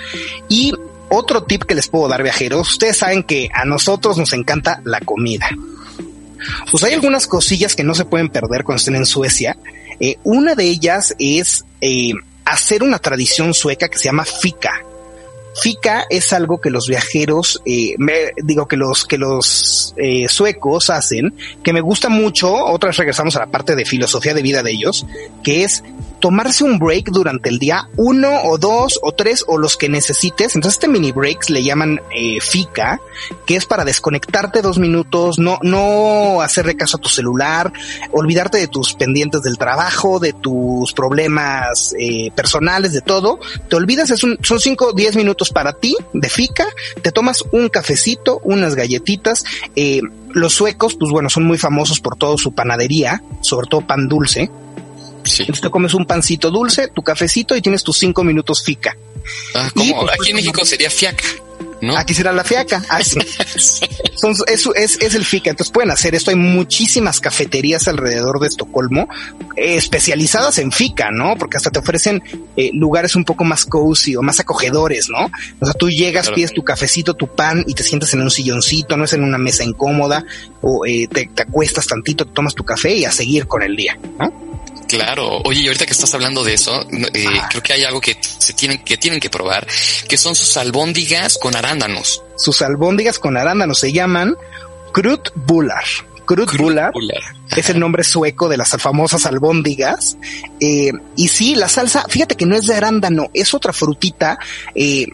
Y 0.48 0.74
otro 1.08 1.44
tip 1.44 1.62
que 1.62 1.74
les 1.74 1.88
puedo 1.88 2.08
dar 2.08 2.22
viajeros, 2.22 2.70
ustedes 2.70 2.98
saben 2.98 3.22
que 3.22 3.48
a 3.54 3.64
nosotros 3.64 4.18
nos 4.18 4.34
encanta 4.34 4.82
la 4.84 5.00
comida. 5.00 5.48
Pues 6.70 6.84
hay 6.84 6.94
algunas 6.94 7.26
cosillas 7.26 7.74
que 7.74 7.84
no 7.84 7.94
se 7.94 8.04
pueden 8.04 8.28
perder 8.28 8.64
cuando 8.64 8.78
estén 8.78 8.96
en 8.96 9.06
Suecia. 9.06 9.56
Eh, 10.00 10.16
una 10.24 10.54
de 10.54 10.64
ellas 10.64 11.14
es 11.18 11.64
eh, 11.80 12.12
hacer 12.44 12.82
una 12.82 12.98
tradición 12.98 13.54
sueca 13.54 13.88
que 13.88 13.98
se 13.98 14.04
llama 14.04 14.24
fika. 14.24 14.82
Fika 15.60 16.06
es 16.08 16.32
algo 16.32 16.60
que 16.60 16.70
los 16.70 16.86
viajeros, 16.86 17.60
eh, 17.64 17.96
digo 18.44 18.68
que 18.68 18.76
los 18.76 19.04
que 19.04 19.18
los 19.18 19.92
suecos 20.28 20.88
hacen, 20.90 21.34
que 21.64 21.72
me 21.72 21.80
gusta 21.80 22.08
mucho. 22.08 22.54
Otra 22.54 22.90
vez 22.90 22.96
regresamos 22.96 23.34
a 23.34 23.40
la 23.40 23.46
parte 23.46 23.74
de 23.74 23.84
filosofía 23.84 24.34
de 24.34 24.42
vida 24.42 24.62
de 24.62 24.70
ellos, 24.70 25.04
que 25.42 25.64
es 25.64 25.82
tomarse 26.20 26.64
un 26.64 26.78
break 26.78 27.10
durante 27.10 27.48
el 27.48 27.58
día, 27.58 27.88
uno 27.96 28.42
o 28.44 28.58
dos 28.58 28.98
o 29.02 29.12
tres 29.12 29.44
o 29.46 29.58
los 29.58 29.76
que 29.76 29.88
necesites. 29.88 30.54
Entonces 30.54 30.78
este 30.78 30.88
mini 30.88 31.12
breaks 31.12 31.50
le 31.50 31.62
llaman 31.62 32.00
eh, 32.14 32.40
fika, 32.40 33.00
que 33.46 33.56
es 33.56 33.66
para 33.66 33.84
desconectarte 33.84 34.62
dos 34.62 34.78
minutos, 34.78 35.38
no, 35.38 35.58
no 35.62 36.40
hacerle 36.40 36.76
caso 36.76 36.96
a 36.96 37.00
tu 37.00 37.08
celular, 37.08 37.72
olvidarte 38.12 38.58
de 38.58 38.68
tus 38.68 38.94
pendientes 38.94 39.42
del 39.42 39.58
trabajo, 39.58 40.18
de 40.18 40.32
tus 40.32 40.92
problemas 40.92 41.94
eh, 41.98 42.30
personales, 42.34 42.92
de 42.92 43.00
todo. 43.00 43.38
Te 43.68 43.76
olvidas, 43.76 44.10
es 44.10 44.24
un, 44.24 44.38
son 44.42 44.60
cinco, 44.60 44.92
diez 44.92 45.16
minutos 45.16 45.50
para 45.50 45.72
ti 45.74 45.96
de 46.12 46.28
fika, 46.28 46.66
te 47.02 47.12
tomas 47.12 47.44
un 47.52 47.68
cafecito, 47.68 48.40
unas 48.44 48.74
galletitas, 48.74 49.44
eh, 49.76 50.00
los 50.30 50.52
suecos, 50.52 50.96
pues 50.98 51.10
bueno, 51.10 51.30
son 51.30 51.44
muy 51.44 51.58
famosos 51.58 52.00
por 52.00 52.16
todo 52.16 52.36
su 52.38 52.52
panadería, 52.52 53.22
sobre 53.40 53.68
todo 53.68 53.86
pan 53.86 54.08
dulce. 54.08 54.50
Sí. 55.28 55.42
Entonces 55.42 55.62
te 55.62 55.70
comes 55.70 55.94
un 55.94 56.06
pancito 56.06 56.50
dulce, 56.50 56.88
tu 56.88 57.02
cafecito 57.02 57.56
y 57.56 57.62
tienes 57.62 57.82
tus 57.82 57.98
cinco 57.98 58.24
minutos 58.24 58.62
fica. 58.62 58.96
Ah, 59.54 59.68
y, 59.74 59.92
pues, 59.92 60.12
aquí 60.12 60.30
en 60.30 60.36
México 60.36 60.64
sería 60.64 60.90
fiaca. 60.90 61.24
¿No? 61.80 61.96
Aquí 61.96 62.12
será 62.12 62.32
la 62.32 62.44
fiaca. 62.44 62.82
Ah, 62.90 63.02
sí. 63.02 63.18
Son, 64.16 64.34
es, 64.46 64.68
es, 64.74 64.98
es, 65.00 65.14
el 65.14 65.24
fica. 65.24 65.50
Entonces 65.50 65.72
pueden 65.72 65.90
hacer 65.90 66.14
esto. 66.14 66.30
Hay 66.30 66.36
muchísimas 66.36 67.20
cafeterías 67.20 67.86
alrededor 67.86 68.40
de 68.40 68.48
Estocolmo 68.48 69.08
eh, 69.56 69.76
especializadas 69.76 70.58
en 70.58 70.72
fica, 70.72 71.10
¿no? 71.10 71.36
Porque 71.36 71.56
hasta 71.56 71.70
te 71.70 71.78
ofrecen 71.78 72.22
eh, 72.56 72.70
lugares 72.72 73.14
un 73.14 73.24
poco 73.24 73.44
más 73.44 73.64
cozy 73.64 74.16
o 74.16 74.22
más 74.22 74.40
acogedores, 74.40 75.08
¿no? 75.08 75.30
O 75.60 75.66
sea, 75.66 75.74
tú 75.74 75.90
llegas, 75.90 76.26
claro. 76.26 76.36
pides 76.36 76.52
tu 76.52 76.64
cafecito, 76.64 77.14
tu 77.14 77.28
pan 77.28 77.64
y 77.66 77.74
te 77.74 77.82
sientas 77.82 78.12
en 78.14 78.22
un 78.22 78.30
silloncito, 78.30 78.96
no 78.96 79.04
es 79.04 79.12
en 79.12 79.22
una 79.22 79.38
mesa 79.38 79.62
incómoda 79.62 80.24
o 80.62 80.84
eh, 80.86 81.06
te, 81.12 81.30
te 81.32 81.42
acuestas 81.42 81.86
tantito, 81.86 82.26
te 82.26 82.32
tomas 82.32 82.54
tu 82.54 82.64
café 82.64 82.94
y 82.94 83.04
a 83.04 83.12
seguir 83.12 83.46
con 83.46 83.62
el 83.62 83.76
día, 83.76 83.98
¿no? 84.18 84.47
Claro. 84.88 85.42
Oye, 85.44 85.60
y 85.60 85.66
ahorita 85.66 85.86
que 85.86 85.92
estás 85.92 86.12
hablando 86.14 86.42
de 86.42 86.54
eso, 86.54 86.82
eh, 87.12 87.24
ah. 87.28 87.48
creo 87.50 87.62
que 87.62 87.74
hay 87.74 87.84
algo 87.84 88.00
que 88.00 88.16
se 88.22 88.54
tienen 88.54 88.78
que 88.78 88.96
tienen 88.96 89.20
que 89.20 89.30
probar, 89.30 89.66
que 90.08 90.16
son 90.16 90.34
sus 90.34 90.56
albóndigas 90.56 91.38
con 91.38 91.54
arándanos. 91.54 92.22
Sus 92.36 92.62
albóndigas 92.62 93.18
con 93.18 93.36
arándanos 93.36 93.78
se 93.78 93.92
llaman 93.92 94.34
Krutbullar. 94.92 95.84
Krutbullar 96.24 96.92
es 97.56 97.70
el 97.70 97.80
nombre 97.80 98.04
sueco 98.04 98.48
de 98.48 98.56
las 98.56 98.70
famosas 98.78 99.26
albóndigas. 99.26 100.16
Eh, 100.60 100.92
y 101.16 101.28
sí, 101.28 101.54
la 101.54 101.68
salsa, 101.68 102.04
fíjate 102.08 102.34
que 102.34 102.46
no 102.46 102.56
es 102.56 102.66
de 102.66 102.74
arándano, 102.74 103.30
es 103.32 103.54
otra 103.54 103.72
frutita 103.72 104.38
eh, 104.74 105.06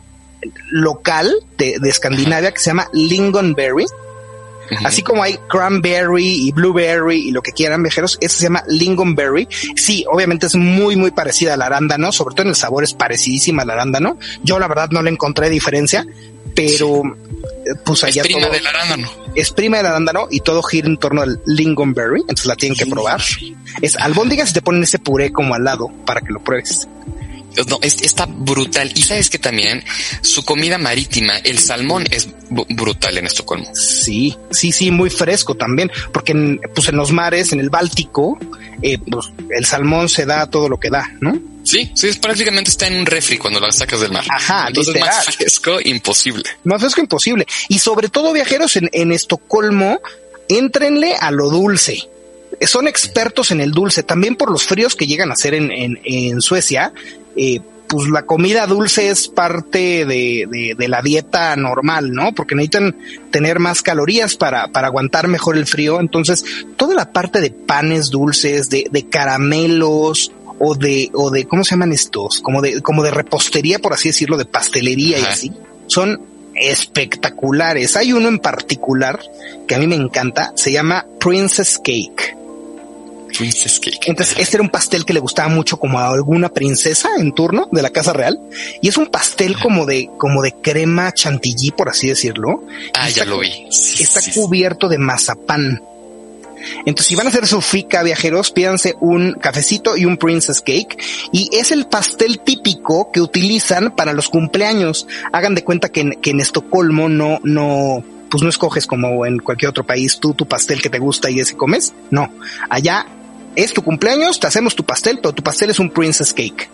local 0.71 1.33
de, 1.57 1.79
de 1.81 1.89
Escandinavia 1.89 2.49
Ajá. 2.49 2.55
que 2.55 2.61
se 2.61 2.71
llama 2.71 2.89
lingonberry. 2.93 3.87
Uh 4.71 4.75
-huh. 4.75 4.87
Así 4.87 5.03
como 5.03 5.23
hay 5.23 5.39
cranberry 5.49 6.49
y 6.49 6.53
blueberry 6.53 7.29
y 7.29 7.31
lo 7.31 7.43
que 7.43 7.53
quieran 7.53 7.83
viajeros, 7.83 8.19
ese 8.21 8.39
se 8.39 8.43
llama 8.45 8.63
lingonberry. 8.69 9.49
Sí, 9.77 10.05
obviamente 10.11 10.47
es 10.47 10.55
muy, 10.55 10.97
muy 10.97 11.11
parecida 11.11 11.55
al 11.55 11.63
arándano, 11.63 12.13
sobre 12.13 12.35
todo 12.35 12.43
en 12.43 12.49
el 12.51 12.57
sabor 12.57 12.85
es 12.85 12.95
parecidísima 12.95 13.63
al 13.63 13.71
arándano. 13.71 14.19
Yo 14.43 14.59
la 14.59 14.69
verdad 14.69 14.89
no 14.91 15.03
le 15.03 15.11
encontré 15.11 15.51
diferencia, 15.51 16.07
pero 16.55 17.03
pues 17.85 18.05
allá 18.05 18.23
es 18.23 18.29
prima 18.29 18.43
todo, 18.43 18.53
del 18.53 18.67
arándano. 18.67 19.11
Es 19.35 19.51
prima 19.51 19.79
del 19.79 19.87
arándano 19.87 20.29
y 20.31 20.41
todo 20.41 20.63
gira 20.63 20.87
en 20.87 20.97
torno 20.97 21.23
al 21.23 21.41
lingonberry, 21.47 22.21
entonces 22.21 22.47
la 22.47 22.57
tienen 22.57 22.77
que 22.77 22.87
probar. 22.87 23.21
Es 23.83 23.97
albóndigas 23.97 24.51
y 24.51 24.55
te 24.55 24.63
ponen 24.63 24.83
ese 24.83 24.99
puré 24.99 25.33
como 25.33 25.55
al 25.55 25.65
lado 25.65 25.91
para 26.07 26.21
que 26.21 26.33
lo 26.33 26.41
pruebes. 26.41 26.87
No, 27.67 27.79
es, 27.83 28.03
está 28.03 28.27
brutal. 28.27 28.93
Y 28.95 29.03
sabes 29.03 29.31
que 29.31 29.39
también 29.39 29.85
su 30.23 30.45
comida 30.45 30.79
marítima, 30.79 31.37
el 31.39 31.59
salmón 31.59 32.05
es 32.11 32.29
brutal 32.51 33.19
en 33.19 33.27
Estocolmo. 33.27 33.71
Sí, 33.75 34.37
sí, 34.51 34.73
sí, 34.73 34.91
muy 34.91 35.11
fresco 35.11 35.55
también, 35.55 35.91
porque 36.13 36.33
en, 36.33 36.61
pues 36.75 36.89
en 36.89 36.97
los 36.97 37.13
mares, 37.13 37.53
en 37.53 37.61
el 37.61 37.71
Báltico, 37.71 38.39
eh, 38.83 38.99
pues 38.99 39.27
el 39.51 39.65
salmón 39.65 40.09
se 40.09 40.27
da 40.27 40.49
todo 40.49 40.69
lo 40.69 40.79
que 40.79 40.91
da, 40.91 41.13
¿no? 41.21 41.39
Sí, 41.65 41.91
sí, 41.95 42.13
prácticamente 42.21 42.71
está 42.71 42.87
en 42.87 42.97
un 42.97 43.07
refri 43.07 43.39
cuando 43.39 43.59
lo 43.59 43.73
sacas 43.73 44.01
del 44.01 44.13
mar. 44.13 44.25
Ajá, 44.29 44.67
entonces 44.69 44.95
literal. 44.95 45.17
más 45.17 45.37
fresco 45.37 45.79
imposible. 45.83 46.45
Más 46.65 46.81
fresco 46.81 47.01
imposible. 47.01 47.47
Y 47.69 47.79
sobre 47.79 48.09
todo 48.11 48.33
viajeros 48.33 48.77
en, 48.77 48.91
en 48.93 49.13
Estocolmo, 49.13 50.01
entrenle 50.49 51.15
a 51.19 51.31
lo 51.31 51.49
dulce 51.49 52.09
son 52.63 52.89
expertos 52.89 53.51
en 53.51 53.61
el 53.61 53.73
dulce, 53.73 54.03
también 54.03 54.37
por 54.37 54.51
los 54.51 54.65
fríos 54.65 54.95
que 54.95 55.07
llegan 55.07 55.31
a 55.31 55.35
hacer 55.35 55.55
en, 55.55 55.71
en, 55.71 56.01
en 56.05 56.41
Suecia. 56.41 56.93
Eh, 57.37 57.61
pues 57.87 58.09
la 58.09 58.23
comida 58.23 58.67
dulce 58.67 59.11
es 59.11 59.29
parte 59.29 60.05
de, 60.07 60.49
de, 60.51 60.75
de, 60.77 60.89
la 60.89 61.03
dieta 61.03 61.55
normal, 61.55 62.13
¿no? 62.13 62.35
Porque 62.35 62.55
necesitan 62.55 62.97
tener 63.31 63.59
más 63.59 63.83
calorías 63.83 64.37
para, 64.37 64.69
para 64.69 64.89
aguantar 64.89 65.29
mejor 65.29 65.57
el 65.57 65.67
frío. 65.67 66.01
Entonces, 66.01 66.45
toda 66.77 66.95
la 66.95 67.13
parte 67.13 67.41
de 67.41 67.51
panes 67.51 68.11
dulces, 68.11 68.71
de, 68.71 68.87
de 68.91 69.09
caramelos, 69.09 70.33
o 70.59 70.75
de, 70.75 71.11
o 71.15 71.31
de, 71.31 71.47
¿cómo 71.47 71.65
se 71.65 71.73
llaman 71.73 71.93
estos? 71.93 72.41
Como 72.41 72.63
de, 72.63 72.81
como 72.81 73.03
de 73.03 73.11
repostería, 73.11 73.79
por 73.79 73.93
así 73.93 74.09
decirlo, 74.09 74.37
de 74.37 74.45
pastelería 74.45 75.19
Ajá. 75.19 75.29
y 75.29 75.33
así. 75.33 75.53
Son 75.87 76.21
espectaculares. 76.55 77.97
Hay 77.97 78.13
uno 78.13 78.29
en 78.29 78.39
particular 78.39 79.21
que 79.67 79.75
a 79.75 79.79
mí 79.79 79.87
me 79.87 79.97
encanta, 79.97 80.53
se 80.57 80.73
llama 80.73 81.07
Princess 81.19 81.79
Cake. 81.79 82.37
Princess 83.37 83.81
Cake. 83.81 84.07
Entonces, 84.07 84.37
este 84.39 84.57
era 84.57 84.63
un 84.63 84.71
pastel 84.71 85.05
que 85.05 85.13
le 85.13 85.21
gustaba 85.21 85.49
mucho 85.49 85.79
como 85.79 85.99
a 85.99 86.09
alguna 86.09 86.49
princesa 86.49 87.11
en 87.19 87.33
turno 87.33 87.69
de 87.71 87.83
la 87.83 87.91
casa 87.91 88.13
real. 88.13 88.41
Y 88.81 88.89
es 88.89 88.97
un 88.97 89.07
pastel 89.07 89.59
como 89.59 89.87
de, 89.87 90.11
como 90.19 90.43
de 90.43 90.53
crema 90.53 91.13
chantilly, 91.13 91.73
por 91.73 91.89
así 91.89 92.09
decirlo. 92.09 92.65
Ah, 92.95 93.09
ya 93.09 93.25
lo 93.25 93.39
vi. 93.39 93.51
Sí, 93.71 94.03
está 94.03 94.21
sí, 94.21 94.33
cubierto 94.33 94.89
sí. 94.89 94.93
de 94.93 94.99
mazapán. 94.99 95.83
Entonces, 96.87 97.07
si 97.07 97.15
van 97.15 97.27
a 97.27 97.31
hacer 97.31 97.47
su 97.47 97.61
fica 97.61 98.03
viajeros, 98.03 98.51
pídanse 98.51 98.95
un 99.01 99.35
cafecito 99.35 99.97
y 99.97 100.07
un 100.07 100.17
princess 100.17 100.61
cake. 100.61 101.03
Y 101.33 101.51
es 101.53 101.73
el 101.73 101.87
pastel 101.87 102.41
típico 102.41 103.11
que 103.13 103.21
utilizan 103.21 103.95
para 103.95 104.13
los 104.13 104.29
cumpleaños. 104.29 105.07
Hagan 105.33 105.55
de 105.55 105.65
cuenta 105.65 105.91
que 105.91 106.01
en, 106.01 106.13
que 106.21 106.31
en 106.31 106.41
Estocolmo 106.41 107.09
no, 107.09 107.41
no, 107.43 108.03
pues 108.31 108.43
no 108.43 108.49
escoges 108.49 108.87
como 108.87 109.27
en 109.27 109.39
cualquier 109.39 109.69
otro 109.69 109.85
país 109.85 110.19
tú 110.19 110.35
tu 110.35 110.47
pastel 110.47 110.81
que 110.81 110.91
te 110.91 110.99
gusta 110.99 111.31
y 111.31 111.41
ese 111.41 111.57
comes. 111.57 111.93
No, 112.11 112.33
allá 112.69 113.07
es 113.57 113.73
tu 113.73 113.83
cumpleaños, 113.83 114.41
te 114.41 114.47
hacemos 114.47 114.75
tu 114.75 114.85
pastel, 114.85 115.19
pero 115.23 115.35
tu 115.35 115.43
pastel 115.43 115.71
es 115.71 115.79
un 115.79 115.91
princess 115.91 116.33
cake. 116.33 116.69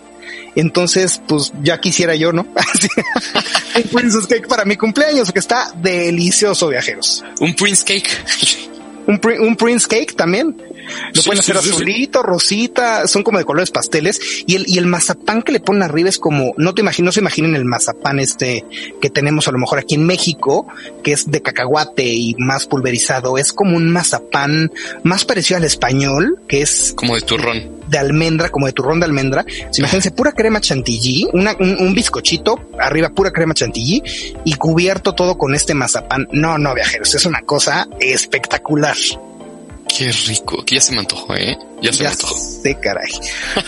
Entonces, 0.56 1.20
pues 1.28 1.52
ya 1.62 1.78
quisiera 1.78 2.14
yo, 2.16 2.32
¿no? 2.32 2.42
un 3.76 3.82
princess 3.82 4.26
cake 4.26 4.48
para 4.48 4.64
mi 4.64 4.76
cumpleaños, 4.76 5.30
que 5.32 5.38
está 5.38 5.72
delicioso, 5.76 6.68
viajeros. 6.68 7.24
Un 7.40 7.54
prince 7.54 7.84
cake. 7.84 8.08
Un, 9.06 9.20
un 9.40 9.56
prince 9.56 9.86
cake 9.86 10.16
también. 10.16 10.56
Lo 11.14 11.22
pueden 11.22 11.40
hacer 11.40 11.56
azulito, 11.56 12.22
rosita, 12.22 13.06
son 13.06 13.22
como 13.22 13.38
de 13.38 13.44
colores 13.44 13.70
pasteles. 13.70 14.20
Y 14.46 14.56
el, 14.56 14.64
y 14.68 14.78
el 14.78 14.86
mazapán 14.86 15.42
que 15.42 15.52
le 15.52 15.60
ponen 15.60 15.82
arriba 15.82 16.08
es 16.08 16.18
como, 16.18 16.54
no 16.56 16.74
te 16.74 16.82
imagino, 16.82 17.06
no 17.06 17.12
se 17.12 17.20
imaginen 17.20 17.54
el 17.54 17.64
mazapán 17.64 18.20
este 18.20 18.64
que 19.00 19.10
tenemos 19.10 19.48
a 19.48 19.52
lo 19.52 19.58
mejor 19.58 19.78
aquí 19.78 19.94
en 19.94 20.06
México, 20.06 20.66
que 21.02 21.12
es 21.12 21.30
de 21.30 21.42
cacahuate 21.42 22.04
y 22.04 22.34
más 22.38 22.66
pulverizado. 22.66 23.38
Es 23.38 23.52
como 23.52 23.76
un 23.76 23.90
mazapán 23.90 24.72
más 25.02 25.24
parecido 25.24 25.58
al 25.58 25.64
español, 25.64 26.38
que 26.48 26.62
es 26.62 26.92
como 26.96 27.14
de 27.14 27.22
turrón 27.22 27.80
de 27.90 27.98
almendra, 27.98 28.48
como 28.48 28.66
de 28.66 28.72
turrón 28.72 29.00
de 29.00 29.06
almendra. 29.06 29.44
imagínense 29.76 30.12
pura 30.12 30.32
crema 30.32 30.60
chantilly, 30.60 31.28
una, 31.32 31.56
un, 31.58 31.92
bizcochito, 31.92 32.70
arriba 32.78 33.10
pura 33.10 33.32
crema 33.32 33.52
chantilly 33.52 34.02
y 34.44 34.54
cubierto 34.54 35.14
todo 35.14 35.36
con 35.36 35.54
este 35.54 35.74
mazapán. 35.74 36.28
No, 36.32 36.56
no, 36.56 36.74
viajeros, 36.74 37.14
es 37.14 37.26
una 37.26 37.42
cosa 37.42 37.88
espectacular. 37.98 38.96
Qué 39.96 40.12
rico, 40.12 40.64
que 40.64 40.76
ya 40.76 40.80
se 40.80 40.92
me 40.92 41.00
antojó, 41.00 41.34
¿eh? 41.34 41.58
Ya 41.82 41.92
se 41.92 42.04
me 42.04 42.08
antojó. 42.10 42.36
Sí, 42.36 42.74
caray. 42.76 43.10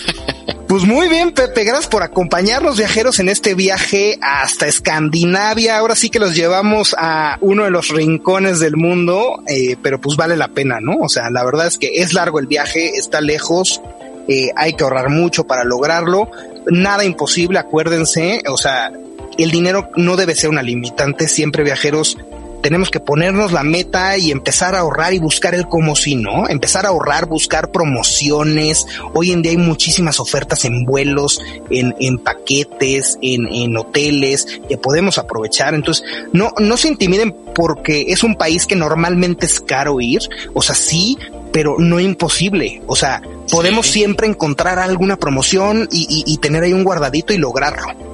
pues 0.69 0.85
muy 0.85 1.09
bien, 1.09 1.33
Pepe, 1.33 1.65
gracias 1.65 1.89
por 1.89 2.03
acompañarnos 2.03 2.79
viajeros 2.79 3.19
en 3.19 3.29
este 3.29 3.55
viaje 3.55 4.19
hasta 4.23 4.67
Escandinavia. 4.67 5.79
Ahora 5.79 5.95
sí 5.95 6.11
que 6.11 6.19
los 6.19 6.35
llevamos 6.35 6.95
a 6.99 7.39
uno 7.41 7.65
de 7.65 7.71
los 7.71 7.89
rincones 7.89 8.61
del 8.61 8.77
mundo, 8.77 9.43
eh, 9.49 9.77
pero 9.83 10.01
pues 10.01 10.17
vale 10.17 10.37
la 10.37 10.49
pena, 10.49 10.81
¿no? 10.81 10.97
O 11.01 11.09
sea, 11.09 11.31
la 11.31 11.45
verdad 11.45 11.67
es 11.67 11.77
que 11.77 12.03
es 12.03 12.15
largo 12.15 12.39
el 12.39 12.47
viaje, 12.47 12.97
está 12.97 13.21
lejos, 13.21 13.81
eh, 14.29 14.51
hay 14.55 14.75
que 14.75 14.85
ahorrar 14.85 15.11
mucho 15.11 15.45
para 15.45 15.65
lograrlo. 15.65 16.31
Nada 16.67 17.05
imposible, 17.05 17.59
acuérdense, 17.59 18.43
o 18.49 18.57
sea, 18.57 18.93
el 19.39 19.51
dinero 19.51 19.91
no 19.97 20.17
debe 20.17 20.35
ser 20.35 20.51
una 20.51 20.63
limitante, 20.63 21.27
siempre 21.27 21.65
viajeros 21.65 22.17
tenemos 22.63 22.91
que 22.91 23.01
ponernos 23.01 23.53
la 23.53 23.63
meta 23.63 24.17
y 24.17 24.31
empezar 24.31 24.75
a 24.75 24.81
ahorrar 24.81 25.13
y 25.13 25.19
buscar 25.19 25.55
el 25.55 25.69
como 25.69 25.97
si, 25.97 26.15
¿no? 26.15 26.49
Empezar 26.49 26.87
a 26.87 26.91
ahorrar, 26.91 27.27
buscar 27.27 27.71
promociones. 27.73 28.87
Hoy 29.15 29.33
en 29.33 29.43
día 29.43 29.53
hay 29.53 29.59
muchísimas 29.59 30.21
ofertas 30.21 30.65
en 30.65 30.85
vuelos, 30.85 31.43
en, 31.71 31.95
en 31.99 32.19
paquetes, 32.19 33.19
en, 33.21 33.49
en 33.49 33.77
hoteles 33.77 34.61
que 34.69 34.79
podemos 34.79 35.19
aprovechar. 35.19 35.75
Entonces, 35.75 36.05
no, 36.33 36.53
no 36.59 36.77
se 36.77 36.89
intimiden 36.89 37.35
porque 37.55 38.07
es 38.09 38.23
un 38.23 38.37
país 38.37 38.67
que 38.67 38.77
normalmente 38.77 39.45
es 39.47 39.61
caro 39.61 40.01
ir. 40.01 40.23
O 40.55 40.63
sea, 40.63 40.75
sí, 40.75 41.19
pero 41.53 41.77
no 41.79 42.01
imposible. 42.01 42.81
O 42.87 42.97
sea, 42.97 43.21
podemos 43.51 43.87
siempre 43.87 44.27
encontrar 44.29 44.79
alguna 44.79 45.17
promoción 45.17 45.89
y, 45.91 46.07
y, 46.09 46.33
y 46.33 46.39
tener 46.39 46.63
ahí 46.63 46.73
un 46.73 46.85
guardadito 46.85 47.33
y 47.33 47.39
lograrlo. 47.39 48.12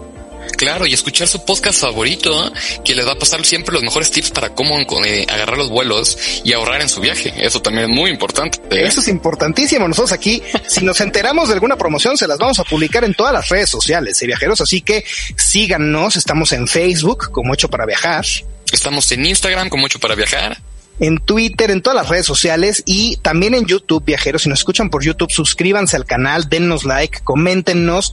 Claro, 0.59 0.87
y 0.87 0.93
escuchar 0.93 1.29
su 1.29 1.45
podcast 1.45 1.81
favorito, 1.81 2.53
que 2.85 2.97
les 2.97 3.07
va 3.07 3.13
a 3.13 3.15
pasar 3.19 3.47
siempre 3.47 3.73
los 3.73 3.85
mejores 3.85 4.11
tips 4.11 4.33
para 4.33 4.57
cómo 4.57 4.77
eh, 5.05 5.25
agarrar 5.29 5.57
los 5.57 5.71
vuelos 5.71 6.19
y 6.43 6.53
ahorrar 6.53 6.83
en 6.83 6.89
su 6.89 7.01
viaje. 7.01 7.33
Eso 7.39 7.63
también 7.63 7.89
es 7.89 7.97
muy 7.97 8.11
importante. 8.11 8.59
¿eh? 8.69 8.89
Eso 8.89 9.01
es 9.01 9.07
importantísimo. 9.07 9.87
Nosotros 9.87 10.11
aquí, 10.11 10.43
si 10.67 10.85
nos 10.85 11.01
enteramos 11.01 11.47
de 11.47 11.55
alguna 11.55 11.77
promoción, 11.77 12.17
se 12.19 12.27
las 12.27 12.39
vamos 12.39 12.59
a 12.59 12.65
publicar 12.65 13.05
en 13.05 13.15
todas 13.15 13.33
las 13.33 13.49
redes 13.49 13.71
sociales, 13.71 14.19
de 14.19 14.27
viajeros. 14.27 14.61
Así 14.61 14.81
que 14.81 15.05
síganos. 15.37 16.17
Estamos 16.17 16.51
en 16.51 16.67
Facebook 16.67 17.31
como 17.31 17.55
Hecho 17.55 17.71
para 17.71 17.87
Viajar. 17.87 18.25
Estamos 18.73 19.13
en 19.13 19.27
Instagram 19.27 19.69
como 19.69 19.87
Hecho 19.87 20.01
para 20.01 20.17
Viajar 20.17 20.59
en 21.01 21.19
Twitter, 21.19 21.71
en 21.71 21.81
todas 21.81 21.95
las 21.97 22.09
redes 22.09 22.27
sociales 22.27 22.83
y 22.85 23.17
también 23.19 23.55
en 23.55 23.67
YouTube, 23.67 24.05
viajeros. 24.05 24.43
Si 24.43 24.49
nos 24.49 24.59
escuchan 24.59 24.91
por 24.91 25.05
YouTube, 25.05 25.31
suscríbanse 25.31 25.95
al 25.95 26.05
canal, 26.05 26.49
dennos 26.49 26.85
like, 26.85 27.21
coméntenos 27.23 28.13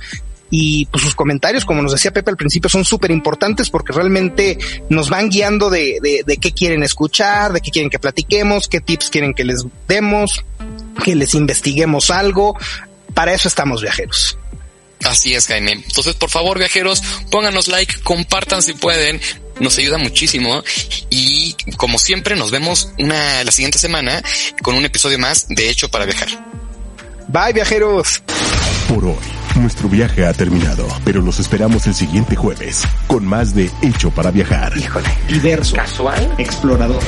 y 0.58 0.86
pues 0.86 1.03
sus 1.03 1.16
comentarios, 1.16 1.66
como 1.66 1.82
nos 1.82 1.91
decía 1.91 2.14
Pepe 2.14 2.32
al 2.32 2.38
principio, 2.38 2.70
son 2.70 2.86
súper 2.86 3.12
importantes 3.12 3.70
porque 3.70 3.91
realmente 3.91 4.58
nos 4.89 5.10
van 5.10 5.28
guiando 5.28 5.70
de, 5.70 5.97
de, 6.01 6.24
de, 6.26 6.38
qué 6.38 6.53
quieren 6.53 6.82
escuchar, 6.82 7.51
de 7.51 7.60
qué 7.60 7.72
quieren 7.72 7.89
que 7.89 7.99
platiquemos, 7.99 8.70
qué 8.70 8.80
tips 8.80 9.10
quieren 9.10 9.34
que 9.34 9.43
les 9.43 9.66
demos, 9.89 10.45
que 11.03 11.14
les 11.14 11.34
investiguemos 11.34 12.10
algo. 12.10 12.58
Para 13.14 13.34
eso 13.34 13.49
estamos 13.49 13.82
viajeros. 13.82 14.38
Así 15.03 15.36
es, 15.36 15.45
Jaime. 15.47 15.74
Entonces, 15.74 16.14
por 16.14 16.30
favor, 16.30 16.58
viajeros, 16.58 17.03
pónganos 17.30 17.68
like, 17.68 17.93
compartan 18.03 18.62
si 18.62 18.72
pueden. 18.72 19.20
Nos 19.60 19.78
ayuda 19.78 19.97
muchísimo. 19.97 20.64
Y 21.10 21.53
como 21.76 21.99
siempre, 21.99 22.38
nos 22.38 22.51
vemos 22.51 22.93
una, 22.97 23.43
la 23.43 23.51
siguiente 23.51 23.78
semana 23.78 24.24
con 24.62 24.76
un 24.76 24.86
episodio 24.86 25.20
más 25.20 25.49
de 25.49 25.70
Hecho 25.70 25.89
para 25.89 26.06
Viajar. 26.06 26.30
Bye, 27.28 27.51
viajeros. 27.51 28.24
Por 28.88 29.03
hoy 29.03 29.45
nuestro 29.56 29.89
viaje 29.89 30.26
ha 30.26 30.34
terminado, 30.34 30.88
pero 31.03 31.22
los 31.22 31.39
esperamos 31.39 31.88
el 31.88 31.93
siguiente 31.93 32.36
jueves 32.36 32.84
con 33.08 33.26
más 33.26 33.53
de 33.53 33.72
Hecho 33.82 34.12
para 34.12 34.32
Viajar. 34.32 34.78
Híjole, 34.78 35.10
diverso, 35.28 35.76
casual, 35.76 36.34
explorador. 36.38 37.01